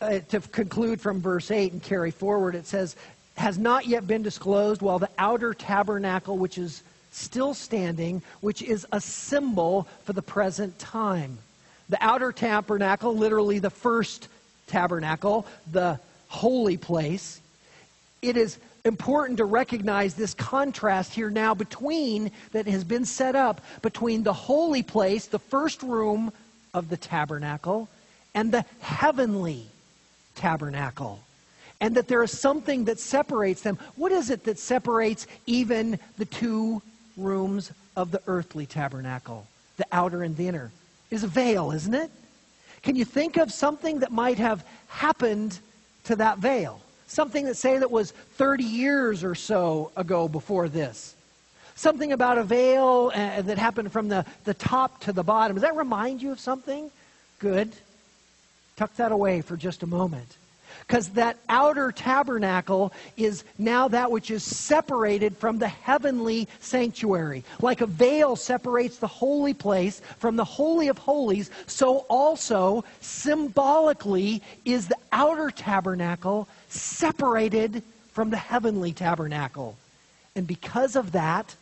uh, 0.00 0.18
to 0.28 0.40
conclude 0.40 1.00
from 1.00 1.20
verse 1.20 1.50
8 1.50 1.72
and 1.72 1.82
carry 1.82 2.10
forward, 2.10 2.54
it 2.54 2.66
says, 2.66 2.96
has 3.36 3.58
not 3.58 3.86
yet 3.86 4.06
been 4.06 4.22
disclosed, 4.22 4.82
while 4.82 4.98
the 4.98 5.10
outer 5.18 5.54
tabernacle, 5.54 6.38
which 6.38 6.58
is 6.58 6.82
still 7.12 7.54
standing, 7.54 8.22
which 8.40 8.62
is 8.62 8.86
a 8.92 9.00
symbol 9.00 9.86
for 10.04 10.12
the 10.12 10.22
present 10.22 10.78
time. 10.78 11.38
The 11.88 11.98
outer 12.00 12.32
tabernacle, 12.32 13.16
literally 13.16 13.58
the 13.58 13.70
first 13.70 14.28
tabernacle, 14.66 15.46
the 15.70 16.00
holy 16.28 16.76
place. 16.76 17.40
It 18.22 18.36
is 18.36 18.58
important 18.84 19.38
to 19.38 19.44
recognize 19.44 20.14
this 20.14 20.34
contrast 20.34 21.14
here 21.14 21.30
now 21.30 21.54
between, 21.54 22.30
that 22.52 22.66
has 22.66 22.84
been 22.84 23.04
set 23.04 23.36
up 23.36 23.60
between 23.82 24.22
the 24.22 24.32
holy 24.32 24.82
place, 24.82 25.26
the 25.26 25.38
first 25.38 25.82
room 25.82 26.32
of 26.74 26.88
the 26.88 26.96
tabernacle, 26.96 27.88
and 28.34 28.50
the 28.50 28.64
heavenly 28.80 29.66
tabernacle 30.34 31.20
and 31.80 31.94
that 31.96 32.08
there 32.08 32.22
is 32.22 32.36
something 32.36 32.84
that 32.84 32.98
separates 32.98 33.62
them. 33.62 33.78
What 33.96 34.12
is 34.12 34.30
it 34.30 34.44
that 34.44 34.58
separates 34.58 35.26
even 35.46 35.98
the 36.18 36.24
two 36.24 36.82
rooms 37.16 37.72
of 37.96 38.10
the 38.10 38.22
earthly 38.26 38.66
tabernacle, 38.66 39.46
the 39.76 39.86
outer 39.92 40.22
and 40.22 40.36
the 40.36 40.48
inner? 40.48 40.70
Is 41.10 41.22
a 41.22 41.28
veil, 41.28 41.70
isn't 41.70 41.94
it? 41.94 42.10
Can 42.82 42.96
you 42.96 43.04
think 43.04 43.36
of 43.36 43.52
something 43.52 44.00
that 44.00 44.12
might 44.12 44.38
have 44.38 44.64
happened 44.88 45.58
to 46.04 46.16
that 46.16 46.38
veil? 46.38 46.80
Something 47.06 47.44
that 47.46 47.56
say 47.56 47.78
that 47.78 47.90
was 47.90 48.10
30 48.10 48.64
years 48.64 49.22
or 49.22 49.34
so 49.34 49.92
ago 49.96 50.28
before 50.28 50.68
this. 50.68 51.14
Something 51.76 52.12
about 52.12 52.38
a 52.38 52.42
veil 52.42 53.12
uh, 53.14 53.42
that 53.42 53.58
happened 53.58 53.92
from 53.92 54.08
the, 54.08 54.24
the 54.44 54.54
top 54.54 55.00
to 55.02 55.12
the 55.12 55.22
bottom. 55.22 55.56
Does 55.56 55.62
that 55.62 55.76
remind 55.76 56.22
you 56.22 56.32
of 56.32 56.40
something? 56.40 56.90
Good. 57.38 57.70
Tuck 58.76 58.94
that 58.96 59.12
away 59.12 59.42
for 59.42 59.56
just 59.56 59.82
a 59.82 59.86
moment. 59.86 60.36
Because 60.86 61.08
that 61.10 61.38
outer 61.48 61.90
tabernacle 61.90 62.92
is 63.16 63.42
now 63.58 63.88
that 63.88 64.10
which 64.10 64.30
is 64.30 64.44
separated 64.44 65.36
from 65.36 65.58
the 65.58 65.66
heavenly 65.66 66.46
sanctuary. 66.60 67.42
Like 67.60 67.80
a 67.80 67.86
veil 67.86 68.36
separates 68.36 68.98
the 68.98 69.08
holy 69.08 69.52
place 69.52 70.00
from 70.18 70.36
the 70.36 70.44
Holy 70.44 70.86
of 70.86 70.96
Holies, 70.98 71.50
so 71.66 72.06
also 72.08 72.84
symbolically 73.00 74.42
is 74.64 74.86
the 74.86 74.98
outer 75.10 75.50
tabernacle 75.50 76.46
separated 76.68 77.82
from 78.12 78.30
the 78.30 78.36
heavenly 78.36 78.92
tabernacle. 78.92 79.76
And 80.36 80.46
because 80.46 80.94
of 80.94 81.12
that, 81.12 81.56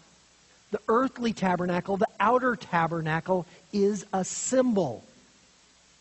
the 0.71 0.81
earthly 0.89 1.33
tabernacle, 1.33 1.97
the 1.97 2.09
outer 2.21 2.57
tabernacle, 2.57 3.47
is 3.73 4.05
a 4.13 4.25
symbol. 4.25 5.03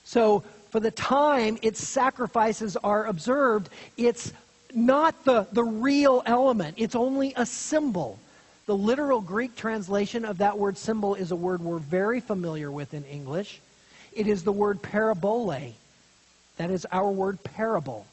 So 0.03 0.43
for 0.74 0.80
the 0.80 0.89
time 0.89 1.59
its 1.61 1.88
sacrifices 1.88 2.76
are 2.78 3.05
observed, 3.05 3.69
it's 3.95 4.34
not 4.74 5.24
the, 5.24 5.45
the 5.51 5.63
real 5.63 6.24
element, 6.26 6.74
it's 6.80 6.95
only 6.95 7.32
a 7.36 7.45
symbol. 7.45 8.17
The 8.65 8.76
literal 8.76 9.21
Greek 9.21 9.55
translation 9.55 10.26
of 10.26 10.39
that 10.39 10.57
word 10.57 10.76
symbol 10.76 11.13
is 11.13 11.30
a 11.30 11.36
word 11.36 11.61
we're 11.61 11.78
very 11.78 12.19
familiar 12.19 12.71
with 12.71 12.95
in 12.95 13.03
English. 13.03 13.59
It 14.13 14.26
is 14.26 14.43
the 14.43 14.51
word 14.51 14.82
parabole. 14.82 15.76
That 16.57 16.71
is 16.71 16.88
our 16.91 17.11
word 17.11 17.43
parable. 17.43 18.07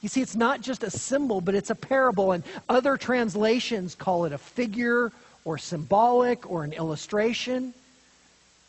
You 0.00 0.08
see, 0.08 0.20
it's 0.20 0.34
not 0.34 0.62
just 0.62 0.82
a 0.82 0.90
symbol, 0.90 1.40
but 1.40 1.54
it's 1.54 1.70
a 1.70 1.76
parable, 1.76 2.32
and 2.32 2.42
other 2.68 2.96
translations 2.96 3.94
call 3.94 4.24
it 4.24 4.32
a 4.32 4.38
figure 4.38 5.12
or 5.44 5.58
symbolic 5.58 6.50
or 6.50 6.64
an 6.64 6.72
illustration. 6.72 7.72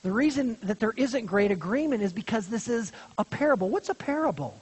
The 0.03 0.11
reason 0.11 0.57
that 0.63 0.79
there 0.79 0.93
isn't 0.97 1.25
great 1.27 1.51
agreement 1.51 2.01
is 2.01 2.11
because 2.11 2.47
this 2.47 2.67
is 2.67 2.91
a 3.17 3.25
parable. 3.25 3.69
What's 3.69 3.89
a 3.89 3.93
parable? 3.95 4.59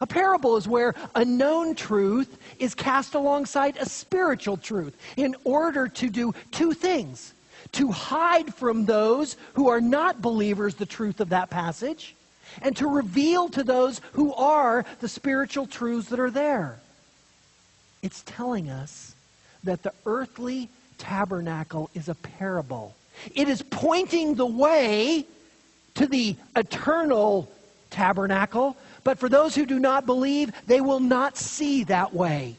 A 0.00 0.06
parable 0.06 0.56
is 0.56 0.66
where 0.66 0.94
a 1.14 1.24
known 1.24 1.74
truth 1.74 2.38
is 2.58 2.74
cast 2.74 3.14
alongside 3.14 3.76
a 3.76 3.86
spiritual 3.86 4.56
truth 4.56 4.96
in 5.16 5.34
order 5.44 5.88
to 5.88 6.08
do 6.08 6.34
two 6.52 6.72
things 6.72 7.34
to 7.72 7.90
hide 7.90 8.54
from 8.54 8.86
those 8.86 9.36
who 9.54 9.68
are 9.68 9.80
not 9.80 10.22
believers 10.22 10.76
the 10.76 10.86
truth 10.86 11.20
of 11.20 11.30
that 11.30 11.50
passage, 11.50 12.14
and 12.62 12.76
to 12.76 12.86
reveal 12.86 13.48
to 13.50 13.62
those 13.62 14.00
who 14.12 14.32
are 14.34 14.84
the 15.00 15.08
spiritual 15.08 15.66
truths 15.66 16.08
that 16.08 16.20
are 16.20 16.30
there. 16.30 16.78
It's 18.02 18.22
telling 18.22 18.70
us 18.70 19.14
that 19.64 19.82
the 19.82 19.92
earthly 20.06 20.70
tabernacle 20.96 21.90
is 21.94 22.08
a 22.08 22.14
parable 22.14 22.94
it 23.34 23.48
is 23.48 23.62
pointing 23.62 24.34
the 24.34 24.46
way 24.46 25.24
to 25.94 26.06
the 26.06 26.36
eternal 26.56 27.50
tabernacle, 27.90 28.76
but 29.04 29.18
for 29.18 29.28
those 29.28 29.54
who 29.54 29.66
do 29.66 29.78
not 29.78 30.06
believe, 30.06 30.52
they 30.66 30.80
will 30.80 31.00
not 31.00 31.36
see 31.36 31.84
that 31.84 32.14
way. 32.14 32.56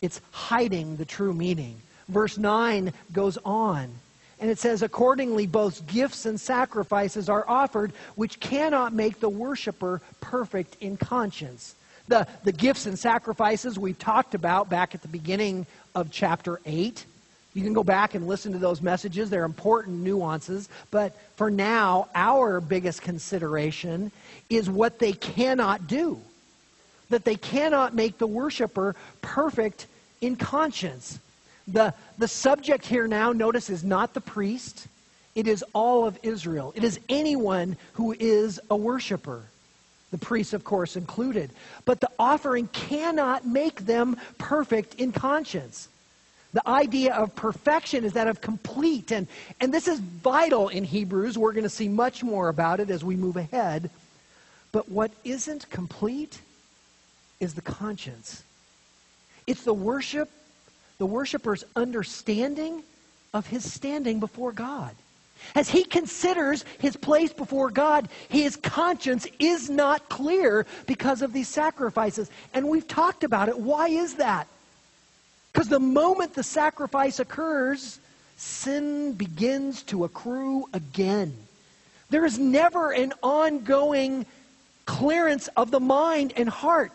It's 0.00 0.20
hiding 0.32 0.96
the 0.96 1.04
true 1.04 1.32
meaning. 1.32 1.76
Verse 2.08 2.36
9 2.36 2.92
goes 3.12 3.38
on, 3.44 3.90
and 4.38 4.50
it 4.50 4.58
says, 4.58 4.82
Accordingly, 4.82 5.46
both 5.46 5.86
gifts 5.86 6.26
and 6.26 6.38
sacrifices 6.38 7.28
are 7.28 7.44
offered, 7.48 7.92
which 8.14 8.40
cannot 8.40 8.92
make 8.92 9.20
the 9.20 9.28
worshiper 9.28 10.02
perfect 10.20 10.76
in 10.80 10.96
conscience. 10.96 11.74
The, 12.08 12.26
the 12.42 12.52
gifts 12.52 12.84
and 12.84 12.98
sacrifices 12.98 13.78
we've 13.78 13.98
talked 13.98 14.34
about 14.34 14.68
back 14.68 14.94
at 14.94 15.00
the 15.00 15.08
beginning 15.08 15.66
of 15.94 16.10
chapter 16.10 16.60
8. 16.66 17.04
You 17.54 17.62
can 17.62 17.72
go 17.72 17.84
back 17.84 18.14
and 18.14 18.26
listen 18.26 18.52
to 18.52 18.58
those 18.58 18.82
messages. 18.82 19.30
They're 19.30 19.44
important 19.44 20.00
nuances. 20.00 20.68
But 20.90 21.16
for 21.36 21.50
now, 21.50 22.08
our 22.14 22.60
biggest 22.60 23.00
consideration 23.00 24.10
is 24.50 24.68
what 24.68 24.98
they 24.98 25.12
cannot 25.12 25.86
do. 25.86 26.20
That 27.10 27.24
they 27.24 27.36
cannot 27.36 27.94
make 27.94 28.18
the 28.18 28.26
worshiper 28.26 28.96
perfect 29.22 29.86
in 30.20 30.34
conscience. 30.34 31.20
The, 31.68 31.94
the 32.18 32.28
subject 32.28 32.84
here 32.84 33.06
now, 33.06 33.32
notice, 33.32 33.70
is 33.70 33.84
not 33.84 34.14
the 34.14 34.20
priest, 34.20 34.88
it 35.34 35.46
is 35.48 35.64
all 35.72 36.06
of 36.06 36.18
Israel. 36.22 36.72
It 36.76 36.84
is 36.84 37.00
anyone 37.08 37.76
who 37.94 38.14
is 38.18 38.60
a 38.70 38.76
worshiper. 38.76 39.42
The 40.10 40.18
priests, 40.18 40.52
of 40.52 40.62
course, 40.62 40.96
included. 40.96 41.50
But 41.84 42.00
the 42.00 42.10
offering 42.18 42.68
cannot 42.68 43.46
make 43.46 43.84
them 43.84 44.16
perfect 44.38 44.94
in 44.94 45.10
conscience. 45.10 45.88
The 46.54 46.66
idea 46.68 47.12
of 47.14 47.34
perfection 47.34 48.04
is 48.04 48.12
that 48.12 48.28
of 48.28 48.40
complete. 48.40 49.10
And, 49.10 49.26
and 49.60 49.74
this 49.74 49.88
is 49.88 49.98
vital 49.98 50.68
in 50.68 50.84
Hebrews. 50.84 51.36
We're 51.36 51.52
going 51.52 51.64
to 51.64 51.68
see 51.68 51.88
much 51.88 52.22
more 52.22 52.48
about 52.48 52.78
it 52.78 52.90
as 52.90 53.04
we 53.04 53.16
move 53.16 53.36
ahead. 53.36 53.90
But 54.70 54.88
what 54.88 55.10
isn't 55.24 55.68
complete 55.68 56.40
is 57.40 57.54
the 57.54 57.60
conscience. 57.60 58.44
It's 59.48 59.64
the 59.64 59.74
worship, 59.74 60.30
the 60.98 61.06
worshiper's 61.06 61.64
understanding 61.74 62.84
of 63.34 63.48
his 63.48 63.70
standing 63.70 64.20
before 64.20 64.52
God. 64.52 64.94
As 65.56 65.68
he 65.68 65.84
considers 65.84 66.64
his 66.78 66.96
place 66.96 67.32
before 67.32 67.68
God, 67.68 68.08
his 68.28 68.54
conscience 68.56 69.26
is 69.40 69.68
not 69.68 70.08
clear 70.08 70.66
because 70.86 71.20
of 71.20 71.32
these 71.32 71.48
sacrifices. 71.48 72.30
And 72.54 72.68
we've 72.68 72.86
talked 72.86 73.24
about 73.24 73.48
it. 73.48 73.58
Why 73.58 73.88
is 73.88 74.14
that? 74.14 74.46
Because 75.54 75.68
the 75.68 75.78
moment 75.78 76.34
the 76.34 76.42
sacrifice 76.42 77.20
occurs, 77.20 78.00
sin 78.36 79.12
begins 79.12 79.84
to 79.84 80.02
accrue 80.02 80.66
again. 80.72 81.32
There 82.10 82.24
is 82.24 82.40
never 82.40 82.90
an 82.90 83.12
ongoing 83.22 84.26
clearance 84.84 85.46
of 85.56 85.70
the 85.70 85.78
mind 85.78 86.32
and 86.36 86.48
heart 86.48 86.90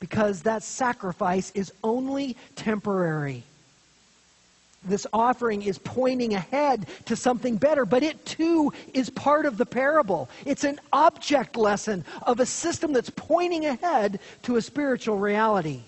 because 0.00 0.42
that 0.42 0.64
sacrifice 0.64 1.52
is 1.54 1.72
only 1.84 2.36
temporary. 2.56 3.44
This 4.82 5.06
offering 5.12 5.62
is 5.62 5.78
pointing 5.78 6.34
ahead 6.34 6.86
to 7.04 7.14
something 7.14 7.58
better, 7.58 7.84
but 7.84 8.02
it 8.02 8.26
too 8.26 8.72
is 8.92 9.08
part 9.08 9.46
of 9.46 9.56
the 9.56 9.66
parable. 9.66 10.28
It's 10.44 10.64
an 10.64 10.80
object 10.92 11.56
lesson 11.56 12.04
of 12.22 12.40
a 12.40 12.46
system 12.46 12.92
that's 12.92 13.10
pointing 13.10 13.66
ahead 13.66 14.18
to 14.42 14.56
a 14.56 14.62
spiritual 14.62 15.18
reality. 15.18 15.82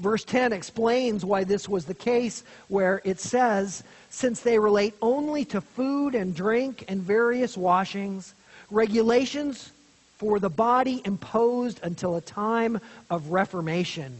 Verse 0.00 0.24
10 0.24 0.54
explains 0.54 1.26
why 1.26 1.44
this 1.44 1.68
was 1.68 1.84
the 1.84 1.94
case, 1.94 2.42
where 2.68 3.02
it 3.04 3.20
says, 3.20 3.84
Since 4.08 4.40
they 4.40 4.58
relate 4.58 4.94
only 5.02 5.44
to 5.46 5.60
food 5.60 6.14
and 6.14 6.34
drink 6.34 6.86
and 6.88 7.02
various 7.02 7.54
washings, 7.54 8.34
regulations 8.70 9.72
for 10.16 10.38
the 10.38 10.48
body 10.48 11.02
imposed 11.04 11.80
until 11.82 12.16
a 12.16 12.20
time 12.22 12.80
of 13.10 13.30
reformation. 13.30 14.16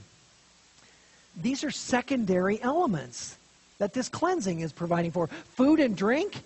These 1.41 1.65
are 1.65 1.71
secondary 1.71 2.61
elements 2.63 3.37
that 3.79 3.95
this 3.95 4.11
cleansing 4.11 4.61
is 4.61 4.73
providing 4.73 5.13
for. 5.13 5.29
Food 5.29 5.81
and 5.81 5.97
drink, 5.97 6.43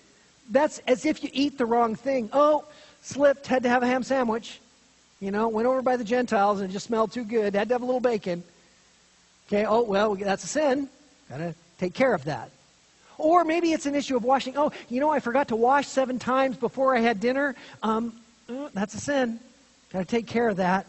that's 0.51 0.79
as 0.87 1.05
if 1.05 1.25
you 1.25 1.31
eat 1.33 1.59
the 1.59 1.67
wrong 1.67 1.97
thing. 1.97 2.31
Oh, 2.33 2.65
slipped, 3.03 3.49
had 3.49 3.65
to 3.65 3.69
have 3.69 3.83
a 3.83 3.87
ham 3.87 4.05
sandwich. 4.05 4.61
You 5.19 5.33
know, 5.33 5.49
went 5.49 5.67
over 5.67 5.83
by 5.83 5.97
the 5.97 6.05
Gentiles 6.05 6.61
and 6.61 6.71
it 6.71 6.73
just 6.73 6.87
smelled 6.87 7.11
too 7.11 7.25
good, 7.25 7.55
had 7.55 7.69
to 7.69 7.75
have 7.75 7.83
a 7.83 7.87
little 7.87 8.01
bacon. 8.01 8.45
Okay, 9.49 9.65
oh, 9.67 9.83
well, 9.83 10.15
that's 10.15 10.45
a 10.45 10.49
sin. 10.49 10.89
Got 11.29 11.39
to 11.39 11.55
take 11.79 11.95
care 11.95 12.15
of 12.15 12.25
that. 12.25 12.51
Or 13.19 13.45
maybe 13.45 13.73
it's 13.73 13.87
an 13.87 13.95
issue 13.95 14.17
of 14.17 14.25
washing. 14.25 14.57
Oh, 14.57 14.73
you 14.89 15.01
know, 15.01 15.11
I 15.11 15.21
forgot 15.21 15.49
to 15.49 15.57
wash 15.57 15.87
seven 15.87 16.19
times 16.19 16.57
before 16.57 16.97
I 16.97 17.01
had 17.01 17.21
dinner. 17.21 17.55
Um, 17.83 18.13
oh, 18.49 18.71
that's 18.73 18.95
a 18.95 19.01
sin. 19.01 19.39
Got 19.93 20.01
to 20.01 20.05
take 20.05 20.27
care 20.27 20.49
of 20.49 20.57
that. 20.57 20.87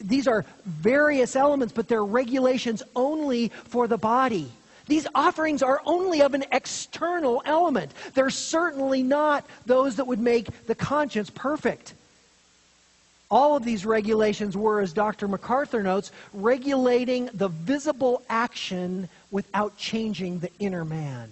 These 0.00 0.26
are 0.26 0.44
various 0.64 1.36
elements, 1.36 1.72
but 1.72 1.88
they're 1.88 2.04
regulations 2.04 2.82
only 2.96 3.48
for 3.64 3.86
the 3.86 3.98
body. 3.98 4.50
These 4.86 5.06
offerings 5.14 5.62
are 5.62 5.80
only 5.86 6.20
of 6.22 6.34
an 6.34 6.44
external 6.52 7.42
element. 7.44 7.92
They're 8.14 8.30
certainly 8.30 9.02
not 9.02 9.46
those 9.64 9.96
that 9.96 10.06
would 10.06 10.18
make 10.18 10.66
the 10.66 10.74
conscience 10.74 11.30
perfect. 11.30 11.94
All 13.30 13.56
of 13.56 13.64
these 13.64 13.86
regulations 13.86 14.56
were, 14.56 14.80
as 14.80 14.92
Dr. 14.92 15.28
MacArthur 15.28 15.82
notes, 15.82 16.10
regulating 16.32 17.30
the 17.32 17.48
visible 17.48 18.22
action 18.28 19.08
without 19.30 19.76
changing 19.76 20.40
the 20.40 20.50
inner 20.58 20.84
man. 20.84 21.30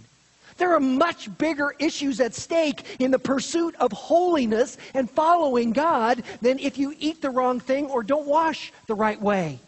There 0.58 0.74
are 0.74 0.80
much 0.80 1.36
bigger 1.38 1.74
issues 1.78 2.20
at 2.20 2.34
stake 2.34 2.84
in 3.00 3.10
the 3.10 3.18
pursuit 3.18 3.74
of 3.76 3.92
holiness 3.92 4.76
and 4.94 5.10
following 5.10 5.72
God 5.72 6.22
than 6.40 6.58
if 6.58 6.78
you 6.78 6.94
eat 6.98 7.20
the 7.20 7.30
wrong 7.30 7.60
thing 7.60 7.86
or 7.86 8.02
don't 8.02 8.26
wash 8.26 8.72
the 8.86 8.94
right 8.94 9.20
way. 9.20 9.60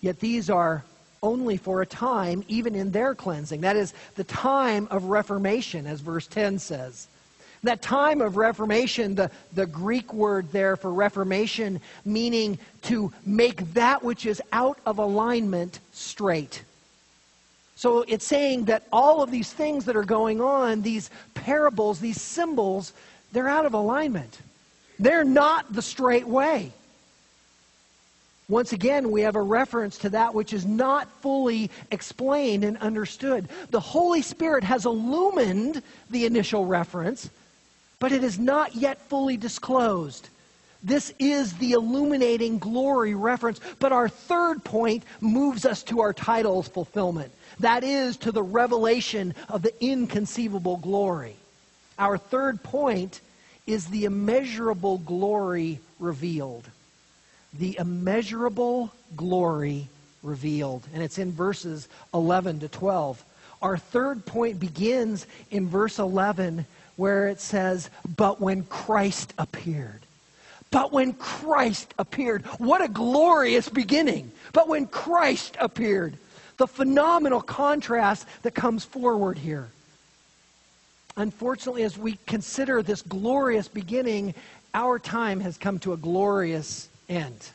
Yet 0.00 0.20
these 0.20 0.50
are 0.50 0.84
only 1.22 1.56
for 1.56 1.82
a 1.82 1.86
time, 1.86 2.44
even 2.48 2.74
in 2.74 2.90
their 2.90 3.14
cleansing. 3.14 3.62
That 3.62 3.76
is 3.76 3.94
the 4.14 4.24
time 4.24 4.86
of 4.90 5.04
reformation, 5.04 5.86
as 5.86 6.00
verse 6.00 6.26
10 6.26 6.58
says. 6.58 7.08
That 7.64 7.82
time 7.82 8.20
of 8.20 8.36
Reformation, 8.36 9.14
the, 9.14 9.30
the 9.54 9.66
Greek 9.66 10.12
word 10.12 10.52
there 10.52 10.76
for 10.76 10.92
Reformation, 10.92 11.80
meaning 12.04 12.58
to 12.82 13.12
make 13.26 13.72
that 13.72 14.04
which 14.04 14.26
is 14.26 14.40
out 14.52 14.78
of 14.86 14.98
alignment 14.98 15.80
straight. 15.92 16.62
So 17.74 18.02
it's 18.02 18.26
saying 18.26 18.66
that 18.66 18.84
all 18.92 19.22
of 19.22 19.30
these 19.30 19.52
things 19.52 19.86
that 19.86 19.96
are 19.96 20.04
going 20.04 20.40
on, 20.40 20.82
these 20.82 21.10
parables, 21.34 22.00
these 22.00 22.20
symbols, 22.20 22.92
they're 23.32 23.48
out 23.48 23.66
of 23.66 23.74
alignment. 23.74 24.38
They're 24.98 25.24
not 25.24 25.72
the 25.72 25.82
straight 25.82 26.26
way. 26.26 26.70
Once 28.48 28.72
again, 28.72 29.10
we 29.10 29.22
have 29.22 29.36
a 29.36 29.42
reference 29.42 29.96
to 29.98 30.10
that 30.10 30.34
which 30.34 30.52
is 30.52 30.66
not 30.66 31.10
fully 31.22 31.70
explained 31.90 32.62
and 32.62 32.76
understood. 32.78 33.48
The 33.70 33.80
Holy 33.80 34.20
Spirit 34.20 34.62
has 34.64 34.84
illumined 34.84 35.82
the 36.10 36.26
initial 36.26 36.66
reference, 36.66 37.30
but 37.98 38.12
it 38.12 38.24
is 38.24 38.38
not 38.38 38.74
yet 38.74 39.00
fully 39.08 39.36
disclosed. 39.36 40.28
This 40.82 41.14
is 41.18 41.54
the 41.54 41.72
illuminating 41.72 42.58
glory 42.58 43.14
reference. 43.14 43.58
But 43.78 43.92
our 43.92 44.08
third 44.08 44.62
point 44.62 45.02
moves 45.20 45.64
us 45.64 45.82
to 45.84 46.00
our 46.00 46.12
title's 46.12 46.68
fulfillment. 46.68 47.32
That 47.60 47.82
is, 47.82 48.18
to 48.18 48.32
the 48.32 48.42
revelation 48.42 49.34
of 49.48 49.62
the 49.62 49.72
inconceivable 49.82 50.76
glory. 50.76 51.36
Our 51.98 52.18
third 52.18 52.62
point 52.62 53.20
is 53.66 53.86
the 53.86 54.04
immeasurable 54.04 54.98
glory 54.98 55.78
revealed. 55.98 56.68
The 57.54 57.78
immeasurable 57.78 58.92
glory 59.16 59.88
revealed. 60.22 60.86
And 60.92 61.02
it's 61.02 61.18
in 61.18 61.32
verses 61.32 61.88
11 62.12 62.60
to 62.60 62.68
12. 62.68 63.24
Our 63.62 63.78
third 63.78 64.26
point 64.26 64.60
begins 64.60 65.26
in 65.50 65.68
verse 65.68 65.98
11 65.98 66.66
where 66.96 67.28
it 67.28 67.40
says, 67.40 67.90
But 68.16 68.40
when 68.40 68.64
Christ 68.64 69.34
appeared. 69.38 70.00
But 70.70 70.92
when 70.92 71.12
Christ 71.12 71.94
appeared. 71.98 72.44
What 72.58 72.82
a 72.82 72.88
glorious 72.88 73.68
beginning. 73.68 74.32
But 74.52 74.68
when 74.68 74.86
Christ 74.86 75.56
appeared. 75.60 76.16
The 76.56 76.66
phenomenal 76.66 77.40
contrast 77.40 78.26
that 78.42 78.54
comes 78.54 78.84
forward 78.84 79.38
here. 79.38 79.68
Unfortunately, 81.16 81.84
as 81.84 81.96
we 81.96 82.18
consider 82.26 82.82
this 82.82 83.02
glorious 83.02 83.68
beginning, 83.68 84.34
our 84.74 84.98
time 84.98 85.40
has 85.40 85.56
come 85.56 85.78
to 85.80 85.92
a 85.92 85.96
glorious 85.96 86.88
end. 87.08 87.50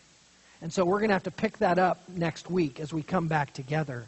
And 0.62 0.72
so 0.72 0.86
we're 0.86 1.00
going 1.00 1.10
to 1.10 1.16
have 1.16 1.24
to 1.24 1.32
pick 1.32 1.58
that 1.60 1.78
up 1.78 2.02
next 2.08 2.50
week 2.50 2.80
as 2.80 2.94
we 2.94 3.04
come 3.04 3.28
back 3.28 3.54
together. 3.54 4.06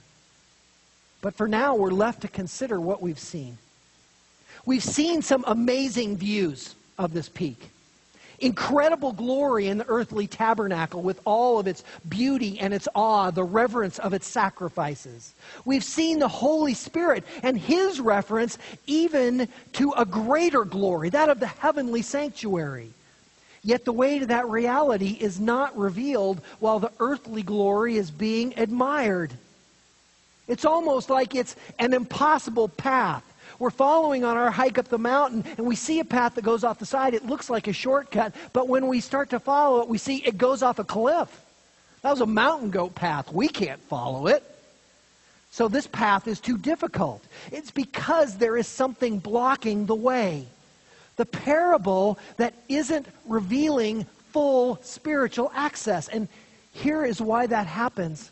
But 1.21 1.35
for 1.35 1.47
now, 1.47 1.75
we're 1.75 1.91
left 1.91 2.21
to 2.21 2.27
consider 2.27 2.79
what 2.79 3.01
we've 3.01 3.19
seen. 3.19 3.57
We've 4.65 4.83
seen 4.83 5.21
some 5.21 5.43
amazing 5.47 6.17
views 6.17 6.75
of 6.97 7.13
this 7.13 7.29
peak. 7.29 7.69
Incredible 8.39 9.11
glory 9.11 9.67
in 9.67 9.77
the 9.77 9.87
earthly 9.87 10.25
tabernacle 10.25 11.01
with 11.01 11.21
all 11.25 11.59
of 11.59 11.67
its 11.67 11.83
beauty 12.09 12.59
and 12.59 12.73
its 12.73 12.87
awe, 12.95 13.29
the 13.29 13.43
reverence 13.43 13.99
of 13.99 14.13
its 14.13 14.27
sacrifices. 14.27 15.33
We've 15.63 15.83
seen 15.83 16.17
the 16.17 16.27
Holy 16.27 16.73
Spirit 16.73 17.23
and 17.43 17.57
his 17.57 17.99
reference 17.99 18.57
even 18.87 19.47
to 19.73 19.93
a 19.95 20.05
greater 20.05 20.65
glory, 20.65 21.09
that 21.09 21.29
of 21.29 21.39
the 21.39 21.47
heavenly 21.47 22.01
sanctuary. 22.01 22.91
Yet 23.63 23.85
the 23.85 23.93
way 23.93 24.17
to 24.17 24.25
that 24.25 24.49
reality 24.49 25.17
is 25.19 25.39
not 25.39 25.77
revealed 25.77 26.41
while 26.59 26.79
the 26.79 26.91
earthly 26.99 27.43
glory 27.43 27.97
is 27.97 28.09
being 28.09 28.55
admired. 28.57 29.31
It's 30.47 30.65
almost 30.65 31.11
like 31.11 31.35
it's 31.35 31.55
an 31.77 31.93
impossible 31.93 32.69
path 32.69 33.23
we're 33.61 33.69
following 33.69 34.23
on 34.23 34.37
our 34.37 34.49
hike 34.49 34.79
up 34.79 34.87
the 34.87 34.97
mountain 34.97 35.43
and 35.55 35.67
we 35.67 35.75
see 35.75 35.99
a 35.99 36.03
path 36.03 36.33
that 36.33 36.43
goes 36.43 36.63
off 36.63 36.79
the 36.79 36.85
side. 36.85 37.13
It 37.13 37.27
looks 37.27 37.47
like 37.47 37.67
a 37.67 37.73
shortcut, 37.73 38.33
but 38.53 38.67
when 38.67 38.87
we 38.87 38.99
start 38.99 39.29
to 39.29 39.39
follow 39.39 39.81
it, 39.81 39.87
we 39.87 39.99
see 39.99 40.17
it 40.17 40.35
goes 40.35 40.63
off 40.63 40.79
a 40.79 40.83
cliff. 40.83 41.29
That 42.01 42.09
was 42.09 42.21
a 42.21 42.25
mountain 42.25 42.71
goat 42.71 42.95
path. 42.95 43.31
We 43.31 43.47
can't 43.47 43.79
follow 43.81 44.25
it. 44.25 44.43
So 45.51 45.67
this 45.67 45.85
path 45.85 46.27
is 46.27 46.39
too 46.39 46.57
difficult. 46.57 47.23
It's 47.51 47.69
because 47.69 48.35
there 48.35 48.57
is 48.57 48.65
something 48.67 49.19
blocking 49.19 49.85
the 49.85 49.95
way. 49.95 50.47
The 51.17 51.25
parable 51.27 52.17
that 52.37 52.55
isn't 52.67 53.05
revealing 53.27 54.07
full 54.31 54.79
spiritual 54.81 55.51
access. 55.53 56.07
And 56.07 56.27
here 56.73 57.05
is 57.05 57.21
why 57.21 57.45
that 57.45 57.67
happens. 57.67 58.31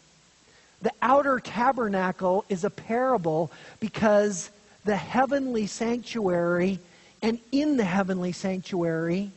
The 0.82 0.94
outer 1.04 1.40
tabernacle 1.40 2.46
is 2.50 2.64
a 2.64 2.70
parable 2.72 3.52
because 3.80 4.50
the 4.86 4.96
heavenly 4.96 5.68
sanctuary, 5.68 6.80
and 7.22 7.40
in 7.52 7.78
the 7.78 7.84
heavenly 7.84 8.32
sanctuary, 8.32 9.32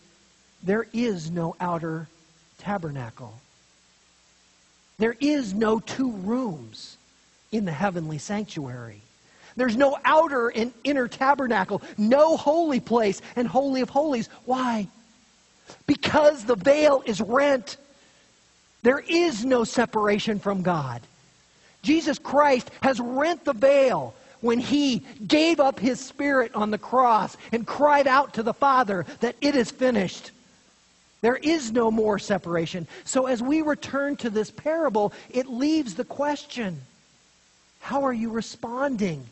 there 0.63 0.87
is 0.93 1.31
no 1.31 1.57
outer 1.61 2.09
tabernacle. 2.59 3.35
There 4.99 5.17
is 5.19 5.53
no 5.53 5.81
two 5.81 6.13
rooms 6.13 6.97
in 7.51 7.65
the 7.65 7.73
heavenly 7.73 8.19
sanctuary. 8.19 9.01
There's 9.57 9.77
no 9.77 9.99
outer 10.05 10.49
and 10.49 10.73
inner 10.85 11.09
tabernacle, 11.09 11.83
no 11.99 12.37
holy 12.37 12.81
place 12.81 13.21
and 13.37 13.47
holy 13.47 13.81
of 13.81 13.91
holies. 13.91 14.29
Why? 14.45 14.87
Because 15.87 16.45
the 16.45 16.57
veil 16.57 17.03
is 17.05 17.21
rent. 17.21 17.77
There 18.83 19.01
is 19.01 19.45
no 19.45 19.65
separation 19.65 20.39
from 20.39 20.63
God. 20.63 21.03
Jesus 21.83 22.19
Christ 22.19 22.71
has 22.83 23.01
rent 23.01 23.45
the 23.45 23.53
veil 23.53 24.15
when 24.43 24.59
he 24.59 25.03
gave 25.27 25.59
up 25.59 25.81
his 25.81 25.99
spirit 25.99 26.55
on 26.55 26.71
the 26.71 26.79
cross 26.79 27.37
and 27.53 27.67
cried 27.67 28.07
out 28.07 28.35
to 28.35 28.43
the 28.43 28.53
Father 28.53 29.07
that 29.21 29.37
it 29.41 29.57
is 29.57 29.71
finished. 29.71 30.31
There 31.23 31.37
is 31.37 31.73
no 31.73 31.91
more 31.91 32.19
separation. 32.19 32.87
So 33.05 33.27
as 33.27 33.41
we 33.41 33.63
return 33.63 34.17
to 34.17 34.29
this 34.29 34.51
parable, 34.51 35.13
it 35.31 35.47
leaves 35.47 35.95
the 35.95 36.05
question 36.05 36.83
how 37.81 38.05
are 38.05 38.13
you 38.13 38.31
responding 38.31 39.27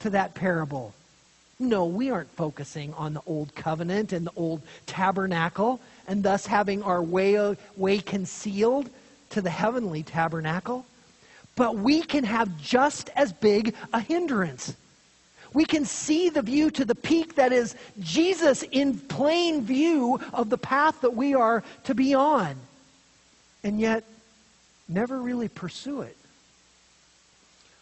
to 0.00 0.10
that 0.10 0.34
parable? 0.34 0.92
No, 1.60 1.84
we 1.84 2.10
aren't 2.10 2.30
focusing 2.30 2.92
on 2.94 3.14
the 3.14 3.22
old 3.26 3.54
covenant 3.54 4.12
and 4.12 4.26
the 4.26 4.32
old 4.34 4.60
tabernacle 4.86 5.80
and 6.08 6.22
thus 6.22 6.46
having 6.46 6.82
our 6.82 7.00
way, 7.00 7.56
way 7.76 7.98
concealed 7.98 8.90
to 9.30 9.40
the 9.40 9.50
heavenly 9.50 10.02
tabernacle 10.02 10.84
but 11.56 11.76
we 11.76 12.02
can 12.02 12.24
have 12.24 12.60
just 12.60 13.10
as 13.16 13.32
big 13.32 13.74
a 13.92 14.00
hindrance. 14.00 14.74
We 15.52 15.64
can 15.66 15.84
see 15.84 16.30
the 16.30 16.42
view 16.42 16.70
to 16.70 16.84
the 16.84 16.94
peak 16.94 17.34
that 17.34 17.52
is 17.52 17.74
Jesus 18.00 18.62
in 18.62 18.98
plain 18.98 19.62
view 19.62 20.18
of 20.32 20.48
the 20.48 20.56
path 20.56 21.02
that 21.02 21.14
we 21.14 21.34
are 21.34 21.62
to 21.84 21.94
be 21.94 22.14
on, 22.14 22.56
and 23.62 23.78
yet 23.78 24.04
never 24.88 25.20
really 25.20 25.48
pursue 25.48 26.02
it. 26.02 26.16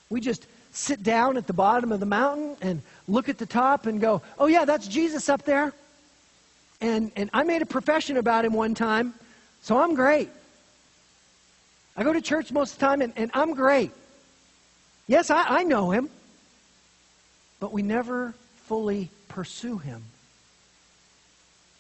We 0.08 0.20
just 0.20 0.46
sit 0.72 1.02
down 1.02 1.36
at 1.36 1.46
the 1.46 1.52
bottom 1.52 1.92
of 1.92 2.00
the 2.00 2.06
mountain 2.06 2.56
and 2.60 2.82
look 3.06 3.28
at 3.28 3.38
the 3.38 3.46
top 3.46 3.86
and 3.86 4.00
go, 4.00 4.22
oh, 4.38 4.46
yeah, 4.46 4.64
that's 4.64 4.88
Jesus 4.88 5.28
up 5.28 5.44
there. 5.44 5.72
And, 6.80 7.12
and 7.16 7.30
I 7.32 7.44
made 7.44 7.62
a 7.62 7.66
profession 7.66 8.16
about 8.16 8.44
him 8.44 8.52
one 8.52 8.74
time, 8.74 9.14
so 9.62 9.78
I'm 9.78 9.94
great. 9.94 10.30
I 11.97 12.05
go 12.05 12.12
to 12.12 12.20
church 12.20 12.53
most 12.53 12.74
of 12.74 12.78
the 12.78 12.86
time 12.86 13.03
and, 13.03 13.12
and 13.16 13.30
I'm 13.34 13.55
great. 13.55 13.91
Yes, 15.07 15.30
I, 15.30 15.45
I 15.61 15.62
know 15.64 15.91
him. 15.91 16.09
But 17.59 17.72
we 17.72 17.82
never 17.82 18.34
fully 18.66 19.11
pursue 19.28 19.78
him. 19.78 20.03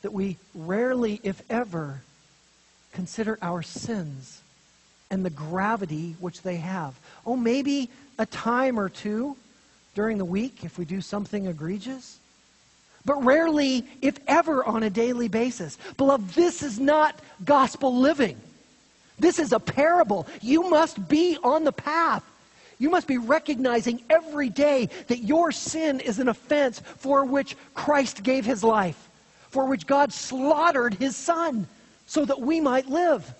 That 0.02 0.12
we 0.12 0.36
rarely, 0.54 1.20
if 1.22 1.42
ever, 1.48 2.02
consider 2.92 3.38
our 3.40 3.62
sins 3.62 4.40
and 5.10 5.24
the 5.24 5.30
gravity 5.30 6.16
which 6.20 6.42
they 6.42 6.56
have. 6.56 6.94
Oh, 7.26 7.36
maybe 7.36 7.88
a 8.18 8.26
time 8.26 8.78
or 8.78 8.88
two 8.88 9.36
during 9.94 10.18
the 10.18 10.24
week 10.24 10.64
if 10.64 10.78
we 10.78 10.84
do 10.84 11.00
something 11.00 11.46
egregious. 11.46 12.18
But 13.04 13.24
rarely, 13.24 13.86
if 14.02 14.18
ever, 14.26 14.64
on 14.64 14.82
a 14.82 14.90
daily 14.90 15.28
basis. 15.28 15.78
Beloved, 15.96 16.30
this 16.30 16.62
is 16.62 16.78
not 16.78 17.18
gospel 17.44 17.96
living. 17.96 18.38
This 19.20 19.38
is 19.38 19.52
a 19.52 19.60
parable. 19.60 20.26
You 20.40 20.68
must 20.68 21.08
be 21.08 21.36
on 21.42 21.64
the 21.64 21.72
path. 21.72 22.24
You 22.78 22.88
must 22.88 23.06
be 23.06 23.18
recognizing 23.18 24.02
every 24.08 24.48
day 24.48 24.88
that 25.08 25.18
your 25.18 25.52
sin 25.52 26.00
is 26.00 26.18
an 26.18 26.28
offense 26.28 26.80
for 26.96 27.26
which 27.26 27.54
Christ 27.74 28.22
gave 28.22 28.46
his 28.46 28.64
life, 28.64 29.08
for 29.50 29.66
which 29.66 29.86
God 29.86 30.12
slaughtered 30.12 30.94
his 30.94 31.14
son 31.14 31.68
so 32.06 32.24
that 32.24 32.40
we 32.40 32.58
might 32.60 32.88
live. 32.88 33.30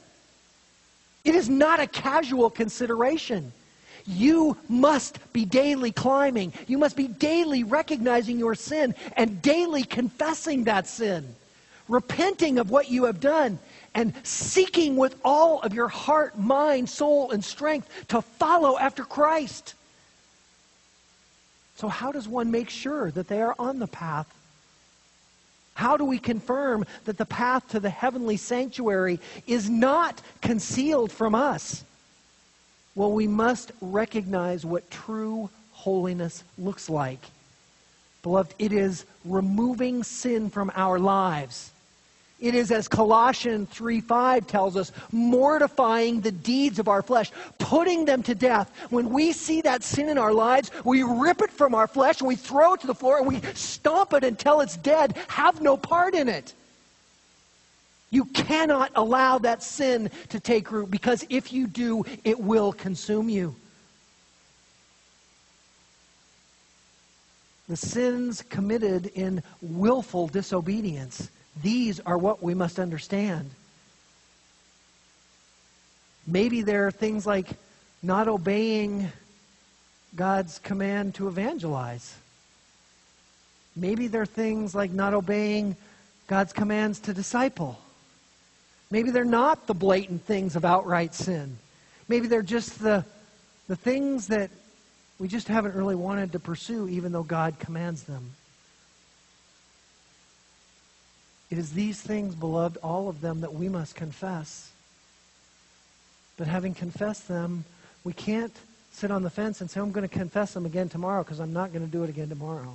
It 1.25 1.35
is 1.35 1.49
not 1.49 1.81
a 1.81 1.87
casual 1.87 2.51
consideration. 2.51 3.53
You 4.07 4.57
must 4.69 5.19
be 5.33 5.45
daily 5.45 5.93
climbing. 5.93 6.53
You 6.67 6.79
must 6.79 6.97
be 6.97 7.09
daily 7.09 7.65
recognizing 7.65 8.39
your 8.39 8.55
sin 8.55 8.95
and 9.17 9.41
daily 9.41 9.85
confessing 9.85 10.65
that 10.65 10.87
sin, 10.87 11.35
repenting 11.89 12.59
of 12.59 12.71
what 12.71 12.91
you 12.91 13.05
have 13.05 13.21
done, 13.21 13.59
and 13.95 14.15
seeking 14.23 14.97
with 14.97 15.17
all 15.25 15.61
of 15.63 15.75
your 15.75 15.89
heart, 15.89 16.39
mind, 16.39 16.89
soul, 16.89 17.31
and 17.31 17.45
strength 17.45 17.89
to 18.09 18.23
follow 18.23 18.79
after 18.79 19.05
Christ. 19.05 19.75
So, 21.77 21.89
how 21.89 22.13
does 22.13 22.29
one 22.29 22.51
make 22.51 22.71
sure 22.71 23.11
that 23.11 23.29
they 23.29 23.41
are 23.41 23.55
on 23.59 23.79
the 23.79 23.87
path? 23.87 24.33
How 25.75 25.97
do 25.97 26.05
we 26.05 26.19
confirm 26.19 26.85
that 27.07 27.17
the 27.17 27.25
path 27.25 27.69
to 27.69 27.81
the 27.81 27.89
heavenly 27.89 28.37
sanctuary 28.37 29.19
is 29.47 29.71
not 29.71 30.21
concealed 30.43 31.11
from 31.11 31.35
us? 31.35 31.85
Well, 32.95 33.13
we 33.13 33.27
must 33.27 33.73
recognize 33.81 34.67
what 34.67 34.91
true 34.91 35.49
holiness 35.73 36.45
looks 36.59 36.91
like. 36.91 37.21
Beloved, 38.23 38.55
it 38.59 38.73
is 38.73 39.07
removing 39.25 40.05
sin 40.05 40.51
from 40.51 40.71
our 40.75 40.99
lives. 40.99 41.71
It 42.41 42.55
is, 42.55 42.73
as 42.73 42.89
Colossians 42.89 43.69
3 43.69 44.01
5 44.01 44.47
tells 44.47 44.77
us, 44.77 44.93
mortifying 45.13 46.23
the 46.23 46.33
deeds 46.33 46.79
of 46.79 46.89
our 46.89 47.03
flesh, 47.03 47.31
putting 47.59 48.07
them 48.07 48.23
to 48.23 48.35
death. 48.35 48.73
When 48.89 49.11
we 49.11 49.33
see 49.33 49.61
that 49.61 49.83
sin 49.83 50.09
in 50.09 50.17
our 50.17 50.33
lives, 50.33 50.71
we 50.85 51.03
rip 51.03 51.43
it 51.43 51.51
from 51.51 51.75
our 51.75 51.87
flesh 51.87 52.21
and 52.21 52.29
we 52.29 52.37
throw 52.37 52.75
it 52.75 52.81
to 52.81 52.87
the 52.87 52.95
floor 52.95 53.19
and 53.19 53.27
we 53.27 53.43
stomp 53.55 54.15
it 54.15 54.25
until 54.25 54.63
it's 54.63 54.79
dead. 54.79 55.19
Have 55.29 55.61
no 55.61 55.77
part 55.77 56.15
in 56.15 56.29
it. 56.29 56.55
You 58.09 58.25
cannot 58.25 58.91
allow 58.97 59.39
that 59.39 59.63
sin 59.63 60.11
to 60.31 60.41
take 60.41 60.73
root 60.73 60.91
because 60.91 61.27
if 61.29 61.53
you 61.53 61.67
do, 61.67 62.05
it 62.25 62.41
will 62.41 62.73
consume 62.73 63.29
you. 63.29 63.55
The 67.69 67.77
sins 67.77 68.43
committed 68.49 69.07
in 69.15 69.43
willful 69.61 70.27
disobedience 70.27 71.31
these 71.63 72.01
are 72.01 72.19
what 72.19 72.43
we 72.43 72.55
must 72.55 72.79
understand. 72.79 73.51
Maybe 76.27 76.63
there 76.63 76.87
are 76.87 76.91
things 76.91 77.27
like 77.27 77.49
not 78.03 78.29
obeying 78.29 79.11
God's 80.15 80.59
command 80.59 81.15
to 81.17 81.29
evangelize. 81.29 82.15
Maybe 83.77 84.07
there 84.07 84.23
are 84.23 84.27
things 84.27 84.75
like 84.75 84.91
not 84.91 85.15
obeying 85.15 85.77
God's 86.27 86.53
commands 86.53 87.01
to 87.01 87.15
disciple. 87.15 87.79
Maybe 88.91 89.11
they're 89.11 89.25
not 89.25 89.67
the 89.67 89.75
blatant 89.75 90.25
things 90.25 90.57
of 90.57 90.65
outright 90.65 91.15
sin. 91.15 91.59
Maybe 92.09 92.27
they're 92.27 92.43
just 92.43 92.81
the, 92.81 93.05
the 93.69 93.77
things 93.77 94.29
that 94.29 94.51
we 95.19 95.29
just 95.29 95.49
haven't 95.49 95.75
really 95.75 95.95
wanted 95.95 96.33
to 96.33 96.39
pursue, 96.39 96.89
even 96.89 97.13
though 97.13 97.23
God 97.23 97.59
commands 97.59 98.05
them. 98.05 98.33
It 101.51 101.59
is 101.59 101.73
these 101.73 102.01
things, 102.01 102.35
beloved, 102.35 102.79
all 102.79 103.09
of 103.09 103.21
them, 103.21 103.41
that 103.41 103.55
we 103.55 103.69
must 103.69 103.97
confess. 103.97 104.71
But 106.37 106.47
having 106.47 106.75
confessed 106.75 107.27
them, 107.29 107.65
we 108.05 108.13
can't 108.13 108.55
sit 108.93 109.11
on 109.11 109.23
the 109.23 109.31
fence 109.31 109.61
and 109.61 109.71
say, 109.71 109.81
I'm 109.81 109.93
going 109.93 110.09
to 110.09 110.15
confess 110.15 110.55
them 110.55 110.65
again 110.65 110.89
tomorrow 110.89 111.23
because 111.23 111.41
I'm 111.41 111.53
not 111.53 111.73
going 111.73 111.85
to 111.85 111.91
do 111.91 112.05
it 112.05 112.11
again 112.11 112.29
tomorrow. 112.29 112.75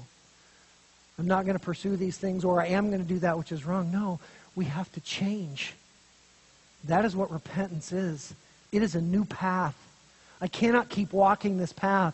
I'm 1.18 1.28
not 1.28 1.46
going 1.46 1.58
to 1.58 1.64
pursue 1.64 1.96
these 1.96 2.18
things 2.18 2.44
or 2.44 2.62
I 2.62 2.68
am 2.68 2.90
going 2.90 3.02
to 3.02 3.08
do 3.08 3.20
that 3.20 3.38
which 3.38 3.52
is 3.52 3.66
wrong. 3.66 3.92
No, 3.92 4.20
we 4.56 4.66
have 4.66 4.92
to 4.94 5.00
change. 5.00 5.74
That 6.84 7.06
is 7.06 7.16
what 7.16 7.32
repentance 7.32 7.92
is. 7.92 8.34
It 8.72 8.84
is 8.84 8.96
a 8.96 9.02
new 9.02 9.26
path. 9.26 9.76
I 10.42 10.48
cannot 10.48 10.90
keep 10.90 11.14
walking 11.14 11.58
this 11.58 11.74
path 11.74 12.14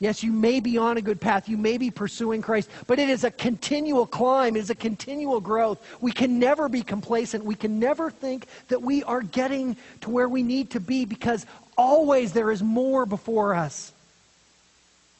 Yes, 0.00 0.22
you 0.22 0.32
may 0.32 0.60
be 0.60 0.78
on 0.78 0.96
a 0.96 1.02
good 1.02 1.20
path. 1.20 1.48
You 1.48 1.56
may 1.56 1.76
be 1.76 1.90
pursuing 1.90 2.40
Christ, 2.40 2.70
but 2.86 3.00
it 3.00 3.08
is 3.08 3.24
a 3.24 3.32
continual 3.32 4.06
climb. 4.06 4.54
It 4.54 4.60
is 4.60 4.70
a 4.70 4.74
continual 4.74 5.40
growth. 5.40 5.84
We 6.00 6.12
can 6.12 6.38
never 6.38 6.68
be 6.68 6.82
complacent. 6.82 7.44
We 7.44 7.56
can 7.56 7.80
never 7.80 8.10
think 8.10 8.46
that 8.68 8.80
we 8.80 9.02
are 9.02 9.22
getting 9.22 9.76
to 10.02 10.10
where 10.10 10.28
we 10.28 10.44
need 10.44 10.70
to 10.70 10.80
be 10.80 11.04
because 11.04 11.46
always 11.76 12.32
there 12.32 12.52
is 12.52 12.62
more 12.62 13.06
before 13.06 13.54
us. 13.54 13.92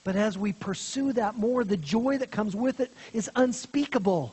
But 0.05 0.15
as 0.15 0.39
we 0.39 0.53
pursue 0.53 1.13
that 1.15 1.37
more, 1.37 1.65
the 1.65 1.77
joy 1.77 2.19
that 2.19 2.31
comes 2.31 2.55
with 2.55 2.79
it 2.79 2.93
is 3.13 3.29
unspeakable. 3.35 4.33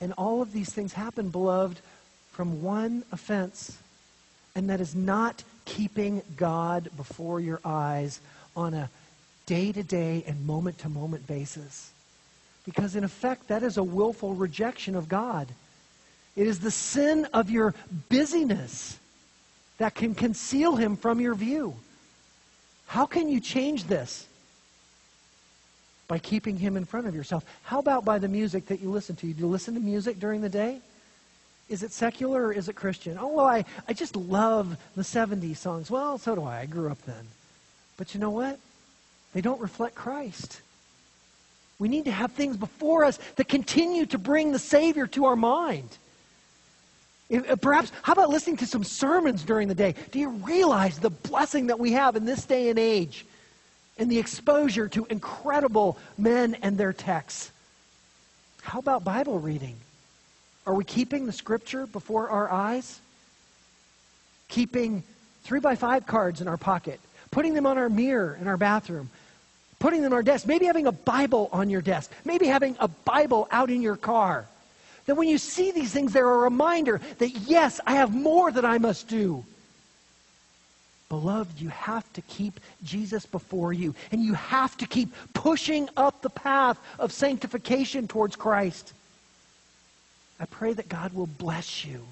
And 0.00 0.12
all 0.18 0.42
of 0.42 0.52
these 0.52 0.72
things 0.72 0.92
happen, 0.92 1.28
beloved, 1.28 1.78
from 2.32 2.60
one 2.60 3.04
offense, 3.12 3.78
and 4.56 4.68
that 4.68 4.80
is 4.80 4.96
not 4.96 5.44
keeping 5.64 6.22
God 6.36 6.90
before 6.96 7.38
your 7.38 7.60
eyes 7.64 8.20
on 8.56 8.74
a 8.74 8.90
day 9.46 9.72
to 9.72 9.82
day 9.82 10.24
and 10.26 10.46
moment 10.46 10.78
to 10.78 10.88
moment 10.88 11.26
basis. 11.26 11.90
Because, 12.64 12.94
in 12.94 13.04
effect, 13.04 13.48
that 13.48 13.62
is 13.62 13.76
a 13.78 13.82
willful 13.82 14.34
rejection 14.34 14.94
of 14.94 15.08
God. 15.08 15.48
It 16.36 16.46
is 16.46 16.60
the 16.60 16.70
sin 16.70 17.26
of 17.32 17.50
your 17.50 17.74
busyness 18.08 18.98
that 19.78 19.94
can 19.94 20.14
conceal 20.14 20.76
Him 20.76 20.96
from 20.96 21.20
your 21.20 21.34
view. 21.34 21.74
How 22.86 23.06
can 23.06 23.28
you 23.28 23.40
change 23.40 23.84
this? 23.84 24.26
By 26.06 26.18
keeping 26.18 26.56
Him 26.56 26.76
in 26.76 26.84
front 26.84 27.06
of 27.06 27.14
yourself. 27.14 27.44
How 27.62 27.78
about 27.78 28.04
by 28.04 28.18
the 28.18 28.28
music 28.28 28.66
that 28.66 28.80
you 28.80 28.90
listen 28.90 29.16
to? 29.16 29.32
Do 29.32 29.40
you 29.40 29.46
listen 29.46 29.74
to 29.74 29.80
music 29.80 30.20
during 30.20 30.40
the 30.40 30.48
day? 30.48 30.80
Is 31.68 31.82
it 31.82 31.92
secular 31.92 32.46
or 32.46 32.52
is 32.52 32.68
it 32.68 32.74
Christian? 32.74 33.16
Oh, 33.18 33.28
well, 33.28 33.46
I, 33.46 33.64
I 33.88 33.92
just 33.92 34.16
love 34.16 34.76
the 34.96 35.02
70s 35.02 35.56
songs. 35.56 35.90
Well, 35.90 36.18
so 36.18 36.34
do 36.34 36.42
I. 36.42 36.60
I 36.60 36.66
grew 36.66 36.90
up 36.90 37.00
then. 37.02 37.26
But 38.00 38.14
you 38.14 38.20
know 38.20 38.30
what? 38.30 38.58
They 39.34 39.42
don't 39.42 39.60
reflect 39.60 39.94
Christ. 39.94 40.62
We 41.78 41.86
need 41.86 42.06
to 42.06 42.10
have 42.10 42.32
things 42.32 42.56
before 42.56 43.04
us 43.04 43.18
that 43.36 43.46
continue 43.46 44.06
to 44.06 44.16
bring 44.16 44.52
the 44.52 44.58
Savior 44.58 45.06
to 45.08 45.26
our 45.26 45.36
mind. 45.36 45.98
Uh, 47.30 47.56
perhaps, 47.56 47.92
how 48.00 48.14
about 48.14 48.30
listening 48.30 48.56
to 48.56 48.66
some 48.66 48.84
sermons 48.84 49.42
during 49.42 49.68
the 49.68 49.74
day? 49.74 49.94
Do 50.12 50.18
you 50.18 50.30
realize 50.30 50.98
the 50.98 51.10
blessing 51.10 51.66
that 51.66 51.78
we 51.78 51.92
have 51.92 52.16
in 52.16 52.24
this 52.24 52.46
day 52.46 52.70
and 52.70 52.78
age 52.78 53.26
and 53.98 54.10
the 54.10 54.18
exposure 54.18 54.88
to 54.88 55.04
incredible 55.10 55.98
men 56.16 56.56
and 56.62 56.78
their 56.78 56.94
texts? 56.94 57.50
How 58.62 58.78
about 58.78 59.04
Bible 59.04 59.38
reading? 59.40 59.76
Are 60.66 60.72
we 60.72 60.84
keeping 60.84 61.26
the 61.26 61.32
Scripture 61.32 61.86
before 61.86 62.30
our 62.30 62.50
eyes? 62.50 62.98
Keeping 64.48 65.02
three 65.44 65.60
by 65.60 65.74
five 65.74 66.06
cards 66.06 66.40
in 66.40 66.48
our 66.48 66.56
pocket 66.56 66.98
putting 67.30 67.54
them 67.54 67.66
on 67.66 67.78
our 67.78 67.88
mirror 67.88 68.36
in 68.40 68.46
our 68.46 68.56
bathroom, 68.56 69.10
putting 69.78 70.02
them 70.02 70.12
on 70.12 70.16
our 70.16 70.22
desk, 70.22 70.46
maybe 70.46 70.66
having 70.66 70.86
a 70.86 70.92
Bible 70.92 71.48
on 71.52 71.70
your 71.70 71.80
desk, 71.80 72.10
maybe 72.24 72.46
having 72.46 72.76
a 72.80 72.88
Bible 72.88 73.48
out 73.50 73.70
in 73.70 73.82
your 73.82 73.96
car. 73.96 74.46
That 75.06 75.14
when 75.16 75.28
you 75.28 75.38
see 75.38 75.70
these 75.70 75.92
things, 75.92 76.12
they're 76.12 76.30
a 76.30 76.38
reminder 76.38 77.00
that 77.18 77.30
yes, 77.30 77.80
I 77.86 77.94
have 77.94 78.14
more 78.14 78.50
that 78.52 78.64
I 78.64 78.78
must 78.78 79.08
do. 79.08 79.44
Beloved, 81.08 81.60
you 81.60 81.70
have 81.70 82.10
to 82.12 82.22
keep 82.22 82.60
Jesus 82.84 83.26
before 83.26 83.72
you, 83.72 83.96
and 84.12 84.22
you 84.22 84.34
have 84.34 84.76
to 84.76 84.86
keep 84.86 85.12
pushing 85.34 85.88
up 85.96 86.22
the 86.22 86.30
path 86.30 86.78
of 87.00 87.10
sanctification 87.10 88.06
towards 88.06 88.36
Christ. 88.36 88.92
I 90.38 90.44
pray 90.46 90.72
that 90.72 90.88
God 90.88 91.12
will 91.12 91.26
bless 91.26 91.84
you 91.84 92.06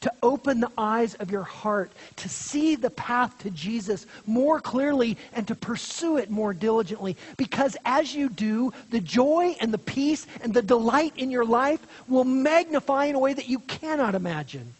to 0.00 0.12
open 0.22 0.60
the 0.60 0.70
eyes 0.78 1.14
of 1.16 1.30
your 1.30 1.42
heart, 1.42 1.92
to 2.16 2.28
see 2.28 2.74
the 2.74 2.90
path 2.90 3.36
to 3.38 3.50
Jesus 3.50 4.06
more 4.26 4.60
clearly, 4.60 5.18
and 5.32 5.46
to 5.48 5.54
pursue 5.54 6.16
it 6.16 6.30
more 6.30 6.54
diligently. 6.54 7.16
Because 7.36 7.76
as 7.84 8.14
you 8.14 8.28
do, 8.28 8.72
the 8.90 9.00
joy 9.00 9.56
and 9.60 9.72
the 9.72 9.78
peace 9.78 10.26
and 10.42 10.54
the 10.54 10.62
delight 10.62 11.12
in 11.16 11.30
your 11.30 11.44
life 11.44 11.80
will 12.08 12.24
magnify 12.24 13.06
in 13.06 13.14
a 13.14 13.18
way 13.18 13.34
that 13.34 13.48
you 13.48 13.58
cannot 13.60 14.14
imagine. 14.14 14.74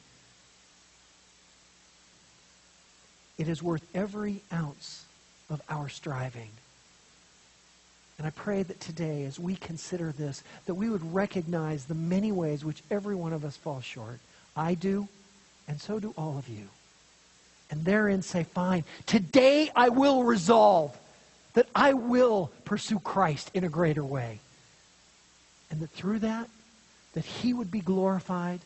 It 3.37 3.49
is 3.49 3.63
worth 3.63 3.87
every 3.95 4.43
ounce 4.53 5.05
of 5.51 5.61
our 5.69 5.89
striving. 5.89 6.51
And 8.19 8.27
I 8.27 8.31
pray 8.31 8.63
that 8.63 8.81
today, 8.81 9.25
as 9.25 9.39
we 9.39 9.57
consider 9.57 10.13
this, 10.13 10.43
that 10.67 10.75
we 10.75 10.91
would 10.91 11.15
recognize 11.15 11.87
the 11.87 11.95
many 11.95 12.33
ways 12.33 12.65
which 12.67 12.83
every 12.91 13.15
one 13.15 13.33
of 13.33 13.47
us 13.47 13.57
falls 13.57 13.85
short. 13.85 14.19
I 14.57 14.75
do, 14.75 15.09
and 15.69 15.81
so 15.81 16.01
do 16.01 16.15
all 16.17 16.39
of 16.39 16.49
you. 16.49 16.69
And 17.71 17.85
therein 17.85 18.23
say, 18.23 18.45
fine, 18.45 18.85
today 19.07 19.71
I 19.75 19.91
will 19.91 20.25
resolve 20.25 20.97
that 21.55 21.69
I 21.75 21.95
will 21.95 22.51
pursue 22.65 22.99
Christ 22.99 23.51
in 23.55 23.65
a 23.65 23.69
greater 23.69 24.05
way. 24.05 24.41
And 25.71 25.81
that 25.81 25.91
through 25.91 26.21
that, 26.21 26.49
that 27.15 27.25
he 27.25 27.53
would 27.53 27.71
be 27.71 27.81
glorified, 27.81 28.61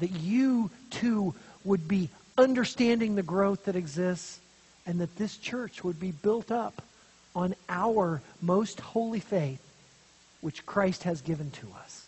that 0.00 0.10
you 0.10 0.70
too 0.90 1.34
would 1.64 1.86
be 1.86 2.08
understanding 2.38 3.14
the 3.14 3.22
growth 3.22 3.66
that 3.66 3.76
exists, 3.76 4.40
and 4.86 5.00
that 5.00 5.16
this 5.16 5.36
church 5.36 5.84
would 5.84 6.00
be 6.00 6.10
built 6.10 6.50
up 6.50 6.82
on 7.36 7.54
our 7.68 8.22
most 8.40 8.80
holy 8.80 9.20
faith, 9.20 9.60
which 10.40 10.66
Christ 10.66 11.04
has 11.04 11.20
given 11.20 11.50
to 11.52 11.66
us. 11.84 11.99